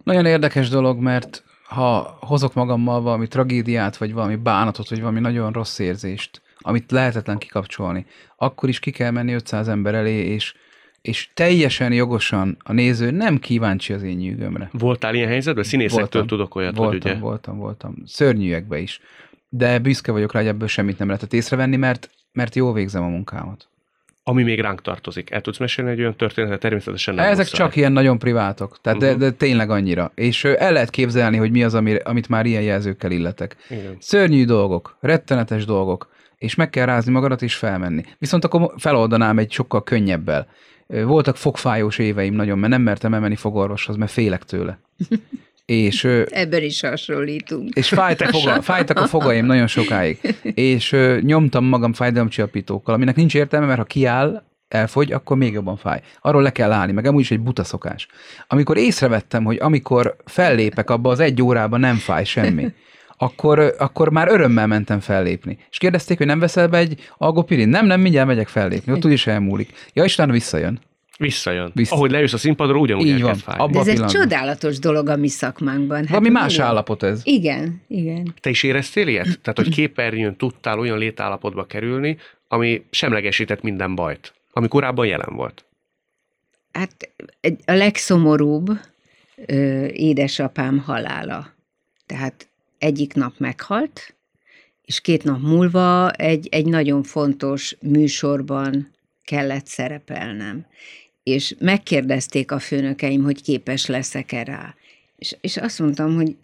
Nagyon 0.03 0.25
érdekes 0.25 0.69
dolog, 0.69 0.99
mert 0.99 1.43
ha 1.63 2.17
hozok 2.19 2.53
magammal 2.53 3.01
valami 3.01 3.27
tragédiát, 3.27 3.97
vagy 3.97 4.13
valami 4.13 4.35
bánatot, 4.35 4.89
vagy 4.89 4.99
valami 4.99 5.19
nagyon 5.19 5.51
rossz 5.51 5.79
érzést, 5.79 6.41
amit 6.57 6.91
lehetetlen 6.91 7.37
kikapcsolni, 7.37 8.05
akkor 8.37 8.69
is 8.69 8.79
ki 8.79 8.91
kell 8.91 9.11
menni 9.11 9.33
500 9.33 9.67
ember 9.67 9.93
elé, 9.95 10.13
és 10.13 10.53
és 11.03 11.29
teljesen 11.33 11.93
jogosan 11.93 12.57
a 12.63 12.73
néző 12.73 13.11
nem 13.11 13.39
kíváncsi 13.39 13.93
az 13.93 14.03
én 14.03 14.15
nyűgömre. 14.15 14.69
Voltál 14.71 15.15
ilyen 15.15 15.27
helyzetben? 15.27 15.63
Színészektől 15.63 16.01
voltam, 16.01 16.27
tudok 16.27 16.55
olyat, 16.55 16.75
voltam, 16.75 16.99
hogy 17.01 17.11
ugye? 17.11 17.19
Voltam, 17.19 17.57
voltam. 17.57 17.95
Szörnyűekbe 18.05 18.79
is. 18.79 19.01
De 19.49 19.79
büszke 19.79 20.11
vagyok 20.11 20.33
rá, 20.33 20.39
hogy 20.39 20.49
ebből 20.49 20.67
semmit 20.67 20.97
nem 20.97 21.07
lehetett 21.07 21.33
észrevenni, 21.33 21.75
mert, 21.75 22.09
mert 22.31 22.55
jól 22.55 22.73
végzem 22.73 23.03
a 23.03 23.07
munkámat. 23.07 23.67
Ami 24.23 24.43
még 24.43 24.59
ránk 24.59 24.81
tartozik. 24.81 25.31
El 25.31 25.41
tudsz 25.41 25.57
mesélni 25.57 25.91
egy 25.91 25.99
olyan 25.99 26.15
történetet? 26.15 26.59
Természetesen 26.59 27.15
nem. 27.15 27.25
Ezek 27.25 27.37
muszáj. 27.37 27.59
csak 27.59 27.75
ilyen 27.75 27.91
nagyon 27.91 28.19
privátok, 28.19 28.77
tehát 28.81 29.01
uh-huh. 29.01 29.17
de, 29.17 29.29
de 29.29 29.35
tényleg 29.35 29.69
annyira. 29.69 30.11
És 30.15 30.43
el 30.43 30.73
lehet 30.73 30.89
képzelni, 30.89 31.37
hogy 31.37 31.51
mi 31.51 31.63
az, 31.63 31.73
ami, 31.73 31.95
amit 31.95 32.29
már 32.29 32.45
ilyen 32.45 32.61
jelzőkkel 32.61 33.11
illetek. 33.11 33.55
Igen. 33.69 33.97
Szörnyű 33.99 34.45
dolgok, 34.45 34.97
rettenetes 34.99 35.65
dolgok, 35.65 36.11
és 36.37 36.55
meg 36.55 36.69
kell 36.69 36.85
rázni 36.85 37.11
magadat 37.11 37.41
és 37.41 37.55
felmenni. 37.55 38.03
Viszont 38.17 38.45
akkor 38.45 38.73
feloldanám 38.77 39.37
egy 39.37 39.51
sokkal 39.51 39.83
könnyebbel. 39.83 40.47
Voltak 40.87 41.37
fogfájós 41.37 41.97
éveim 41.97 42.33
nagyon, 42.33 42.57
mert 42.57 42.71
nem 42.71 42.81
mertem 42.81 43.13
elmenni 43.13 43.35
fogorvoshoz, 43.35 43.95
mert 43.95 44.11
félek 44.11 44.43
tőle. 44.43 44.79
És, 45.65 46.03
Ebben 46.29 46.63
is 46.63 46.81
hasonlítunk. 46.81 47.75
És 47.75 47.87
fájtak, 47.87 48.29
foga, 48.29 48.61
fájtak 48.61 48.99
a 48.99 49.07
fogaim 49.07 49.45
nagyon 49.45 49.67
sokáig. 49.67 50.35
És 50.53 50.95
nyomtam 51.21 51.65
magam 51.65 51.93
fájdalomcsillapítókkal, 51.93 52.95
aminek 52.95 53.15
nincs 53.15 53.35
értelme, 53.35 53.65
mert 53.65 53.79
ha 53.79 53.85
kiáll, 53.85 54.43
elfogy, 54.67 55.11
akkor 55.11 55.37
még 55.37 55.53
jobban 55.53 55.77
fáj. 55.77 56.01
Arról 56.21 56.41
le 56.41 56.51
kell 56.51 56.71
állni, 56.71 56.91
meg 56.91 57.05
amúgy 57.05 57.21
is 57.21 57.31
egy 57.31 57.39
buta 57.39 57.63
szokás. 57.63 58.07
Amikor 58.47 58.77
észrevettem, 58.77 59.43
hogy 59.43 59.57
amikor 59.61 60.15
fellépek 60.25 60.89
abba 60.89 61.09
az 61.09 61.19
egy 61.19 61.41
órában 61.41 61.79
nem 61.79 61.95
fáj 61.95 62.23
semmi, 62.23 62.73
akkor, 63.17 63.75
akkor 63.77 64.09
már 64.09 64.27
örömmel 64.27 64.67
mentem 64.67 64.99
fellépni. 64.99 65.57
És 65.71 65.77
kérdezték, 65.77 66.17
hogy 66.17 66.27
nem 66.27 66.39
veszel 66.39 66.67
be 66.67 66.77
egy 66.77 67.09
algopirin? 67.17 67.69
Nem, 67.69 67.85
nem, 67.85 68.01
mindjárt 68.01 68.27
megyek 68.27 68.47
fellépni, 68.47 68.93
ott 68.93 69.05
úgyis 69.05 69.27
elmúlik. 69.27 69.69
Ja, 69.93 70.03
és 70.03 70.13
utána 70.13 70.31
visszajön. 70.31 70.79
Visszajön. 71.17 71.71
Vissza. 71.73 71.95
Ahogy 71.95 72.11
leülsz 72.11 72.33
a 72.33 72.37
színpadra, 72.37 72.77
ugyanúgy 72.77 73.05
Így 73.05 73.21
van. 73.21 73.35
fájni. 73.35 73.71
De 73.73 73.79
ez 73.79 73.87
egy 73.87 74.05
csodálatos 74.05 74.79
dolog 74.79 75.09
a 75.09 75.15
mi 75.15 75.27
szakmánkban. 75.27 75.97
Hát 75.97 76.07
Valami 76.09 76.29
más 76.29 76.51
nagyon- 76.55 76.71
állapot 76.71 77.03
ez. 77.03 77.21
Igen, 77.23 77.81
igen. 77.87 78.33
Te 78.41 78.49
is 78.49 78.63
éreztél 78.63 79.07
ilyet? 79.07 79.39
Tehát, 79.41 79.57
hogy 79.57 79.69
képernyőn 79.69 80.35
tudtál 80.35 80.79
olyan 80.79 80.97
létállapotba 80.97 81.65
kerülni, 81.65 82.17
ami 82.47 82.85
semlegesített 82.89 83.61
minden 83.61 83.95
bajt, 83.95 84.33
ami 84.53 84.67
korábban 84.67 85.05
jelen 85.05 85.35
volt. 85.35 85.65
Hát 86.71 87.09
egy- 87.41 87.61
a 87.65 87.71
legszomorúbb 87.73 88.69
ö, 89.45 89.85
édesapám 89.85 90.77
halála. 90.79 91.47
Tehát 92.05 92.47
egyik 92.83 93.13
nap 93.13 93.33
meghalt, 93.37 94.13
és 94.85 95.01
két 95.01 95.23
nap 95.23 95.41
múlva 95.41 96.11
egy, 96.11 96.47
egy 96.51 96.65
nagyon 96.65 97.03
fontos 97.03 97.75
műsorban 97.81 98.91
kellett 99.23 99.65
szerepelnem. 99.67 100.65
És 101.23 101.55
megkérdezték 101.59 102.51
a 102.51 102.59
főnökeim, 102.59 103.23
hogy 103.23 103.41
képes 103.41 103.85
leszek-e 103.85 104.43
rá. 104.43 104.75
És, 105.17 105.35
és 105.41 105.57
azt 105.57 105.79
mondtam, 105.79 106.15
hogy 106.15 106.35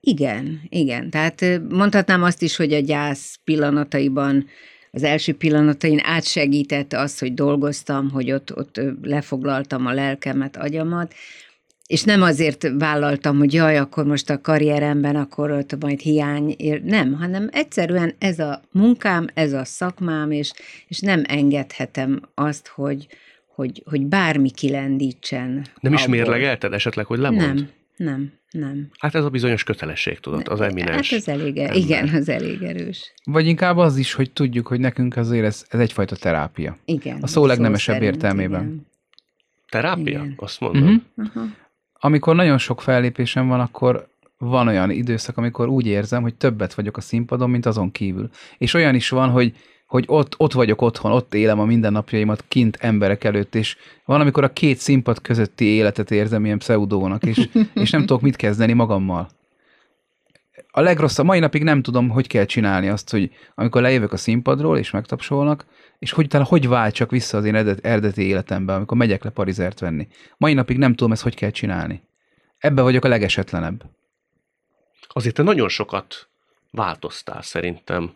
igen, 0.00 0.62
igen. 0.68 1.10
Tehát 1.10 1.44
mondhatnám 1.68 2.22
azt 2.22 2.42
is, 2.42 2.56
hogy 2.56 2.72
a 2.72 2.80
gyász 2.80 3.38
pillanataiban 3.44 4.46
az 4.90 5.02
első 5.02 5.34
pillanatain 5.34 6.00
átsegített 6.02 6.92
az, 6.92 7.18
hogy 7.18 7.34
dolgoztam, 7.34 8.10
hogy 8.10 8.32
ott, 8.32 8.56
ott 8.56 8.80
lefoglaltam 9.02 9.86
a 9.86 9.92
lelkemet, 9.92 10.56
agyamat, 10.56 11.14
és 11.86 12.02
nem 12.02 12.22
azért 12.22 12.68
vállaltam, 12.78 13.38
hogy 13.38 13.52
jaj, 13.52 13.78
akkor 13.78 14.04
most 14.04 14.30
a 14.30 14.40
karrieremben, 14.40 15.16
akkor 15.16 15.50
ott 15.50 15.80
majd 15.80 16.00
hiány 16.00 16.54
ér. 16.56 16.82
Nem, 16.82 17.12
hanem 17.12 17.48
egyszerűen 17.52 18.14
ez 18.18 18.38
a 18.38 18.60
munkám, 18.72 19.26
ez 19.34 19.52
a 19.52 19.64
szakmám, 19.64 20.30
és, 20.30 20.52
és 20.88 21.00
nem 21.00 21.22
engedhetem 21.28 22.20
azt, 22.34 22.68
hogy, 22.68 23.06
hogy, 23.54 23.82
hogy 23.84 24.06
bármi 24.06 24.50
kilendítsen. 24.50 25.66
Nem 25.80 25.92
is 25.92 26.02
abból. 26.02 26.14
mérlegelted 26.14 26.72
esetleg, 26.72 27.06
hogy 27.06 27.18
lemond? 27.18 27.54
Nem, 27.54 27.70
nem, 27.96 28.32
nem. 28.50 28.88
Hát 28.98 29.14
ez 29.14 29.24
a 29.24 29.30
bizonyos 29.30 29.64
kötelesség, 29.64 30.20
tudod, 30.20 30.48
az 30.48 30.60
eminens. 30.60 31.10
Hát 31.10 31.18
ez 31.18 31.28
elég, 31.28 31.56
ember. 31.56 31.76
igen, 31.76 32.08
az 32.08 32.28
elég 32.28 32.62
erős. 32.62 33.12
Vagy 33.24 33.46
inkább 33.46 33.76
az 33.76 33.96
is, 33.96 34.12
hogy 34.12 34.30
tudjuk, 34.30 34.66
hogy 34.66 34.80
nekünk 34.80 35.16
azért 35.16 35.44
ez, 35.44 35.64
ez 35.68 35.80
egyfajta 35.80 36.16
terápia. 36.16 36.78
Igen. 36.84 37.18
A 37.20 37.26
szó 37.26 37.46
legnemesebb 37.46 37.94
szerint, 37.94 38.14
értelmében. 38.14 38.62
igen. 38.62 38.86
Terápia? 39.68 40.04
Igen. 40.04 40.34
Azt 40.36 40.60
mondod? 40.60 40.82
Uh-huh. 40.82 41.02
Aha. 41.16 41.46
Amikor 42.06 42.34
nagyon 42.34 42.58
sok 42.58 42.80
fellépésem 42.80 43.48
van, 43.48 43.60
akkor 43.60 44.08
van 44.38 44.68
olyan 44.68 44.90
időszak, 44.90 45.36
amikor 45.36 45.68
úgy 45.68 45.86
érzem, 45.86 46.22
hogy 46.22 46.34
többet 46.34 46.74
vagyok 46.74 46.96
a 46.96 47.00
színpadon, 47.00 47.50
mint 47.50 47.66
azon 47.66 47.92
kívül. 47.92 48.30
És 48.58 48.74
olyan 48.74 48.94
is 48.94 49.08
van, 49.08 49.30
hogy 49.30 49.54
hogy 49.86 50.04
ott, 50.06 50.34
ott 50.36 50.52
vagyok 50.52 50.82
otthon, 50.82 51.12
ott 51.12 51.34
élem 51.34 51.60
a 51.60 51.64
mindennapjaimat 51.64 52.44
kint 52.48 52.76
emberek 52.80 53.24
előtt, 53.24 53.54
és 53.54 53.76
van, 54.04 54.20
amikor 54.20 54.44
a 54.44 54.52
két 54.52 54.78
színpad 54.78 55.20
közötti 55.20 55.64
életet 55.64 56.10
érzem 56.10 56.44
ilyen 56.44 56.58
pseudónak, 56.58 57.24
és, 57.24 57.48
és 57.74 57.90
nem 57.90 58.00
tudok 58.00 58.20
mit 58.20 58.36
kezdeni 58.36 58.72
magammal. 58.72 59.28
A 60.70 60.80
legrosszabb, 60.80 61.26
mai 61.26 61.38
napig 61.38 61.62
nem 61.62 61.82
tudom, 61.82 62.08
hogy 62.08 62.26
kell 62.26 62.44
csinálni 62.44 62.88
azt, 62.88 63.10
hogy 63.10 63.30
amikor 63.54 63.82
lejövök 63.82 64.12
a 64.12 64.16
színpadról, 64.16 64.78
és 64.78 64.90
megtapsolnak, 64.90 65.64
és 65.98 66.12
hogy 66.12 66.24
utána 66.24 66.44
hogy 66.44 66.68
váltsak 66.68 67.10
vissza 67.10 67.38
az 67.38 67.44
én 67.44 67.54
eredet- 67.54 67.86
eredeti 67.86 68.22
életembe, 68.22 68.74
amikor 68.74 68.96
megyek 68.96 69.24
le 69.24 69.30
parizert 69.30 69.80
venni. 69.80 70.08
Mai 70.36 70.54
napig 70.54 70.78
nem 70.78 70.94
tudom 70.94 71.12
ezt, 71.12 71.22
hogy 71.22 71.34
kell 71.34 71.50
csinálni. 71.50 72.02
Ebbe 72.58 72.82
vagyok 72.82 73.04
a 73.04 73.08
legesetlenebb. 73.08 73.84
Azért 75.08 75.34
te 75.34 75.42
nagyon 75.42 75.68
sokat 75.68 76.28
változtál 76.70 77.42
szerintem. 77.42 78.12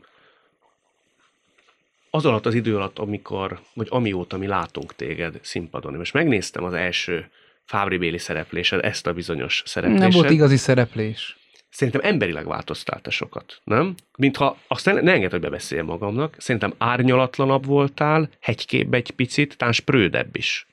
Az 2.11 2.25
alatt 2.25 2.47
az 2.47 2.55
idő 2.55 2.77
alatt, 2.77 2.99
amikor, 2.99 3.61
vagy 3.75 3.87
amióta 3.91 4.37
mi 4.37 4.47
látunk 4.47 4.95
téged 4.95 5.39
színpadon. 5.43 5.95
Most 5.95 6.13
megnéztem 6.13 6.65
az 6.65 6.73
első 6.73 7.31
Fábri 7.65 7.97
Béli 7.97 8.19
szereplésed, 8.19 8.85
ezt 8.85 9.07
a 9.07 9.13
bizonyos 9.13 9.63
szereplésed. 9.67 10.03
Nem 10.03 10.21
volt 10.21 10.31
igazi 10.31 10.57
szereplés. 10.57 11.40
Szerintem 11.71 12.01
emberileg 12.05 12.47
változtál 12.47 13.01
te 13.01 13.11
sokat, 13.11 13.61
nem? 13.65 13.95
Mintha 14.17 14.57
azt 14.67 14.87
ne, 14.87 14.93
ne 14.93 15.13
enged, 15.13 15.31
hogy 15.31 15.41
bebeszélj 15.41 15.83
magamnak. 15.83 16.35
Szerintem 16.39 16.75
árnyalatlanabb 16.79 17.67
voltál, 17.67 18.29
hegyképbe 18.41 18.97
egy 18.97 19.11
picit, 19.11 19.57
talán 19.57 19.75
sprődebb 19.75 20.37
is. 20.37 20.67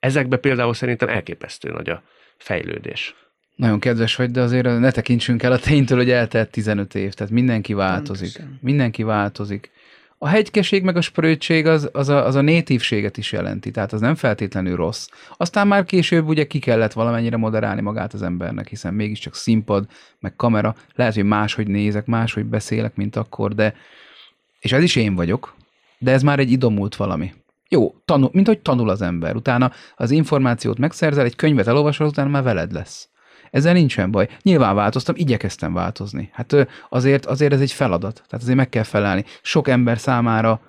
Ezekbe 0.00 0.36
például 0.36 0.74
szerintem 0.74 1.08
elképesztő 1.08 1.70
nagy 1.70 1.88
a 1.88 2.02
fejlődés. 2.36 3.14
Nagyon 3.56 3.80
kedves 3.80 4.16
vagy, 4.16 4.30
de 4.30 4.40
azért 4.40 4.64
ne 4.64 4.90
tekintsünk 4.90 5.42
el 5.42 5.52
a 5.52 5.58
ténytől, 5.58 5.98
hogy 5.98 6.10
eltelt 6.10 6.50
15 6.50 6.94
év, 6.94 7.12
tehát 7.12 7.32
mindenki 7.32 7.72
változik. 7.72 8.40
Mindenki 8.60 9.02
változik. 9.02 9.70
A 10.24 10.28
hegykeség 10.28 10.82
meg 10.82 10.96
a 10.96 11.00
sprödség 11.00 11.66
az, 11.66 11.88
az, 11.92 12.08
a, 12.08 12.26
az 12.26 12.34
a 12.34 12.40
nétívséget 12.40 13.16
is 13.16 13.32
jelenti, 13.32 13.70
tehát 13.70 13.92
az 13.92 14.00
nem 14.00 14.14
feltétlenül 14.14 14.76
rossz. 14.76 15.08
Aztán 15.36 15.66
már 15.66 15.84
később 15.84 16.28
ugye 16.28 16.46
ki 16.46 16.58
kellett 16.58 16.92
valamennyire 16.92 17.36
moderálni 17.36 17.80
magát 17.80 18.12
az 18.12 18.22
embernek, 18.22 18.68
hiszen 18.68 18.94
mégiscsak 18.94 19.34
színpad, 19.34 19.86
meg 20.20 20.36
kamera, 20.36 20.74
lehet, 20.94 21.14
hogy 21.14 21.24
máshogy 21.24 21.66
nézek, 21.66 22.06
máshogy 22.06 22.44
beszélek, 22.44 22.96
mint 22.96 23.16
akkor, 23.16 23.54
de 23.54 23.74
és 24.60 24.72
ez 24.72 24.82
is 24.82 24.96
én 24.96 25.14
vagyok, 25.14 25.54
de 25.98 26.10
ez 26.10 26.22
már 26.22 26.38
egy 26.38 26.50
idomult 26.50 26.96
valami. 26.96 27.32
Jó, 27.68 27.94
tanul, 28.04 28.30
mint 28.32 28.46
hogy 28.46 28.60
tanul 28.60 28.88
az 28.88 29.02
ember. 29.02 29.36
Utána 29.36 29.72
az 29.96 30.10
információt 30.10 30.78
megszerzel, 30.78 31.24
egy 31.24 31.36
könyvet 31.36 31.66
elolvasol, 31.66 32.06
utána 32.06 32.28
már 32.28 32.42
veled 32.42 32.72
lesz. 32.72 33.08
Ezzel 33.52 33.72
nincsen 33.72 34.10
baj. 34.10 34.28
Nyilván 34.42 34.74
változtam, 34.74 35.14
igyekeztem 35.18 35.72
változni. 35.72 36.30
Hát 36.32 36.66
azért, 36.88 37.26
azért 37.26 37.52
ez 37.52 37.60
egy 37.60 37.72
feladat. 37.72 38.14
Tehát 38.14 38.42
azért 38.44 38.56
meg 38.56 38.68
kell 38.68 38.82
felelni. 38.82 39.24
Sok 39.42 39.68
ember 39.68 39.98
számára 39.98 40.60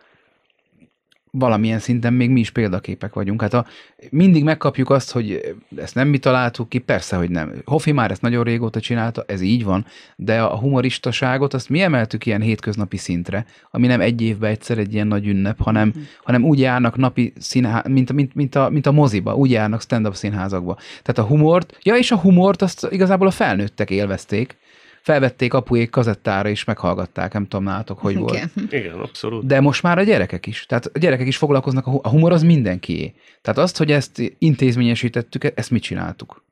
valamilyen 1.37 1.79
szinten 1.79 2.13
még 2.13 2.29
mi 2.29 2.39
is 2.39 2.49
példaképek 2.49 3.13
vagyunk. 3.13 3.41
Hát 3.41 3.53
a, 3.53 3.65
mindig 4.09 4.43
megkapjuk 4.43 4.89
azt, 4.89 5.11
hogy 5.11 5.55
ezt 5.75 5.95
nem 5.95 6.07
mi 6.07 6.17
találtuk 6.17 6.69
ki, 6.69 6.77
persze, 6.79 7.15
hogy 7.15 7.29
nem. 7.29 7.53
Hoffi 7.65 7.91
már 7.91 8.11
ezt 8.11 8.21
nagyon 8.21 8.43
régóta 8.43 8.79
csinálta, 8.79 9.23
ez 9.27 9.41
így 9.41 9.63
van, 9.63 9.85
de 10.15 10.41
a 10.41 10.57
humoristaságot 10.57 11.53
azt 11.53 11.69
mi 11.69 11.81
emeltük 11.81 12.25
ilyen 12.25 12.41
hétköznapi 12.41 12.97
szintre, 12.97 13.45
ami 13.71 13.87
nem 13.87 14.01
egy 14.01 14.21
évben 14.21 14.51
egyszer 14.51 14.77
egy 14.77 14.93
ilyen 14.93 15.07
nagy 15.07 15.27
ünnep, 15.27 15.61
hanem, 15.61 15.87
Mhm. 15.87 15.97
hanem 16.23 16.43
úgy 16.43 16.59
járnak 16.59 16.95
napi 16.97 17.33
színhá, 17.37 17.83
mint, 17.87 18.13
mint, 18.13 18.35
mint, 18.35 18.55
a, 18.55 18.69
mint 18.69 18.85
a 18.85 18.91
moziba, 18.91 19.35
úgy 19.35 19.51
járnak 19.51 19.81
stand-up 19.81 20.15
színházakba. 20.15 20.77
Tehát 21.01 21.17
a 21.17 21.33
humort, 21.35 21.77
ja 21.81 21.95
és 21.95 22.11
a 22.11 22.17
humort 22.17 22.61
azt 22.61 22.87
igazából 22.91 23.27
a 23.27 23.31
felnőttek 23.31 23.89
élvezték, 23.89 24.57
felvették 25.03 25.53
apuék 25.53 25.89
kazettára 25.89 26.49
és 26.49 26.63
meghallgatták, 26.63 27.33
nem 27.33 27.43
tudom 27.43 27.63
nálatok, 27.63 27.99
hogy 27.99 28.15
volt. 28.15 28.33
Igen. 28.33 28.51
Igen, 28.69 28.99
abszolút. 28.99 29.45
De 29.45 29.59
most 29.61 29.83
már 29.83 29.97
a 29.97 30.03
gyerekek 30.03 30.45
is. 30.45 30.65
Tehát 30.65 30.85
a 30.85 30.99
gyerekek 30.99 31.27
is 31.27 31.37
foglalkoznak, 31.37 31.87
a 31.87 31.89
hu- 31.89 32.05
a 32.05 32.09
humor 32.09 32.31
az 32.31 32.43
mindenkié. 32.43 33.13
Tehát 33.41 33.59
azt, 33.59 33.77
hogy 33.77 33.91
ezt 33.91 34.21
intézményesítettük, 34.37 35.51
ezt 35.55 35.71
mit 35.71 35.83
csináltuk? 35.83 36.43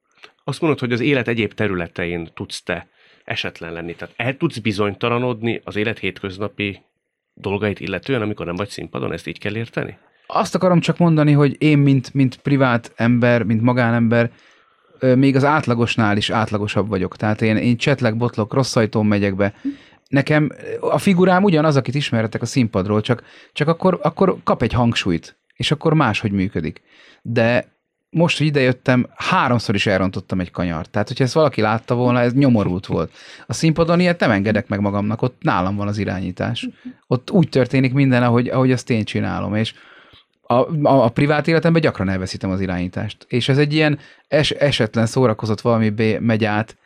Azt 0.44 0.62
mondod, 0.62 0.80
hogy 0.80 0.92
az 0.92 1.00
élet 1.00 1.28
egyéb 1.28 1.54
területein 1.54 2.30
tudsz 2.34 2.64
te 2.64 2.88
esetlen 3.24 3.74
lenni. 3.74 3.96
Tehát 3.96 4.14
el 4.18 4.38
tudsz 4.38 4.58
bizonytalanodni 4.58 5.62
az 5.64 5.76
élet 5.76 6.00
hétköznapi 6.00 6.82
dolgait 7.34 7.80
illetően, 7.80 8.22
amikor 8.22 8.46
nem 8.46 8.56
vagy 8.56 8.70
színpadon, 8.70 9.14
ezt 9.14 9.28
így 9.28 9.40
kell 9.40 9.56
érteni? 9.56 9.98
Azt 10.28 10.56
akarom 10.56 10.80
csak 10.80 10.98
mondani, 10.98 11.32
hogy 11.32 11.56
én, 11.60 11.78
mint, 11.78 12.14
mint 12.14 12.38
privát 12.38 12.92
ember, 12.96 13.44
mint 13.44 13.62
magánember, 13.62 14.32
még 15.16 15.36
az 15.36 15.44
átlagosnál 15.44 16.18
is 16.18 16.30
átlagosabb 16.30 16.88
vagyok. 16.88 17.16
Tehát 17.16 17.42
én, 17.42 17.58
én 17.58 17.78
csetlek, 17.78 18.18
botlok, 18.18 18.54
rossz 18.54 18.76
ajtón 18.76 19.06
megyek 19.06 19.36
be. 19.36 19.54
Nekem 20.10 20.50
a 20.80 20.98
figurám 20.98 21.44
ugyanaz, 21.44 21.76
akit 21.76 21.96
ismertek 21.96 22.42
a 22.42 22.46
színpadról, 22.46 23.02
csak, 23.02 23.24
csak 23.54 23.68
akkor, 23.68 24.00
akkor 24.02 24.38
kap 24.44 24.62
egy 24.62 24.74
hangsúlyt, 24.74 25.38
és 25.56 25.72
akkor 25.72 25.94
máshogy 25.94 26.32
működik. 26.32 26.82
De 27.22 27.72
most, 28.10 28.38
hogy 28.38 28.48
idejöttem, 28.48 29.08
háromszor 29.16 29.76
is 29.76 29.86
elrontottam 29.86 30.40
egy 30.40 30.52
kanyart. 30.52 30.90
Tehát, 30.90 31.08
hogyha 31.08 31.24
ezt 31.24 31.34
valaki 31.34 31.62
látta 31.62 31.96
volna, 31.96 32.20
ez 32.20 32.34
nyomorult 32.34 32.86
volt. 32.86 33.12
A 33.48 33.54
színpadon 33.54 34.00
ilyet 34.00 34.20
nem 34.20 34.32
engedek 34.32 34.68
meg 34.68 34.80
magamnak, 34.80 35.22
ott 35.22 35.42
nálam 35.42 35.76
van 35.76 35.88
az 35.88 35.98
irányítás. 35.98 36.70
Ott 37.08 37.32
úgy 37.32 37.50
történik 37.50 37.94
minden, 37.94 38.24
ahogy, 38.24 38.48
ahogy 38.48 38.72
azt 38.72 38.90
én 38.90 39.04
csinálom, 39.04 39.56
és 39.56 39.74
a, 40.52 40.68
a, 40.84 41.04
a 41.04 41.10
privát 41.10 41.48
életemben 41.48 41.82
gyakran 41.82 42.10
elveszítem 42.10 42.50
az 42.50 42.62
irányítást. 42.62 43.26
És 43.28 43.50
ez 43.50 43.58
egy 43.58 43.74
ilyen 43.74 44.00
es, 44.28 44.52
esetlen 44.52 45.06
szórakozott 45.06 45.62
valami 45.62 46.18
megy 46.20 46.46
át, 46.46 46.78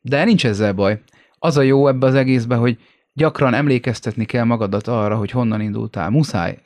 de 0.00 0.24
nincs 0.24 0.46
ezzel 0.46 0.72
baj. 0.72 1.00
Az 1.38 1.56
a 1.56 1.62
jó 1.62 1.88
ebbe 1.88 2.06
az 2.06 2.14
egészbe, 2.14 2.54
hogy 2.54 2.78
gyakran 3.12 3.54
emlékeztetni 3.54 4.24
kell 4.24 4.44
magadat 4.44 4.86
arra, 4.86 5.16
hogy 5.16 5.30
honnan 5.30 5.60
indultál. 5.60 6.10
Muszáj. 6.10 6.58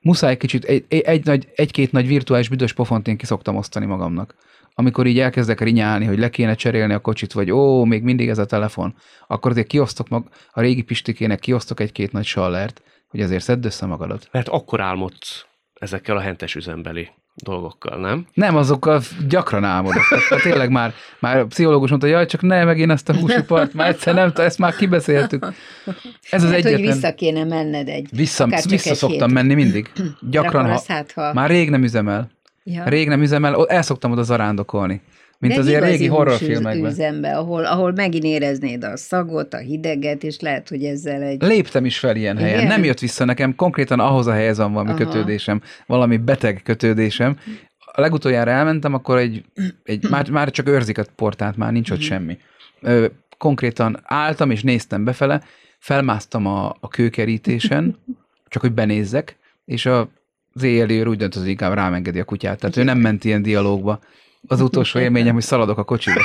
Muszáj 0.00 0.36
kicsit, 0.36 0.64
egy, 0.64 0.84
egy 0.88 1.24
nagy, 1.24 1.48
egy-két 1.54 1.92
nagy 1.92 2.06
virtuális 2.06 2.48
büdös 2.48 2.72
pofont 2.72 3.08
én 3.08 3.16
kiszoktam 3.16 3.56
osztani 3.56 3.86
magamnak. 3.86 4.34
Amikor 4.74 5.06
így 5.06 5.18
elkezdek 5.18 5.60
rinyálni, 5.60 6.04
hogy 6.04 6.18
le 6.18 6.30
kéne 6.30 6.54
cserélni 6.54 6.92
a 6.92 6.98
kocsit, 6.98 7.32
vagy 7.32 7.50
ó, 7.50 7.84
még 7.84 8.02
mindig 8.02 8.28
ez 8.28 8.38
a 8.38 8.46
telefon, 8.46 8.94
akkor 9.26 9.50
azért 9.50 9.66
kiosztok 9.66 10.08
mag, 10.08 10.28
a 10.50 10.60
régi 10.60 10.82
pistikének 10.82 11.38
kiosztok 11.38 11.80
egy-két 11.80 12.12
nagy 12.12 12.24
sallert, 12.24 12.82
hogy 13.08 13.20
azért 13.20 13.42
szedd 13.42 13.64
össze 13.64 13.86
magadat. 13.86 14.28
Mert 14.32 14.48
akkor 14.48 14.80
álmodsz 14.80 15.45
ezekkel 15.78 16.16
a 16.16 16.20
hentes 16.20 16.54
üzembeli 16.54 17.08
dolgokkal, 17.34 17.98
nem? 17.98 18.26
Nem, 18.34 18.56
azokkal 18.56 19.02
gyakran 19.28 19.64
álmodok. 19.64 20.02
Tehát, 20.28 20.42
tényleg 20.42 20.70
már, 20.70 20.92
már 21.18 21.36
a 21.38 21.46
pszichológus 21.46 21.90
mondta, 21.90 22.08
jaj, 22.08 22.26
csak 22.26 22.42
ne 22.42 22.64
megint 22.64 22.90
ezt 22.90 23.08
a 23.08 23.16
húsipart, 23.16 23.74
már 23.74 23.88
egyszer 23.88 24.14
nem, 24.14 24.32
ezt 24.34 24.58
már 24.58 24.76
kibeszéltük. 24.76 25.46
Ez 26.30 26.42
az 26.42 26.50
Hát, 26.50 26.62
hogy 26.62 26.72
egyetlen. 26.72 26.94
vissza 26.94 27.14
kéne 27.14 27.44
menned 27.44 27.88
egy... 27.88 28.08
Vissza, 28.10 28.46
vissza 28.46 28.90
egy 28.90 28.96
szoktam 28.96 29.28
hét. 29.28 29.36
menni 29.36 29.54
mindig. 29.54 29.90
Gyakran, 30.30 30.66
ha, 30.70 30.82
hát, 30.86 31.12
ha... 31.12 31.32
már 31.32 31.50
rég 31.50 31.70
nem 31.70 31.82
üzemel. 31.82 32.30
Ja. 32.64 32.88
Rég 32.88 33.08
nem 33.08 33.22
üzemel, 33.22 33.66
el 33.66 33.82
szoktam 33.82 34.10
oda 34.12 34.22
zarándokolni. 34.22 35.02
Mint 35.38 35.54
De 35.54 35.60
az 35.60 35.66
ilyen 35.66 35.80
régi 35.80 36.06
horrorfilmekben. 36.06 36.90
üzembe, 36.90 37.36
ahol, 37.36 37.64
ahol 37.64 37.92
megint 37.92 38.24
éreznéd 38.24 38.84
a 38.84 38.96
szagot, 38.96 39.54
a 39.54 39.58
hideget, 39.58 40.22
és 40.22 40.40
lehet, 40.40 40.68
hogy 40.68 40.84
ezzel 40.84 41.22
egy... 41.22 41.42
Léptem 41.42 41.84
is 41.84 41.98
fel 41.98 42.16
ilyen 42.16 42.36
helyen. 42.36 42.56
Igen? 42.56 42.66
Nem 42.66 42.84
jött 42.84 42.98
vissza 42.98 43.24
nekem, 43.24 43.54
konkrétan 43.54 44.00
ahhoz 44.00 44.26
a 44.26 44.32
helyhez 44.32 44.56
van 44.56 44.72
valami 44.72 44.90
Aha. 44.90 44.98
kötődésem, 44.98 45.62
valami 45.86 46.16
beteg 46.16 46.60
kötődésem. 46.64 47.38
A 47.78 48.00
legutoljára 48.00 48.50
elmentem, 48.50 48.94
akkor 48.94 49.18
egy, 49.18 49.44
egy 49.82 50.08
már, 50.10 50.30
már 50.30 50.50
csak 50.50 50.68
őrzik 50.68 50.98
a 50.98 51.04
portát, 51.16 51.56
már 51.56 51.72
nincs 51.72 51.90
ott 51.90 51.98
mhm. 51.98 52.06
semmi. 52.06 52.38
Ö, 52.80 53.06
konkrétan 53.38 54.00
álltam 54.02 54.50
és 54.50 54.62
néztem 54.62 55.04
befele, 55.04 55.42
felmásztam 55.78 56.46
a, 56.46 56.76
a 56.80 56.88
kőkerítésen, 56.88 57.96
csak 58.48 58.62
hogy 58.62 58.72
benézzek, 58.72 59.36
és 59.64 59.86
a, 59.86 60.08
az 60.52 60.62
éjjeli 60.62 61.02
úgy 61.02 61.16
döntött, 61.16 61.42
hogy 61.42 61.50
inkább 61.50 61.74
rámengedi 61.74 62.20
a 62.20 62.24
kutyát. 62.24 62.60
Tehát 62.60 62.76
ő 62.76 62.82
nem 62.82 62.98
ment 62.98 63.24
ilyen 63.24 63.42
dialógba 63.42 64.00
az 64.46 64.60
utolsó 64.60 64.98
élményem, 64.98 65.34
hogy 65.34 65.42
szaladok 65.42 65.78
a 65.78 65.84
kocsiba. 65.84 66.20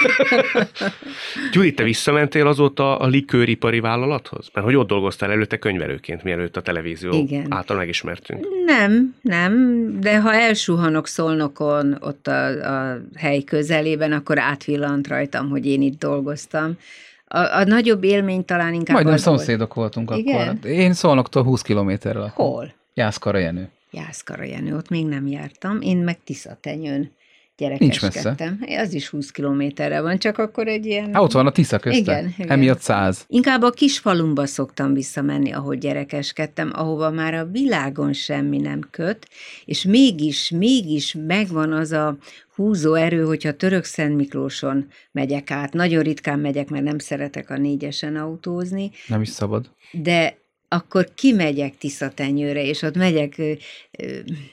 Gyuri, 1.51 1.73
te 1.73 1.83
visszamentél 1.83 2.47
azóta 2.47 2.97
a 2.97 3.07
likőripari 3.07 3.79
vállalathoz? 3.79 4.49
Mert 4.53 4.65
hogy 4.65 4.75
ott 4.75 4.87
dolgoztál 4.87 5.31
előtte 5.31 5.57
könyvelőként, 5.57 6.23
mielőtt 6.23 6.57
a 6.57 6.61
televízió 6.61 7.11
Igen. 7.13 7.45
által 7.49 7.77
megismertünk. 7.77 8.47
Nem, 8.65 9.15
nem, 9.21 9.53
de 9.99 10.19
ha 10.19 10.33
elsuhanok 10.33 11.07
Szolnokon, 11.07 11.97
ott 11.99 12.27
a, 12.27 12.47
a 12.91 12.97
hely 13.15 13.41
közelében, 13.41 14.11
akkor 14.11 14.39
átvillant 14.39 15.07
rajtam, 15.07 15.49
hogy 15.49 15.65
én 15.65 15.81
itt 15.81 15.99
dolgoztam. 15.99 16.77
A, 17.25 17.39
a 17.39 17.63
nagyobb 17.63 18.03
élmény 18.03 18.45
talán 18.45 18.73
inkább 18.73 18.95
Majdnem 18.95 19.17
szomszédok 19.17 19.73
volt. 19.73 19.93
voltunk 19.93 20.25
Igen? 20.27 20.47
akkor. 20.47 20.69
Én 20.69 20.93
Szolnoktól 20.93 21.43
20 21.43 21.61
kilométerre. 21.61 22.31
Hol? 22.33 22.73
Jászkara 22.93 23.37
Jenő. 23.37 23.69
Jászkara 23.91 24.43
Jenő, 24.43 24.75
ott 24.75 24.89
még 24.89 25.05
nem 25.05 25.27
jártam. 25.27 25.81
Én 25.81 25.97
meg 25.97 26.17
Tiszatenyőn 26.23 27.11
gyerekeskedtem. 27.61 28.59
Az 28.77 28.93
is 28.93 29.07
20 29.07 29.31
kilométerre 29.31 30.01
van, 30.01 30.17
csak 30.17 30.37
akkor 30.37 30.67
egy 30.67 30.85
ilyen... 30.85 31.13
Hát 31.13 31.23
ott 31.23 31.31
van 31.31 31.47
a 31.47 31.51
Tisza 31.51 31.79
közte. 31.79 31.99
Igen, 31.99 32.33
igen. 32.37 32.49
Emiatt 32.49 32.79
száz. 32.79 33.25
Inkább 33.27 33.61
a 33.61 33.69
kis 33.69 33.99
falumba 33.99 34.45
szoktam 34.45 34.93
visszamenni, 34.93 35.51
ahol 35.51 35.75
gyerekeskedtem, 35.75 36.71
ahova 36.73 37.09
már 37.11 37.33
a 37.33 37.45
világon 37.45 38.13
semmi 38.13 38.57
nem 38.57 38.79
köt, 38.91 39.27
és 39.65 39.83
mégis, 39.83 40.49
mégis 40.49 41.15
megvan 41.27 41.71
az 41.71 41.91
a 41.91 42.17
húzó 42.55 42.93
erő, 42.93 43.23
hogyha 43.23 43.51
Török 43.51 43.83
Szent 43.83 44.15
Miklóson 44.15 44.87
megyek 45.11 45.51
át. 45.51 45.73
Nagyon 45.73 46.03
ritkán 46.03 46.39
megyek, 46.39 46.69
mert 46.69 46.83
nem 46.83 46.97
szeretek 46.97 47.49
a 47.49 47.57
négyesen 47.57 48.15
autózni. 48.15 48.91
Nem 49.07 49.21
is 49.21 49.29
szabad. 49.29 49.69
De 49.91 50.40
akkor 50.73 51.07
kimegyek 51.15 51.77
Tiszatenyőre, 51.77 52.63
és 52.63 52.81
ott 52.81 52.95
megyek 52.95 53.41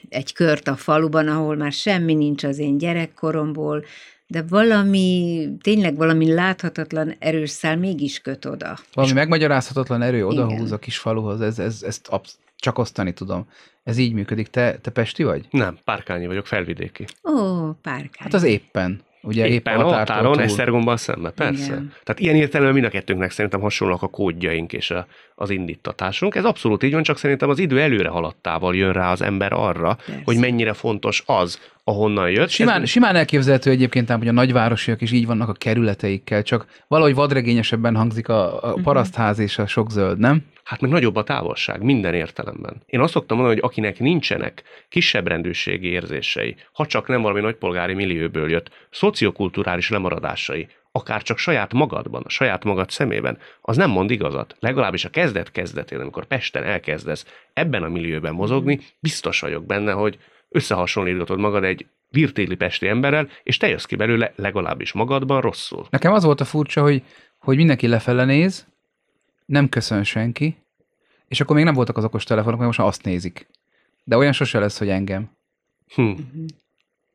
egy 0.09 0.33
kört 0.33 0.67
a 0.67 0.75
faluban, 0.75 1.27
ahol 1.27 1.55
már 1.55 1.71
semmi 1.71 2.13
nincs 2.13 2.43
az 2.43 2.57
én 2.57 2.77
gyerekkoromból, 2.77 3.85
de 4.27 4.43
valami, 4.49 5.47
tényleg 5.61 5.95
valami 5.95 6.33
láthatatlan 6.33 7.15
erős 7.19 7.49
szál 7.49 7.77
mégis 7.77 8.19
köt 8.19 8.45
oda. 8.45 8.77
Valami 8.93 9.13
megmagyarázhatatlan 9.13 10.01
erő 10.01 10.25
odahúz 10.25 10.71
a 10.71 10.77
kis 10.77 10.97
faluhoz, 10.97 11.41
ez, 11.41 11.59
ez, 11.59 11.83
ezt 11.83 12.09
csak 12.55 12.77
osztani 12.77 13.13
tudom. 13.13 13.47
Ez 13.83 13.97
így 13.97 14.13
működik. 14.13 14.47
Te, 14.47 14.77
te 14.77 14.91
Pesti 14.91 15.23
vagy? 15.23 15.47
Nem, 15.49 15.77
Párkányi 15.83 16.27
vagyok, 16.27 16.45
felvidéki. 16.45 17.05
Ó, 17.23 17.71
Párkányi. 17.81 18.09
Hát 18.17 18.33
az 18.33 18.43
éppen. 18.43 19.01
Ugye 19.21 19.47
éppen 19.47 19.73
épp 19.73 19.85
a 19.85 19.93
határon, 19.93 20.33
túl. 20.33 20.41
Esztergomban 20.41 20.97
szemben, 20.97 21.31
persze. 21.35 21.65
Igen. 21.65 21.93
Tehát 22.03 22.21
ilyen 22.21 22.35
értelemben 22.35 22.73
mind 22.73 22.85
a 22.85 22.89
kettőnknek 22.89 23.31
szerintem 23.31 23.61
hasonlóak 23.61 24.01
a 24.01 24.07
kódjaink 24.07 24.73
és 24.73 24.91
a, 24.91 25.07
az 25.35 25.49
indítatásunk. 25.49 26.35
Ez 26.35 26.43
abszolút 26.43 26.83
így 26.83 26.93
van, 26.93 27.03
csak 27.03 27.17
szerintem 27.17 27.49
az 27.49 27.59
idő 27.59 27.81
előre 27.81 28.09
haladtával 28.09 28.75
jön 28.75 28.93
rá 28.93 29.11
az 29.11 29.21
ember 29.21 29.53
arra, 29.53 29.97
persze. 30.05 30.21
hogy 30.25 30.37
mennyire 30.37 30.73
fontos 30.73 31.23
az, 31.25 31.59
ahonnan 31.83 32.29
jött. 32.29 32.49
Simán, 32.49 32.81
ez... 32.81 32.89
simán 32.89 33.15
elképzelhető 33.15 33.69
egyébként, 33.69 34.11
hogy 34.11 34.27
a 34.27 34.31
nagyvárosiak 34.31 35.01
is 35.01 35.11
így 35.11 35.25
vannak 35.25 35.49
a 35.49 35.53
kerületeikkel, 35.53 36.43
csak 36.43 36.65
valahogy 36.87 37.13
vadregényesebben 37.13 37.95
hangzik 37.95 38.29
a, 38.29 38.63
a 38.63 38.71
mhm. 38.71 38.81
parasztház 38.81 39.39
és 39.39 39.57
a 39.57 39.67
sok 39.67 39.91
zöld, 39.91 40.19
nem? 40.19 40.43
Hát 40.69 40.81
meg 40.81 40.91
nagyobb 40.91 41.15
a 41.15 41.23
távolság, 41.23 41.81
minden 41.81 42.13
értelemben. 42.13 42.81
Én 42.85 42.99
azt 42.99 43.13
szoktam 43.13 43.37
mondani, 43.37 43.59
hogy 43.59 43.69
akinek 43.69 43.99
nincsenek 43.99 44.63
kisebb 44.89 45.27
rendőrségi 45.27 45.87
érzései, 45.87 46.55
ha 46.71 46.85
csak 46.85 47.07
nem 47.07 47.21
valami 47.21 47.39
nagypolgári 47.39 47.93
millióből 47.93 48.49
jött, 48.49 48.87
szociokulturális 48.89 49.89
lemaradásai, 49.89 50.67
akár 50.91 51.21
csak 51.21 51.37
saját 51.37 51.73
magadban, 51.73 52.23
saját 52.27 52.63
magad 52.63 52.89
szemében, 52.89 53.37
az 53.61 53.77
nem 53.77 53.89
mond 53.89 54.11
igazat. 54.11 54.55
Legalábbis 54.59 55.05
a 55.05 55.09
kezdet 55.09 55.51
kezdetén, 55.51 55.99
amikor 55.99 56.25
Pesten 56.25 56.63
elkezdesz 56.63 57.25
ebben 57.53 57.83
a 57.83 57.89
millióben 57.89 58.33
mozogni, 58.33 58.79
biztos 58.99 59.39
vagyok 59.39 59.65
benne, 59.65 59.91
hogy 59.91 60.17
összehasonlítgatod 60.49 61.39
magad 61.39 61.63
egy 61.63 61.85
virtéli 62.09 62.55
pesti 62.55 62.87
emberrel, 62.87 63.29
és 63.43 63.57
te 63.57 63.67
jössz 63.67 63.85
ki 63.85 63.95
belőle 63.95 64.33
legalábbis 64.35 64.91
magadban 64.91 65.41
rosszul. 65.41 65.87
Nekem 65.89 66.13
az 66.13 66.23
volt 66.23 66.41
a 66.41 66.45
furcsa, 66.45 66.81
hogy, 66.81 67.03
hogy 67.39 67.57
mindenki 67.57 67.87
lefele 67.87 68.25
néz, 68.25 68.67
nem 69.49 69.69
köszön 69.69 70.03
senki, 70.03 70.55
és 71.27 71.41
akkor 71.41 71.55
még 71.55 71.65
nem 71.65 71.73
voltak 71.73 71.97
az 71.97 72.03
okos 72.03 72.23
telefonok, 72.23 72.59
mert 72.59 72.77
most 72.77 72.87
azt 72.87 73.03
nézik. 73.03 73.47
De 74.03 74.17
olyan 74.17 74.31
sose 74.31 74.59
lesz, 74.59 74.77
hogy 74.77 74.89
engem. 74.89 75.29
Hm. 75.95 76.01
Mhm. 76.01 76.45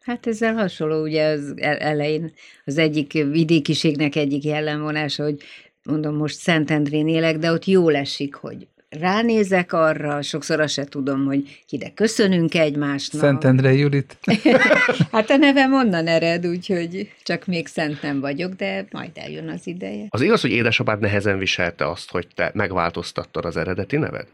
Hát 0.01 0.27
ezzel 0.27 0.55
hasonló, 0.55 1.03
ugye 1.03 1.27
az 1.27 1.55
elején 1.61 2.33
az 2.65 2.79
egyik 2.79 3.13
vidékiségnek 3.13 4.17
egyik 4.17 4.45
jellemvonása, 4.45 5.23
hogy 5.23 5.43
mondom, 5.85 6.17
most 6.17 6.37
Szentendrén 6.37 7.09
élek, 7.09 7.39
de 7.39 7.53
ott 7.53 7.65
jól 7.65 7.97
esik, 7.97 8.35
hogy 8.35 8.69
ránézek 9.01 9.73
arra, 9.73 10.23
sokszor 10.23 10.61
azt 10.61 10.73
se 10.73 10.85
tudom, 10.85 11.25
hogy 11.25 11.63
ide 11.69 11.91
köszönünk 11.95 12.55
egymásnak. 12.55 13.23
Szentendre 13.23 13.73
Judit. 13.73 14.17
hát 15.13 15.31
a 15.31 15.37
nevem 15.37 15.73
onnan 15.73 16.07
ered, 16.07 16.47
úgyhogy 16.47 17.13
csak 17.23 17.47
még 17.47 17.67
szent 17.67 18.03
nem 18.03 18.21
vagyok, 18.21 18.53
de 18.53 18.87
majd 18.91 19.11
eljön 19.15 19.49
az 19.49 19.67
ideje. 19.67 20.07
Az 20.09 20.21
igaz, 20.21 20.41
hogy 20.41 20.51
édesapád 20.51 21.01
nehezen 21.01 21.39
viselte 21.39 21.91
azt, 21.91 22.11
hogy 22.11 22.27
te 22.35 22.51
megváltoztattad 22.55 23.45
az 23.45 23.57
eredeti 23.57 23.97
neved? 23.97 24.27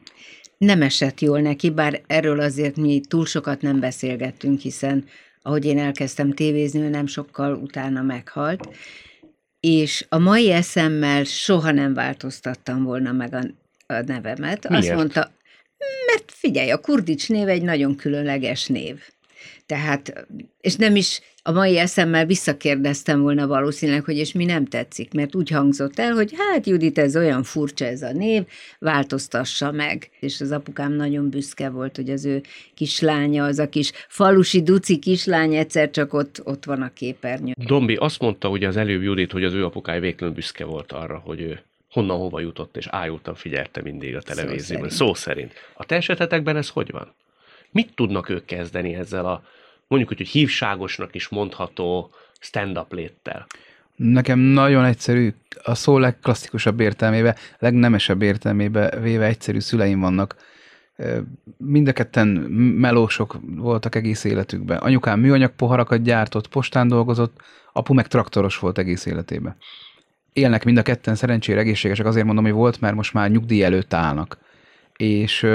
Nem 0.59 0.83
esett 0.83 1.21
jól 1.21 1.41
neki, 1.41 1.71
bár 1.71 2.01
erről 2.07 2.41
azért 2.41 2.77
mi 2.77 3.01
túl 3.09 3.27
sokat 3.27 3.61
nem 3.61 3.81
beszélgettünk, 3.81 4.61
hiszen 4.61 5.05
ahogy 5.43 5.65
én 5.65 5.79
elkezdtem 5.79 6.33
tévézni, 6.33 6.81
ő 6.81 6.89
nem 6.89 7.07
sokkal 7.07 7.55
utána 7.55 8.03
meghalt, 8.03 8.69
és 9.61 10.07
a 10.09 10.19
mai 10.19 10.51
eszemmel 10.51 11.25
soha 11.25 11.71
nem 11.71 11.95
változtattam 11.95 12.85
volna 12.85 13.13
meg 13.13 13.35
a 13.35 13.43
a 13.91 14.03
nevemet. 14.07 14.69
Miért? 14.69 14.85
Azt 14.85 14.95
mondta, 14.95 15.33
mert 16.07 16.25
figyelj, 16.27 16.71
a 16.71 16.79
Kurdics 16.79 17.29
név 17.29 17.49
egy 17.49 17.63
nagyon 17.63 17.97
különleges 17.97 18.67
név. 18.67 18.97
Tehát, 19.67 20.27
és 20.61 20.77
nem 20.77 20.97
is 20.97 21.21
a 21.43 21.53
mai 21.53 21.79
eszemmel 21.79 22.27
visszakérdeztem 22.27 23.21
volna 23.21 23.47
valószínűleg, 23.47 24.05
hogy 24.05 24.17
és 24.17 24.33
mi 24.33 24.45
nem 24.45 24.65
tetszik, 24.65 25.13
mert 25.13 25.35
úgy 25.35 25.51
hangzott 25.51 25.99
el, 25.99 26.13
hogy 26.13 26.35
hát 26.37 26.67
Judit, 26.67 26.99
ez 26.99 27.17
olyan 27.17 27.43
furcsa 27.43 27.85
ez 27.85 28.03
a 28.03 28.13
név, 28.13 28.43
változtassa 28.79 29.71
meg. 29.71 30.11
És 30.21 30.41
az 30.41 30.51
apukám 30.51 30.93
nagyon 30.93 31.31
büszke 31.31 31.69
volt, 31.69 31.97
hogy 31.97 32.11
az 32.11 32.25
ő 32.25 32.43
kislánya, 32.75 33.45
az 33.45 33.59
a 33.59 33.69
kis 33.69 33.93
falusi 34.09 34.63
duci 34.63 34.99
kislány 34.99 35.55
egyszer 35.55 35.91
csak 35.91 36.13
ott, 36.13 36.41
ott 36.45 36.65
van 36.65 36.83
a 36.83 36.93
képernyő. 36.93 37.53
Dombi 37.67 37.95
azt 37.95 38.21
mondta 38.21 38.49
ugye 38.49 38.69
az 38.69 38.77
előbb 38.77 39.03
Judit, 39.03 39.33
hogy 39.33 39.45
az 39.45 39.53
ő 39.53 39.65
apukája 39.65 40.01
végtelen 40.01 40.35
büszke 40.35 40.65
volt 40.65 40.93
arra, 40.93 41.23
hogy 41.25 41.41
ő 41.41 41.61
honnan 41.91 42.19
hova 42.19 42.41
jutott, 42.41 42.77
és 42.77 42.87
ájultan 42.87 43.35
figyelte 43.35 43.83
mindig 43.83 44.17
a 44.17 44.23
televízióban. 44.23 44.89
Szó, 44.89 45.07
Szó 45.07 45.15
szerint. 45.15 45.53
A 45.75 45.85
te 45.85 45.97
esetetekben 45.97 46.57
ez 46.57 46.69
hogy 46.69 46.91
van? 46.91 47.15
Mit 47.71 47.95
tudnak 47.95 48.29
ők 48.29 48.45
kezdeni 48.45 48.95
ezzel 48.95 49.27
a 49.27 49.43
mondjuk 49.87 50.11
úgy, 50.11 50.17
hogy 50.17 50.29
hívságosnak 50.29 51.15
is 51.15 51.29
mondható 51.29 52.11
stand-up 52.41 52.93
léttel? 52.93 53.47
Nekem 53.97 54.39
nagyon 54.39 54.85
egyszerű, 54.85 55.35
a 55.63 55.75
szó 55.75 55.99
legklasszikusabb 55.99 56.81
értelmébe, 56.81 57.37
legnemesebb 57.59 58.23
értelmébe 58.23 59.01
véve 59.01 59.27
egyszerű 59.27 59.61
szüleim 59.61 60.01
vannak. 60.01 60.37
Mind 61.57 61.89
a 61.89 61.93
ketten 61.93 62.27
melósok 62.27 63.37
voltak 63.57 63.95
egész 63.95 64.25
életükben. 64.25 64.79
Anyukám 64.79 65.21
műanyag 65.21 65.51
poharakat 65.51 66.03
gyártott, 66.03 66.49
postán 66.49 66.89
dolgozott, 66.89 67.41
apu 67.73 67.95
meg 67.95 68.09
traktoros 68.09 68.59
volt 68.59 68.79
egész 68.79 69.07
életében 69.07 69.57
élnek 70.33 70.65
mind 70.65 70.79
a 70.79 70.83
ketten 70.83 71.15
szerencsére 71.15 71.61
egészségesek, 71.61 72.07
azért 72.07 72.27
mondom, 72.27 72.45
hogy 72.45 72.53
volt, 72.53 72.81
mert 72.81 72.95
most 72.95 73.13
már 73.13 73.31
nyugdíj 73.31 73.65
előtt 73.65 73.95
állnak. 73.95 74.39
És 74.97 75.47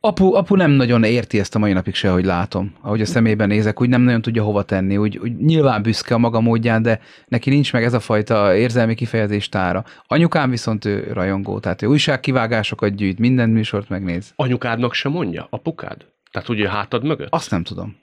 apu, 0.00 0.34
apu 0.34 0.54
nem 0.54 0.70
nagyon 0.70 1.04
érti 1.04 1.38
ezt 1.38 1.54
a 1.54 1.58
mai 1.58 1.72
napig 1.72 1.94
se, 1.94 2.10
hogy 2.10 2.24
látom. 2.24 2.74
Ahogy 2.80 3.00
a 3.00 3.06
szemében 3.06 3.48
nézek, 3.48 3.80
úgy 3.80 3.88
nem 3.88 4.02
nagyon 4.02 4.22
tudja 4.22 4.42
hova 4.42 4.62
tenni, 4.62 4.96
úgy, 4.96 5.18
úgy 5.18 5.36
nyilván 5.36 5.82
büszke 5.82 6.14
a 6.14 6.18
maga 6.18 6.40
módján, 6.40 6.82
de 6.82 7.00
neki 7.26 7.50
nincs 7.50 7.72
meg 7.72 7.84
ez 7.84 7.92
a 7.94 8.00
fajta 8.00 8.56
érzelmi 8.56 8.94
kifejezés 8.94 9.48
tára. 9.48 9.84
Anyukám 10.06 10.50
viszont 10.50 10.84
ő 10.84 11.12
rajongó, 11.12 11.58
tehát 11.58 11.82
ő 11.82 11.86
újságkivágásokat 11.86 12.94
gyűjt, 12.94 13.18
minden 13.18 13.48
műsort 13.48 13.88
megnéz. 13.88 14.32
Anyukádnak 14.36 14.94
se 14.94 15.08
mondja? 15.08 15.46
Apukád? 15.50 16.06
Tehát 16.30 16.48
ugye 16.48 16.68
hátad 16.68 17.04
mögött? 17.04 17.32
Azt 17.32 17.50
nem 17.50 17.62
tudom. 17.62 17.96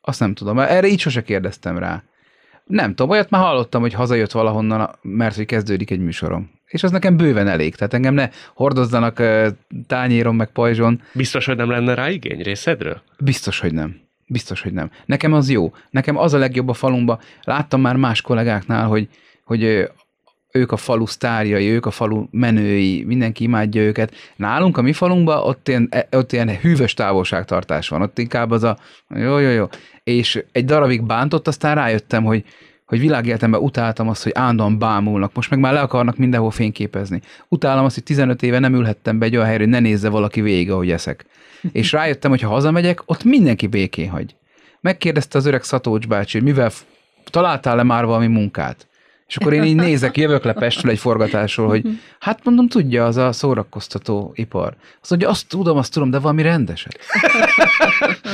Azt 0.00 0.20
nem 0.20 0.34
tudom. 0.34 0.58
Erre 0.58 0.86
így 0.86 1.00
sose 1.00 1.22
kérdeztem 1.22 1.78
rá. 1.78 2.02
Nem 2.70 2.94
tudom, 2.94 3.10
olyat 3.10 3.30
már 3.30 3.42
hallottam, 3.42 3.80
hogy 3.80 3.92
hazajött 3.92 4.30
valahonnan, 4.32 4.90
mert 5.02 5.36
hogy 5.36 5.46
kezdődik 5.46 5.90
egy 5.90 6.00
műsorom. 6.00 6.50
És 6.66 6.82
az 6.82 6.90
nekem 6.90 7.16
bőven 7.16 7.48
elég. 7.48 7.74
Tehát 7.74 7.94
engem 7.94 8.14
ne 8.14 8.28
hordozzanak 8.54 9.22
tányéron 9.86 10.34
meg 10.34 10.50
pajzson. 10.50 11.02
Biztos, 11.12 11.46
hogy 11.46 11.56
nem 11.56 11.70
lenne 11.70 11.94
rá 11.94 12.10
igény 12.10 12.42
részedről? 12.42 13.02
Biztos, 13.18 13.60
hogy 13.60 13.72
nem. 13.72 14.00
Biztos, 14.26 14.62
hogy 14.62 14.72
nem. 14.72 14.90
Nekem 15.06 15.32
az 15.32 15.50
jó. 15.50 15.72
Nekem 15.90 16.16
az 16.16 16.34
a 16.34 16.38
legjobb 16.38 16.68
a 16.68 16.72
falumba. 16.72 17.20
Láttam 17.42 17.80
már 17.80 17.96
más 17.96 18.20
kollégáknál, 18.20 18.86
hogy, 18.86 19.08
hogy 19.44 19.90
ők 20.52 20.72
a 20.72 20.76
falu 20.76 21.06
sztárjai, 21.06 21.68
ők 21.68 21.86
a 21.86 21.90
falu 21.90 22.24
menői, 22.30 23.04
mindenki 23.04 23.44
imádja 23.44 23.82
őket. 23.82 24.14
Nálunk 24.36 24.76
a 24.76 24.82
mi 24.82 24.92
falunkban 24.92 25.38
ott 25.38 25.68
ilyen, 25.68 25.88
e, 25.90 26.08
ott 26.10 26.32
ilyen 26.32 26.58
hűvös 26.58 26.94
távolságtartás 26.94 27.88
van, 27.88 28.02
ott 28.02 28.18
inkább 28.18 28.50
az 28.50 28.62
a 28.62 28.76
jó, 29.08 29.38
jó, 29.38 29.48
jó. 29.48 29.66
És 30.04 30.44
egy 30.52 30.64
darabig 30.64 31.02
bántott, 31.02 31.48
aztán 31.48 31.74
rájöttem, 31.74 32.24
hogy, 32.24 32.44
hogy 32.86 33.00
világéletemben 33.00 33.60
utáltam 33.60 34.08
azt, 34.08 34.22
hogy 34.22 34.32
állandóan 34.34 34.78
bámulnak, 34.78 35.34
most 35.34 35.50
meg 35.50 35.58
már 35.58 35.72
le 35.72 35.80
akarnak 35.80 36.16
mindenhol 36.16 36.50
fényképezni. 36.50 37.20
Utálom 37.48 37.84
azt, 37.84 37.94
hogy 37.94 38.04
15 38.04 38.42
éve 38.42 38.58
nem 38.58 38.74
ülhettem 38.74 39.18
be 39.18 39.26
egy 39.26 39.34
olyan 39.34 39.46
helyre, 39.46 39.62
hogy 39.62 39.72
ne 39.72 39.80
nézze 39.80 40.08
valaki 40.08 40.40
végig, 40.40 40.70
ahogy 40.70 40.90
eszek. 40.90 41.24
És 41.72 41.92
rájöttem, 41.92 42.30
hogy 42.30 42.40
ha 42.40 42.48
hazamegyek, 42.48 43.02
ott 43.04 43.24
mindenki 43.24 43.66
békén 43.66 44.10
hagy. 44.10 44.34
Megkérdezte 44.80 45.38
az 45.38 45.46
öreg 45.46 45.62
Szatócs 45.62 46.06
bácsi, 46.06 46.38
hogy 46.38 46.46
mivel 46.46 46.70
találtál-e 47.24 47.82
már 47.82 48.04
valami 48.04 48.26
munkát? 48.26 48.88
És 49.30 49.36
akkor 49.36 49.52
én 49.52 49.62
így 49.62 49.74
nézek, 49.74 50.16
jövök 50.16 50.44
le 50.44 50.52
Pestről 50.52 50.90
egy 50.90 50.98
forgatásról, 50.98 51.68
hogy 51.68 51.86
hát 52.18 52.44
mondom, 52.44 52.68
tudja, 52.68 53.06
az 53.06 53.16
a 53.16 53.32
szórakoztató 53.32 54.32
ipar. 54.34 54.74
Azt 55.00 55.10
mondja, 55.10 55.28
azt 55.28 55.48
tudom, 55.48 55.76
azt 55.76 55.92
tudom, 55.92 56.10
de 56.10 56.18
valami 56.18 56.42
rendeset. 56.42 56.98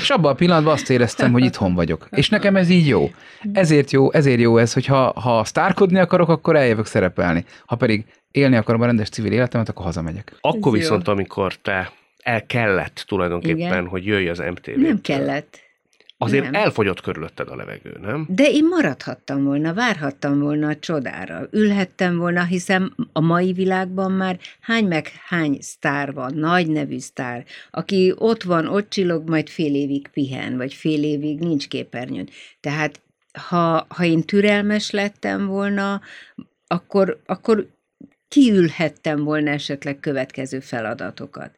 és 0.01 0.11
abban 0.11 0.33
a 0.33 0.35
pillanatban 0.35 0.73
azt 0.73 0.91
éreztem, 0.91 1.33
hogy 1.33 1.45
itthon 1.45 1.75
vagyok. 1.75 2.09
És 2.11 2.29
nekem 2.29 2.57
ez 2.57 2.69
így 2.69 2.87
jó. 2.87 3.11
Ezért 3.53 3.91
jó, 3.91 4.13
ezért 4.13 4.41
jó 4.41 4.59
ez, 4.59 4.73
hogy 4.73 4.87
ha, 4.87 5.21
ha 5.21 5.45
sztárkodni 5.45 5.99
akarok, 5.99 6.29
akkor 6.29 6.57
eljövök 6.57 6.87
szerepelni. 6.87 7.45
Ha 7.67 7.77
pedig 7.77 8.05
élni 8.31 8.57
akarom 8.57 8.81
a 8.81 8.87
rendes 8.87 9.09
civil 9.09 9.33
életemet, 9.33 9.69
akkor 9.69 9.85
hazamegyek. 9.85 10.37
Akkor 10.41 10.73
viszont, 10.73 11.09
amikor 11.09 11.55
te 11.55 11.93
el 12.23 12.47
kellett 12.47 13.05
tulajdonképpen, 13.09 13.57
Igen. 13.57 13.87
hogy 13.87 14.07
jöjj 14.07 14.29
az 14.29 14.39
MTV. 14.39 14.81
Nem 14.81 15.01
kellett 15.01 15.66
azért 16.19 16.45
nem. 16.45 16.55
elfogyott 16.55 17.01
körülötted 17.01 17.49
a 17.49 17.57
levegő, 17.57 17.99
nem? 18.01 18.27
De 18.29 18.45
én 18.45 18.67
maradhattam 18.67 19.45
volna, 19.45 19.75
várhattam 19.75 20.39
volna 20.39 20.69
a 20.69 20.79
csodára, 20.79 21.49
ülhettem 21.51 22.17
volna, 22.17 22.45
hiszen 22.45 22.95
a 23.13 23.21
mai 23.21 23.53
világban 23.53 24.13
már 24.13 24.39
hány 24.61 24.87
meg 24.87 25.09
hány 25.27 25.59
sztár 25.61 26.13
van, 26.13 26.35
nagy 26.35 26.71
nevű 26.71 26.99
sztár, 26.99 27.45
aki 27.71 28.15
ott 28.17 28.43
van, 28.43 28.67
ott 28.67 28.89
csillog, 28.89 29.29
majd 29.29 29.49
fél 29.49 29.75
évig 29.75 30.09
pihen, 30.09 30.57
vagy 30.57 30.75
fél 30.75 31.03
évig 31.03 31.39
nincs 31.39 31.69
képernyőn. 31.69 32.29
Tehát 32.61 33.01
ha, 33.49 33.87
ha 33.89 34.05
én 34.05 34.23
türelmes 34.23 34.91
lettem 34.91 35.47
volna, 35.47 36.01
akkor, 36.67 37.21
akkor 37.27 37.69
kiülhettem 38.29 39.25
volna 39.25 39.51
esetleg 39.51 40.01
következő 40.01 40.61
feladatokat. 40.61 41.51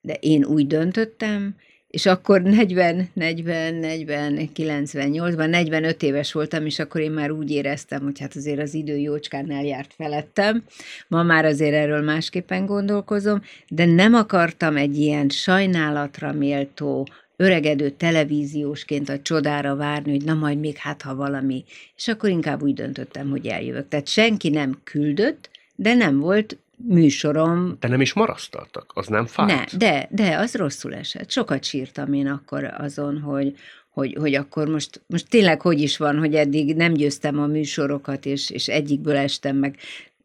De 0.00 0.14
én 0.14 0.44
úgy 0.44 0.66
döntöttem, 0.66 1.54
és 1.90 2.06
akkor 2.06 2.42
40, 2.42 3.08
40, 3.12 3.74
40, 3.74 4.50
98-ban, 4.54 5.50
45 5.50 6.02
éves 6.02 6.32
voltam, 6.32 6.66
és 6.66 6.78
akkor 6.78 7.00
én 7.00 7.10
már 7.10 7.30
úgy 7.30 7.50
éreztem, 7.50 8.02
hogy 8.02 8.18
hát 8.18 8.36
azért 8.36 8.60
az 8.60 8.74
idő 8.74 8.96
jócskán 8.96 9.50
eljárt 9.50 9.92
felettem. 9.96 10.64
Ma 11.08 11.22
már 11.22 11.44
azért 11.44 11.74
erről 11.74 12.02
másképpen 12.02 12.66
gondolkozom, 12.66 13.42
de 13.68 13.84
nem 13.84 14.14
akartam 14.14 14.76
egy 14.76 14.96
ilyen 14.96 15.28
sajnálatra 15.28 16.32
méltó, 16.32 17.06
öregedő 17.36 17.90
televíziósként 17.90 19.08
a 19.08 19.20
csodára 19.22 19.76
várni, 19.76 20.10
hogy 20.10 20.24
na 20.24 20.34
majd 20.34 20.58
még 20.58 20.76
hát, 20.76 21.02
ha 21.02 21.14
valami. 21.14 21.64
És 21.96 22.08
akkor 22.08 22.28
inkább 22.30 22.62
úgy 22.62 22.74
döntöttem, 22.74 23.30
hogy 23.30 23.46
eljövök. 23.46 23.88
Tehát 23.88 24.08
senki 24.08 24.48
nem 24.48 24.80
küldött, 24.84 25.50
de 25.76 25.94
nem 25.94 26.18
volt 26.18 26.58
műsorom. 26.86 27.76
De 27.80 27.88
nem 27.88 28.00
is 28.00 28.12
marasztaltak? 28.12 28.92
Az 28.94 29.06
nem 29.06 29.26
fájt? 29.26 29.48
Ne, 29.48 29.78
de, 29.78 30.08
de, 30.10 30.36
az 30.36 30.54
rosszul 30.54 30.94
esett. 30.94 31.30
Sokat 31.30 31.64
sírtam 31.64 32.12
én 32.12 32.26
akkor 32.26 32.64
azon, 32.78 33.20
hogy, 33.20 33.54
hogy, 33.90 34.16
hogy 34.20 34.34
akkor 34.34 34.68
most, 34.68 35.00
most 35.06 35.28
tényleg 35.28 35.60
hogy 35.60 35.80
is 35.80 35.96
van, 35.96 36.18
hogy 36.18 36.34
eddig 36.34 36.76
nem 36.76 36.92
győztem 36.92 37.38
a 37.38 37.46
műsorokat, 37.46 38.26
és, 38.26 38.50
és 38.50 38.68
egyikből 38.68 39.16
estem 39.16 39.56
meg. 39.56 39.76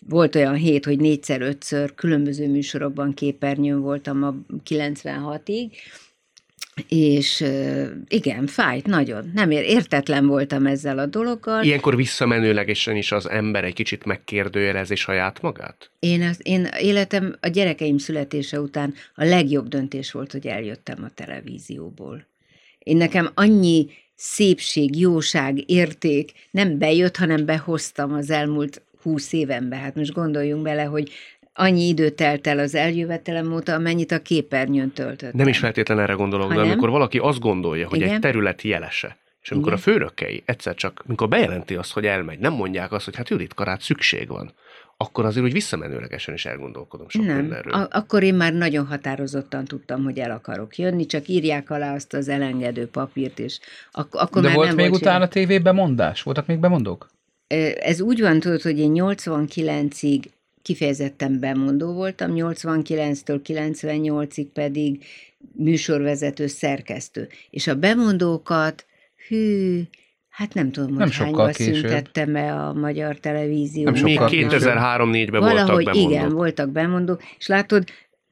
Volt 0.07 0.35
olyan 0.35 0.55
hét, 0.55 0.85
hogy 0.85 0.99
négyszer-ötször 0.99 1.93
különböző 1.95 2.49
műsorokban 2.49 3.13
képernyőn 3.13 3.81
voltam 3.81 4.23
a 4.23 4.35
96-ig, 4.69 5.71
és 6.87 7.45
igen, 8.07 8.47
fájt 8.47 8.85
nagyon. 8.85 9.31
Nem 9.33 9.51
ér, 9.51 9.63
értetlen 9.63 10.27
voltam 10.27 10.65
ezzel 10.65 10.99
a 10.99 11.05
dologgal. 11.05 11.63
Ilyenkor 11.63 11.95
visszamenőlegesen 11.95 12.95
is 12.95 13.11
az 13.11 13.29
ember 13.29 13.63
egy 13.63 13.73
kicsit 13.73 14.05
megkérdőjelezi 14.05 14.95
saját 14.95 15.41
magát? 15.41 15.89
Én, 15.99 16.21
az, 16.21 16.39
én 16.43 16.67
életem 16.79 17.35
a 17.41 17.47
gyerekeim 17.47 17.97
születése 17.97 18.59
után 18.59 18.93
a 19.15 19.23
legjobb 19.23 19.67
döntés 19.67 20.11
volt, 20.11 20.31
hogy 20.31 20.47
eljöttem 20.47 21.03
a 21.03 21.09
televízióból. 21.13 22.25
Én 22.79 22.97
nekem 22.97 23.31
annyi 23.33 23.87
szépség, 24.15 24.99
jóság, 24.99 25.69
érték 25.69 26.31
nem 26.51 26.77
bejött, 26.77 27.17
hanem 27.17 27.45
behoztam 27.45 28.13
az 28.13 28.29
elmúlt 28.29 28.81
húsz 29.01 29.33
évenbe. 29.33 29.75
Hát 29.75 29.95
most 29.95 30.13
gondoljunk 30.13 30.63
bele, 30.63 30.83
hogy 30.83 31.11
annyi 31.57 31.87
idő 31.87 32.09
telt 32.09 32.47
el 32.47 32.59
az 32.59 32.75
eljövetelem 32.75 33.53
óta, 33.53 33.73
amennyit 33.73 34.11
a 34.11 34.19
képernyőn 34.19 34.91
töltött. 34.91 35.33
Nem 35.33 35.47
is 35.47 35.57
feltétlenül 35.57 36.03
erre 36.03 36.13
gondolok, 36.13 36.47
ha 36.47 36.53
de 36.53 36.59
nem? 36.59 36.69
amikor 36.69 36.89
valaki 36.89 37.17
azt 37.17 37.39
gondolja, 37.39 37.87
hogy 37.87 37.99
Igen? 37.99 38.13
egy 38.13 38.19
terület 38.19 38.61
jelese, 38.61 39.17
és 39.41 39.51
amikor 39.51 39.71
Igen? 39.71 39.79
a 39.79 39.83
főrökei 39.83 40.43
egyszer 40.45 40.75
csak, 40.75 41.03
amikor 41.07 41.27
bejelenti 41.27 41.75
azt, 41.75 41.93
hogy 41.93 42.05
elmegy, 42.05 42.39
nem 42.39 42.53
mondják 42.53 42.91
azt, 42.91 43.05
hogy 43.05 43.15
hát 43.15 43.29
Judit 43.29 43.53
Karát 43.53 43.81
szükség 43.81 44.27
van, 44.27 44.53
akkor 44.97 45.25
azért 45.25 45.45
úgy 45.45 45.51
visszamenőlegesen 45.53 46.33
is 46.33 46.45
elgondolkodom 46.45 47.09
sok 47.09 47.25
nem. 47.25 47.37
mindenről. 47.37 47.73
A- 47.73 47.87
akkor 47.91 48.23
én 48.23 48.33
már 48.35 48.53
nagyon 48.53 48.85
határozottan 48.85 49.65
tudtam, 49.65 50.03
hogy 50.03 50.17
el 50.19 50.31
akarok 50.31 50.77
jönni, 50.77 51.05
csak 51.05 51.27
írják 51.27 51.69
alá 51.69 51.93
azt 51.93 52.13
az 52.13 52.27
elengedő 52.29 52.87
papírt, 52.87 53.39
és 53.39 53.59
ak- 53.91 54.15
akkor 54.15 54.41
De 54.41 54.47
már 54.47 54.55
volt 54.55 54.67
nem 54.67 54.75
még 54.77 54.89
volt 54.89 55.01
utána 55.01 55.23
a 55.23 55.27
tévében 55.27 55.75
mondás? 55.75 56.23
Voltak 56.23 56.45
még 56.45 56.59
bemondók? 56.59 57.09
Ez 57.79 58.01
úgy 58.01 58.21
van, 58.21 58.39
tudod, 58.39 58.61
hogy 58.61 58.79
én 58.79 58.91
89-ig 58.95 60.23
kifejezetten 60.65 61.39
bemondó 61.39 61.93
voltam, 61.93 62.31
89-től 62.33 63.39
98-ig 63.43 64.47
pedig 64.53 65.05
műsorvezető 65.55 66.47
szerkesztő. 66.47 67.27
És 67.49 67.67
a 67.67 67.75
bemondókat, 67.75 68.85
hű, 69.27 69.81
hát 70.29 70.53
nem 70.53 70.71
tudom, 70.71 70.89
hogy 70.89 70.97
nem 70.97 71.09
hányba 71.09 71.53
szüntettem 71.53 72.35
e 72.35 72.55
a 72.55 72.73
magyar 72.73 73.19
televízió. 73.19 73.89
Nem 73.89 74.03
Még 74.03 74.19
2003-4-ben 74.21 75.41
voltak 75.41 75.67
bemondók. 75.67 75.95
igen, 75.95 76.29
voltak 76.29 76.69
bemondók, 76.69 77.23
és 77.37 77.47
látod, 77.47 77.83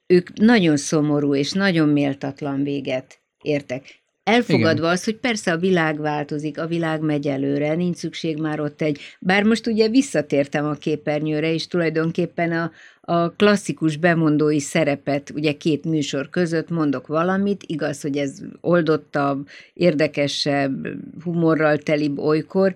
ők 0.07 0.33
nagyon 0.33 0.77
szomorú 0.77 1.35
és 1.35 1.51
nagyon 1.51 1.89
méltatlan 1.89 2.63
véget 2.63 3.19
értek. 3.41 4.02
Elfogadva 4.23 4.71
Igen. 4.71 4.91
azt, 4.91 5.05
hogy 5.05 5.15
persze 5.15 5.51
a 5.51 5.57
világ 5.57 5.99
változik, 5.99 6.59
a 6.59 6.67
világ 6.67 7.01
megy 7.01 7.27
előre, 7.27 7.75
nincs 7.75 7.95
szükség 7.95 8.37
már 8.37 8.59
ott 8.59 8.81
egy, 8.81 8.99
bár 9.19 9.43
most 9.43 9.67
ugye 9.67 9.89
visszatértem 9.89 10.65
a 10.65 10.73
képernyőre, 10.73 11.53
és 11.53 11.67
tulajdonképpen 11.67 12.51
a, 12.51 12.71
a 13.01 13.29
klasszikus 13.29 13.97
bemondói 13.97 14.59
szerepet, 14.59 15.29
ugye 15.29 15.53
két 15.53 15.85
műsor 15.85 16.29
között 16.29 16.69
mondok 16.69 17.07
valamit, 17.07 17.63
igaz, 17.65 18.01
hogy 18.01 18.17
ez 18.17 18.39
oldottabb, 18.61 19.47
érdekesebb, 19.73 20.87
humorral 21.23 21.77
telibb 21.77 22.19
olykor, 22.19 22.73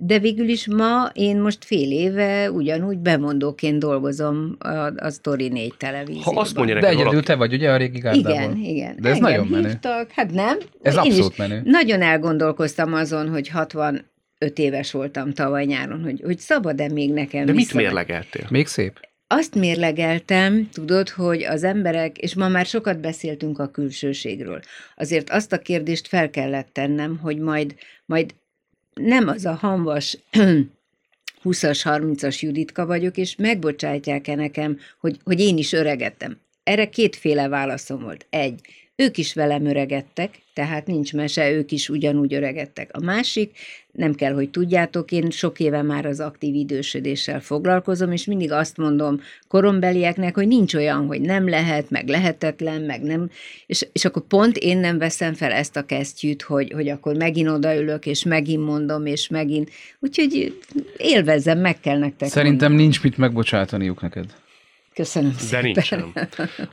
de 0.00 0.18
végül 0.18 0.48
is 0.48 0.66
ma 0.66 1.10
én 1.12 1.40
most 1.40 1.64
fél 1.64 1.92
éve 1.92 2.50
ugyanúgy 2.50 2.98
bemondóként 2.98 3.78
dolgozom 3.78 4.56
a, 4.58 4.68
a 4.96 5.10
Story 5.10 5.48
4 5.48 5.74
televízióban. 5.76 6.34
Ha 6.34 6.40
azt 6.40 6.54
mondja 6.54 6.80
De 6.80 6.86
egyedül 6.86 7.04
valaki... 7.04 7.24
te 7.24 7.34
vagy 7.34 7.52
ugye 7.52 7.70
a 7.70 7.76
régi 7.76 7.98
gárdából. 7.98 8.30
Igen, 8.30 8.56
igen. 8.56 8.96
De 9.00 9.08
ez 9.08 9.16
Engem 9.16 9.30
nagyon 9.30 9.46
menő. 9.46 9.68
Hívtak. 9.68 10.10
Hát 10.10 10.30
nem. 10.30 10.58
Ez 10.82 10.94
én 10.94 11.00
abszolút 11.00 11.38
menő. 11.38 11.62
Nagyon 11.64 12.02
elgondolkoztam 12.02 12.94
azon, 12.94 13.28
hogy 13.28 13.48
60 13.48 14.04
öt 14.38 14.58
éves 14.58 14.92
voltam 14.92 15.32
tavaly 15.32 15.64
nyáron, 15.64 16.02
hogy, 16.02 16.20
hogy 16.24 16.38
szabad-e 16.38 16.88
még 16.88 17.12
nekem 17.12 17.44
De 17.44 17.52
mit 17.52 17.74
mérlegeltél? 17.74 18.46
Még 18.50 18.66
szép. 18.66 19.00
Azt 19.26 19.54
mérlegeltem, 19.54 20.68
tudod, 20.72 21.08
hogy 21.08 21.42
az 21.42 21.64
emberek, 21.64 22.18
és 22.18 22.34
ma 22.34 22.48
már 22.48 22.66
sokat 22.66 23.00
beszéltünk 23.00 23.58
a 23.58 23.68
külsőségről, 23.68 24.60
azért 24.96 25.30
azt 25.30 25.52
a 25.52 25.58
kérdést 25.58 26.08
fel 26.08 26.30
kellett 26.30 26.68
tennem, 26.72 27.18
hogy 27.22 27.38
majd, 27.38 27.74
majd 28.04 28.34
nem 29.00 29.28
az 29.28 29.44
a 29.44 29.54
hamvas 29.54 30.18
20-as, 31.44 31.80
30-as 31.84 32.38
Juditka 32.40 32.86
vagyok, 32.86 33.16
és 33.16 33.36
megbocsátják-e 33.36 34.34
nekem, 34.34 34.78
hogy, 35.00 35.16
hogy 35.24 35.40
én 35.40 35.58
is 35.58 35.72
öregettem. 35.72 36.38
Erre 36.62 36.88
kétféle 36.88 37.48
válaszom 37.48 38.02
volt. 38.02 38.26
Egy, 38.30 38.60
ők 38.96 39.18
is 39.18 39.34
velem 39.34 39.66
öregedtek, 39.66 40.42
tehát 40.58 40.86
nincs 40.86 41.12
mese, 41.12 41.50
ők 41.50 41.72
is 41.72 41.88
ugyanúgy 41.88 42.34
öregedtek. 42.34 42.90
A 42.92 43.00
másik, 43.00 43.56
nem 43.92 44.14
kell, 44.14 44.32
hogy 44.32 44.50
tudjátok, 44.50 45.12
én 45.12 45.30
sok 45.30 45.60
éve 45.60 45.82
már 45.82 46.06
az 46.06 46.20
aktív 46.20 46.54
idősödéssel 46.54 47.40
foglalkozom, 47.40 48.12
és 48.12 48.24
mindig 48.24 48.52
azt 48.52 48.76
mondom 48.76 49.20
korombelieknek, 49.48 50.34
hogy 50.34 50.46
nincs 50.46 50.74
olyan, 50.74 51.06
hogy 51.06 51.20
nem 51.20 51.48
lehet, 51.48 51.90
meg 51.90 52.08
lehetetlen, 52.08 52.82
meg 52.82 53.02
nem, 53.02 53.30
és, 53.66 53.86
és 53.92 54.04
akkor 54.04 54.22
pont 54.22 54.56
én 54.56 54.78
nem 54.78 54.98
veszem 54.98 55.34
fel 55.34 55.52
ezt 55.52 55.76
a 55.76 55.86
kesztyűt, 55.86 56.42
hogy, 56.42 56.72
hogy 56.72 56.88
akkor 56.88 57.16
megint 57.16 57.48
odaülök, 57.48 58.06
és 58.06 58.24
megint 58.24 58.64
mondom, 58.64 59.06
és 59.06 59.28
megint, 59.28 59.70
úgyhogy 60.00 60.58
élvezem, 60.96 61.58
meg 61.58 61.80
kell 61.80 61.98
nektek 61.98 62.28
Szerintem 62.28 62.68
mondani. 62.68 62.82
nincs 62.82 63.02
mit 63.02 63.16
megbocsátaniuk 63.16 64.00
neked. 64.00 64.26
Köszönöm 64.98 65.30
De 65.30 65.38
szépen. 65.38 65.62
nincsen. 65.62 66.12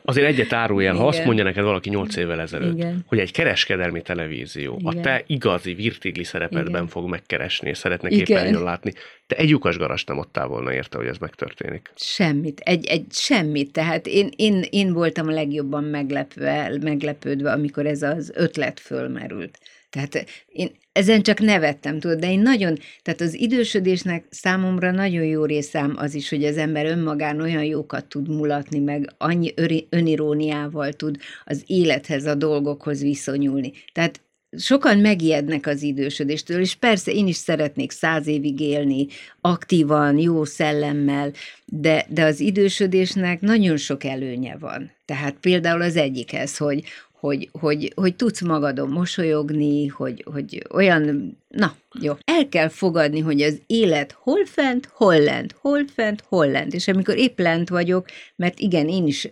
Azért 0.06 0.28
egyet 0.28 0.54
árulj 0.54 0.86
el, 0.86 0.96
ha 0.96 1.08
azt 1.08 1.26
mondja 1.26 1.44
neked 1.44 1.64
valaki 1.64 1.90
8 1.90 2.16
évvel 2.16 2.42
ezelőtt, 2.42 2.74
Igen. 2.74 3.04
hogy 3.08 3.20
egy 3.20 3.32
kereskedelmi 3.32 4.02
televízió 4.02 4.80
a 4.84 4.92
Igen. 4.92 5.02
te 5.02 5.24
igazi 5.28 5.74
virtigli 5.74 6.24
szerepedben 6.24 6.70
Igen. 6.70 6.88
fog 6.88 7.10
megkeresni, 7.10 7.70
és 7.70 7.78
szeretne 7.78 8.10
képernyőn 8.10 8.64
látni, 8.64 8.94
te 9.28 9.36
egy 9.36 9.50
lyukas 9.50 9.78
garast 9.78 10.08
nem 10.08 10.20
adtál 10.20 10.48
volna 10.48 10.74
érte, 10.74 10.98
hogy 10.98 11.08
ez 11.08 11.18
megtörténik. 11.18 11.92
Semmit, 11.96 12.60
egy, 12.60 12.86
egy 12.86 13.06
semmit. 13.12 13.72
Tehát 13.72 14.08
én, 14.08 14.30
én, 14.36 14.66
én 14.70 14.94
voltam 14.94 15.28
a 15.28 15.32
legjobban 15.32 15.84
meglepve, 15.84 16.78
meglepődve, 16.82 17.52
amikor 17.52 17.86
ez 17.86 18.02
az 18.02 18.32
ötlet 18.36 18.80
fölmerült. 18.80 19.60
Tehát 19.96 20.26
én 20.48 20.72
ezen 20.92 21.22
csak 21.22 21.40
nevettem, 21.40 22.00
tudod, 22.00 22.20
de 22.20 22.32
én 22.32 22.40
nagyon, 22.40 22.78
tehát 23.02 23.22
az 23.22 23.34
idősödésnek 23.34 24.26
számomra 24.30 24.92
nagyon 24.92 25.24
jó 25.24 25.46
részám 25.46 25.94
az 25.98 26.14
is, 26.14 26.30
hogy 26.30 26.46
az 26.46 26.58
ember 26.58 26.86
önmagán 26.86 27.42
olyan 27.42 27.64
jókat 27.64 28.06
tud 28.06 28.30
mulatni, 28.30 28.80
meg 28.80 29.14
annyi 29.18 29.54
öniróniával 29.90 30.94
tud 30.94 31.18
az 31.46 31.64
élethez, 31.66 32.26
a 32.26 32.36
dolgokhoz 32.36 33.02
viszonyulni. 33.02 33.72
Tehát 33.94 34.22
sokan 34.58 34.98
megijednek 34.98 35.68
az 35.68 35.82
idősödéstől, 35.82 36.60
és 36.60 36.76
persze 36.76 37.12
én 37.12 37.28
is 37.28 37.36
szeretnék 37.36 37.92
száz 37.92 38.28
évig 38.28 38.60
élni, 38.60 39.08
aktívan, 39.42 40.18
jó 40.18 40.44
szellemmel, 40.44 41.32
de, 41.66 42.06
de 42.10 42.24
az 42.24 42.40
idősödésnek 42.40 43.42
nagyon 43.42 43.78
sok 43.78 44.04
előnye 44.04 44.58
van. 44.58 44.92
Tehát 45.06 45.36
például 45.42 45.82
az 45.82 45.96
egyik 45.96 46.34
ez, 46.34 46.58
hogy, 46.58 46.84
hogy, 47.26 47.50
hogy, 47.52 47.92
hogy 47.96 48.16
tudsz 48.16 48.42
magadon 48.42 48.90
mosolyogni, 48.90 49.88
hogy, 49.88 50.26
hogy 50.32 50.62
olyan, 50.74 51.36
na 51.48 51.76
jó, 52.02 52.14
el 52.24 52.50
kell 52.50 52.68
fogadni, 52.68 53.20
hogy 53.20 53.42
az 53.42 53.62
élet 53.68 54.12
hol 54.12 54.46
fent, 54.46 54.90
hol 54.94 55.20
lent, 55.20 55.56
hol 55.62 55.86
fent, 55.94 56.24
hol 56.28 56.48
lent, 56.48 56.74
és 56.74 56.88
amikor 56.88 57.18
épp 57.18 57.40
lent 57.40 57.70
vagyok, 57.70 58.06
mert 58.36 58.60
igen, 58.60 58.88
én 58.88 59.08
is 59.08 59.30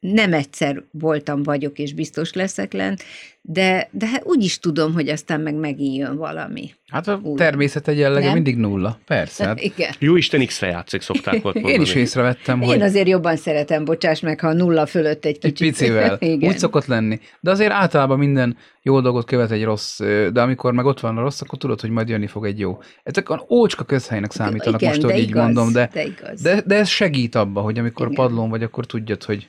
nem 0.00 0.32
egyszer 0.32 0.82
voltam, 0.90 1.42
vagyok, 1.42 1.78
és 1.78 1.92
biztos 1.92 2.32
leszek 2.32 2.72
lent, 2.72 3.02
de, 3.42 3.88
de 3.92 4.06
hát 4.06 4.22
úgy 4.24 4.44
is 4.44 4.58
tudom, 4.58 4.92
hogy 4.92 5.08
aztán 5.08 5.40
meg 5.40 5.54
megint 5.54 5.96
jön 5.96 6.16
valami. 6.16 6.70
Hát 6.88 7.08
a 7.08 7.20
Úgy. 7.22 7.36
természet 7.36 7.86
jellege 7.86 8.24
Nem? 8.24 8.34
mindig 8.34 8.56
nulla. 8.56 8.98
Persze. 9.06 9.44
Hát 9.46 9.60
Igen. 9.60 9.92
Jó 9.98 10.16
Isten 10.16 10.46
X-re 10.46 10.66
játszik, 10.66 11.00
szokták 11.00 11.42
volt 11.42 11.54
mondani. 11.54 11.74
én 11.74 11.80
is 11.80 11.94
észrevettem, 11.94 12.60
Én 12.60 12.68
hogy 12.68 12.80
azért 12.82 13.08
jobban 13.08 13.36
szeretem, 13.36 13.84
bocsáss 13.84 14.20
meg, 14.20 14.40
ha 14.40 14.52
nulla 14.52 14.86
fölött 14.86 15.24
egy 15.24 15.38
egy 15.40 15.52
kicsit. 15.52 15.68
picivel. 15.68 16.16
Igen. 16.20 16.48
Úgy 16.50 16.58
szokott 16.58 16.86
lenni. 16.86 17.20
De 17.40 17.50
azért 17.50 17.72
általában 17.72 18.18
minden 18.18 18.56
jó 18.82 19.00
dolgot 19.00 19.26
követ 19.26 19.50
egy 19.50 19.64
rossz, 19.64 19.98
de 20.32 20.40
amikor 20.40 20.72
meg 20.72 20.84
ott 20.84 21.00
van 21.00 21.16
a 21.18 21.20
rossz, 21.20 21.40
akkor 21.40 21.58
tudod, 21.58 21.80
hogy 21.80 21.90
majd 21.90 22.08
jönni 22.08 22.26
fog 22.26 22.46
egy 22.46 22.58
jó. 22.58 22.78
Ezek 23.02 23.28
a 23.28 23.46
ócska 23.50 23.84
közhelynek 23.84 24.32
számítanak 24.32 24.80
Igen, 24.80 24.92
most, 24.94 25.04
hogy 25.06 25.18
így 25.18 25.28
igaz, 25.28 25.44
mondom, 25.44 25.72
de, 25.72 25.90
de 25.92 26.04
igaz. 26.04 26.40
de, 26.42 26.62
de 26.66 26.74
ez 26.74 26.88
segít 26.88 27.34
abba, 27.34 27.60
hogy 27.60 27.78
amikor 27.78 28.06
Igen. 28.10 28.24
padlón 28.24 28.48
vagy, 28.50 28.62
akkor 28.62 28.86
tudjad, 28.86 29.22
hogy 29.24 29.48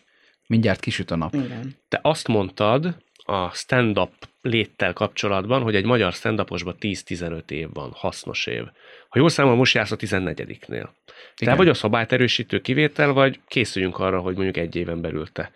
mindjárt 0.50 0.80
kisüt 0.80 1.12
a 1.12 1.16
nap. 1.16 1.34
Igen. 1.34 1.76
Te 1.88 2.00
azt 2.02 2.28
mondtad 2.28 2.96
a 3.16 3.50
stand-up 3.50 4.12
léttel 4.42 4.94
kapcsolatban, 4.94 5.62
hogy 5.62 5.76
egy 5.76 5.86
magyar 5.86 6.14
stand-uposban 6.14 6.76
10-15 6.80 7.50
év 7.50 7.68
van, 7.74 7.92
hasznos 7.96 8.46
év. 8.46 8.64
Ha 9.10 9.20
jól 9.20 9.30
számolom, 9.30 9.58
most 9.58 9.74
jársz 9.74 9.92
a 9.92 9.96
14-nél. 9.96 10.88
Te 11.36 11.56
vagy 11.56 11.70
a 11.70 11.74
szabályt 11.74 12.12
erősítő 12.12 12.60
kivétel, 12.60 13.14
vagy 13.14 13.40
készüljünk 13.48 14.00
arra, 14.00 14.20
hogy 14.20 14.36
mondjuk 14.36 14.58
egy 14.58 14.76
éven 14.76 15.02
belül 15.02 15.28
te 15.32 15.52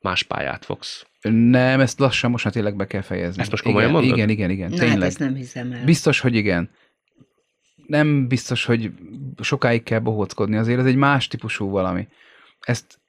más 0.00 0.22
pályát 0.22 0.64
fogsz. 0.64 1.06
Nem, 1.30 1.80
ezt 1.80 1.98
lassan 1.98 2.30
most 2.30 2.44
már 2.44 2.52
tényleg 2.52 2.76
be 2.76 2.86
kell 2.86 3.00
fejezni. 3.00 3.40
Ezt 3.40 3.50
most 3.50 3.62
komolyan 3.62 3.88
igen, 3.88 4.00
mondod? 4.00 4.18
Igen, 4.18 4.28
igen, 4.28 4.50
igen. 4.50 4.70
Na 4.70 4.76
hát 4.76 4.88
tényleg. 4.88 5.08
ezt 5.08 5.18
nem 5.18 5.34
hiszem 5.34 5.72
el. 5.72 5.84
Biztos, 5.84 6.20
hogy 6.20 6.34
igen. 6.34 6.70
Nem 7.86 8.28
biztos, 8.28 8.64
hogy 8.64 8.90
sokáig 9.40 9.82
kell 9.82 9.98
bohóckodni, 9.98 10.56
azért 10.56 10.78
ez 10.78 10.86
egy 10.86 10.96
más 10.96 11.28
típusú 11.28 11.68
valami. 11.70 12.08
Ezt, 12.60 13.00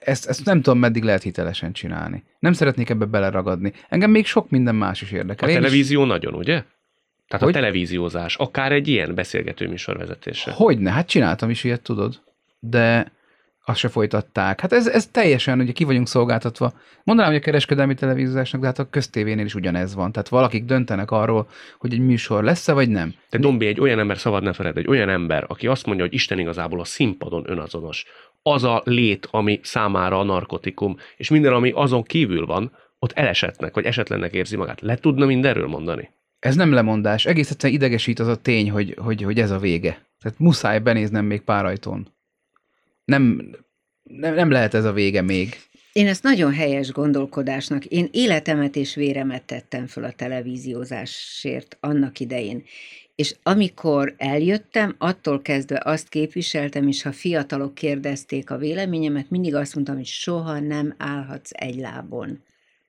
ezt, 0.00 0.26
ezt 0.26 0.44
nem 0.44 0.62
tudom, 0.62 0.78
meddig 0.78 1.02
lehet 1.02 1.22
hitelesen 1.22 1.72
csinálni. 1.72 2.22
Nem 2.38 2.52
szeretnék 2.52 2.90
ebbe 2.90 3.04
beleragadni. 3.04 3.72
Engem 3.88 4.10
még 4.10 4.26
sok 4.26 4.50
minden 4.50 4.74
más 4.74 5.02
is 5.02 5.12
A 5.12 5.16
érdekel. 5.16 5.48
Is- 5.48 5.54
televízió 5.54 6.04
nagyon, 6.04 6.34
ugye? 6.34 6.62
Tehát 7.28 7.44
Hogy? 7.44 7.56
a 7.56 7.60
televíziózás, 7.60 8.36
akár 8.36 8.72
egy 8.72 8.88
ilyen 8.88 9.14
beszélgető 9.14 9.68
műsor 9.68 9.96
vezetése. 9.96 10.50
Hogyne, 10.50 10.90
hát 10.90 11.08
csináltam 11.08 11.50
is 11.50 11.64
ilyet, 11.64 11.82
tudod. 11.82 12.22
De 12.58 13.12
azt 13.64 13.78
se 13.78 13.88
folytatták. 13.88 14.60
Hát 14.60 14.72
ez, 14.72 14.86
ez 14.86 15.06
teljesen, 15.06 15.60
ugye 15.60 15.72
ki 15.72 15.84
vagyunk 15.84 16.08
szolgáltatva. 16.08 16.72
Mondanám, 17.04 17.32
hogy 17.32 17.40
a 17.40 17.44
kereskedelmi 17.44 17.94
televíziózásnak, 17.94 18.60
de 18.60 18.66
hát 18.66 18.78
a 18.78 18.90
köztévénél 18.90 19.44
is 19.44 19.54
ugyanez 19.54 19.94
van. 19.94 20.12
Tehát 20.12 20.28
valakik 20.28 20.64
döntenek 20.64 21.10
arról, 21.10 21.48
hogy 21.78 21.92
egy 21.92 22.00
műsor 22.00 22.44
lesz-e, 22.44 22.72
vagy 22.72 22.88
nem. 22.88 23.14
Te 23.28 23.38
Dombi, 23.38 23.66
egy 23.66 23.80
olyan 23.80 23.98
ember, 23.98 24.18
szabad 24.18 24.42
ne 24.42 24.52
feled, 24.52 24.76
egy 24.76 24.88
olyan 24.88 25.08
ember, 25.08 25.44
aki 25.48 25.66
azt 25.66 25.86
mondja, 25.86 26.04
hogy 26.04 26.14
Isten 26.14 26.38
igazából 26.38 26.80
a 26.80 26.84
színpadon 26.84 27.50
önazonos. 27.50 28.06
Az 28.42 28.64
a 28.64 28.82
lét, 28.84 29.28
ami 29.30 29.60
számára 29.62 30.18
a 30.18 30.22
narkotikum, 30.22 30.96
és 31.16 31.28
minden, 31.28 31.52
ami 31.52 31.70
azon 31.74 32.02
kívül 32.02 32.46
van, 32.46 32.72
ott 32.98 33.12
elesetnek, 33.12 33.74
vagy 33.74 33.84
esetlennek 33.84 34.32
érzi 34.32 34.56
magát. 34.56 34.80
Le 34.80 34.96
tudna 34.96 35.26
mindenről 35.26 35.66
mondani? 35.66 36.10
Ez 36.38 36.56
nem 36.56 36.72
lemondás. 36.72 37.26
Egész 37.26 37.50
egyszerűen 37.50 37.78
idegesít 37.78 38.18
az 38.18 38.26
a 38.26 38.36
tény, 38.36 38.70
hogy, 38.70 38.94
hogy, 38.98 39.22
hogy 39.22 39.40
ez 39.40 39.50
a 39.50 39.58
vége. 39.58 40.06
Tehát 40.22 40.38
muszáj 40.38 40.78
benéznem 40.78 41.24
még 41.24 41.40
pár 41.40 41.64
ajtón. 41.64 42.14
Nem, 43.04 43.50
nem, 44.02 44.34
nem 44.34 44.50
lehet 44.50 44.74
ez 44.74 44.84
a 44.84 44.92
vége 44.92 45.22
még. 45.22 45.56
Én 45.92 46.06
ezt 46.06 46.22
nagyon 46.22 46.52
helyes 46.52 46.92
gondolkodásnak, 46.92 47.84
én 47.84 48.08
életemet 48.12 48.76
és 48.76 48.94
véremet 48.94 49.44
tettem 49.44 49.86
föl 49.86 50.04
a 50.04 50.12
televíziózásért 50.12 51.76
annak 51.80 52.20
idején. 52.20 52.62
És 53.20 53.34
amikor 53.42 54.14
eljöttem, 54.16 54.94
attól 54.98 55.42
kezdve 55.42 55.82
azt 55.84 56.08
képviseltem, 56.08 56.88
és 56.88 57.02
ha 57.02 57.12
fiatalok 57.12 57.74
kérdezték 57.74 58.50
a 58.50 58.56
véleményemet, 58.56 59.30
mindig 59.30 59.54
azt 59.54 59.74
mondtam, 59.74 59.96
hogy 59.96 60.06
soha 60.06 60.60
nem 60.60 60.94
állhatsz 60.98 61.50
egy 61.52 61.74
lábon. 61.76 62.42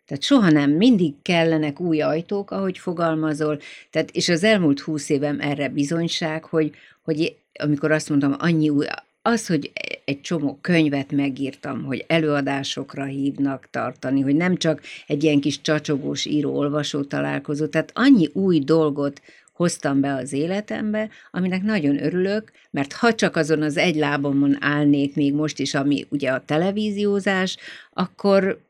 Tehát 0.06 0.24
soha 0.24 0.50
nem, 0.50 0.72
mindig 0.72 1.14
kellenek 1.22 1.80
új 1.80 2.02
ajtók, 2.02 2.52
ahogy 2.52 2.78
fogalmazol, 2.78 3.60
tehát, 3.90 4.12
és 4.12 4.30
az 4.30 4.44
elmúlt 4.44 4.80
húsz 4.80 5.10
évem 5.10 5.40
erre 5.40 5.70
bizonyság, 5.70 6.44
hogy, 6.44 6.72
hogy 7.02 7.36
amikor 7.60 7.92
azt 7.92 8.10
mondtam, 8.10 8.36
annyi 8.38 8.70
új, 8.70 8.86
az, 9.22 9.48
hogy 9.48 9.72
egy 10.06 10.22
csomó 10.22 10.58
könyvet 10.62 11.12
megírtam, 11.12 11.84
hogy 11.84 12.06
előadásokra 12.08 13.04
hívnak 13.04 13.68
tartani, 13.72 14.22
hogy 14.22 14.36
nem 14.36 14.58
csak 14.58 14.82
egy 15.08 15.24
ilyen 15.24 15.40
kis 15.40 15.62
csacsogós 15.62 16.26
író-olvasó 16.26 17.02
találkozó, 17.02 17.66
tehát 17.66 17.92
annyi 17.94 18.30
új 18.34 18.60
dolgot 18.60 19.22
hoztam 19.62 20.02
be 20.02 20.14
az 20.14 20.34
életembe, 20.34 21.10
aminek 21.32 21.62
nagyon 21.62 22.04
örülök, 22.04 22.52
mert 22.72 22.94
ha 22.94 23.14
csak 23.14 23.36
azon 23.36 23.62
az 23.62 23.78
egy 23.78 23.96
lábamon 23.96 24.58
állnék 24.60 25.16
még 25.16 25.34
most 25.34 25.60
is, 25.60 25.74
ami 25.74 26.06
ugye 26.10 26.32
a 26.32 26.44
televíziózás, 26.46 27.58
akkor, 27.94 28.62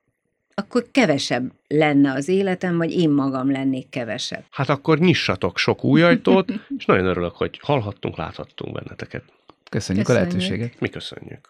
akkor 0.54 0.86
kevesebb 0.92 1.52
lenne 1.68 2.12
az 2.12 2.28
életem, 2.28 2.78
vagy 2.78 2.92
én 2.92 3.10
magam 3.10 3.52
lennék 3.52 3.90
kevesebb. 3.90 4.44
Hát 4.50 4.70
akkor 4.70 5.00
nyissatok 5.00 5.58
sok 5.58 5.84
új 5.84 6.02
ajtót, 6.02 6.52
és 6.78 6.86
nagyon 6.86 7.06
örülök, 7.06 7.36
hogy 7.36 7.60
hallhattunk, 7.62 8.18
láthattunk 8.18 8.74
benneteket. 8.74 9.24
Köszönjük, 9.70 10.06
Köszönjük. 10.06 10.10
a 10.10 10.14
lehetőséget. 10.14 10.80
Mi 10.80 10.90
köszönjük. 10.90 11.50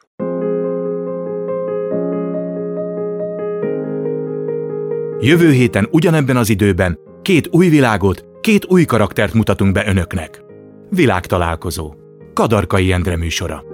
Jövő 5.20 5.52
héten 5.52 5.88
ugyanebben 5.92 6.38
az 6.38 6.50
időben 6.50 7.00
két 7.22 7.48
új 7.52 7.70
világot, 7.70 8.31
két 8.42 8.66
új 8.66 8.86
karaktert 8.86 9.34
mutatunk 9.34 9.74
be 9.74 9.88
önöknek. 9.88 10.44
Világtalálkozó. 10.90 11.94
Kadarkai 12.34 12.92
Endre 12.92 13.18
műsora. 13.18 13.71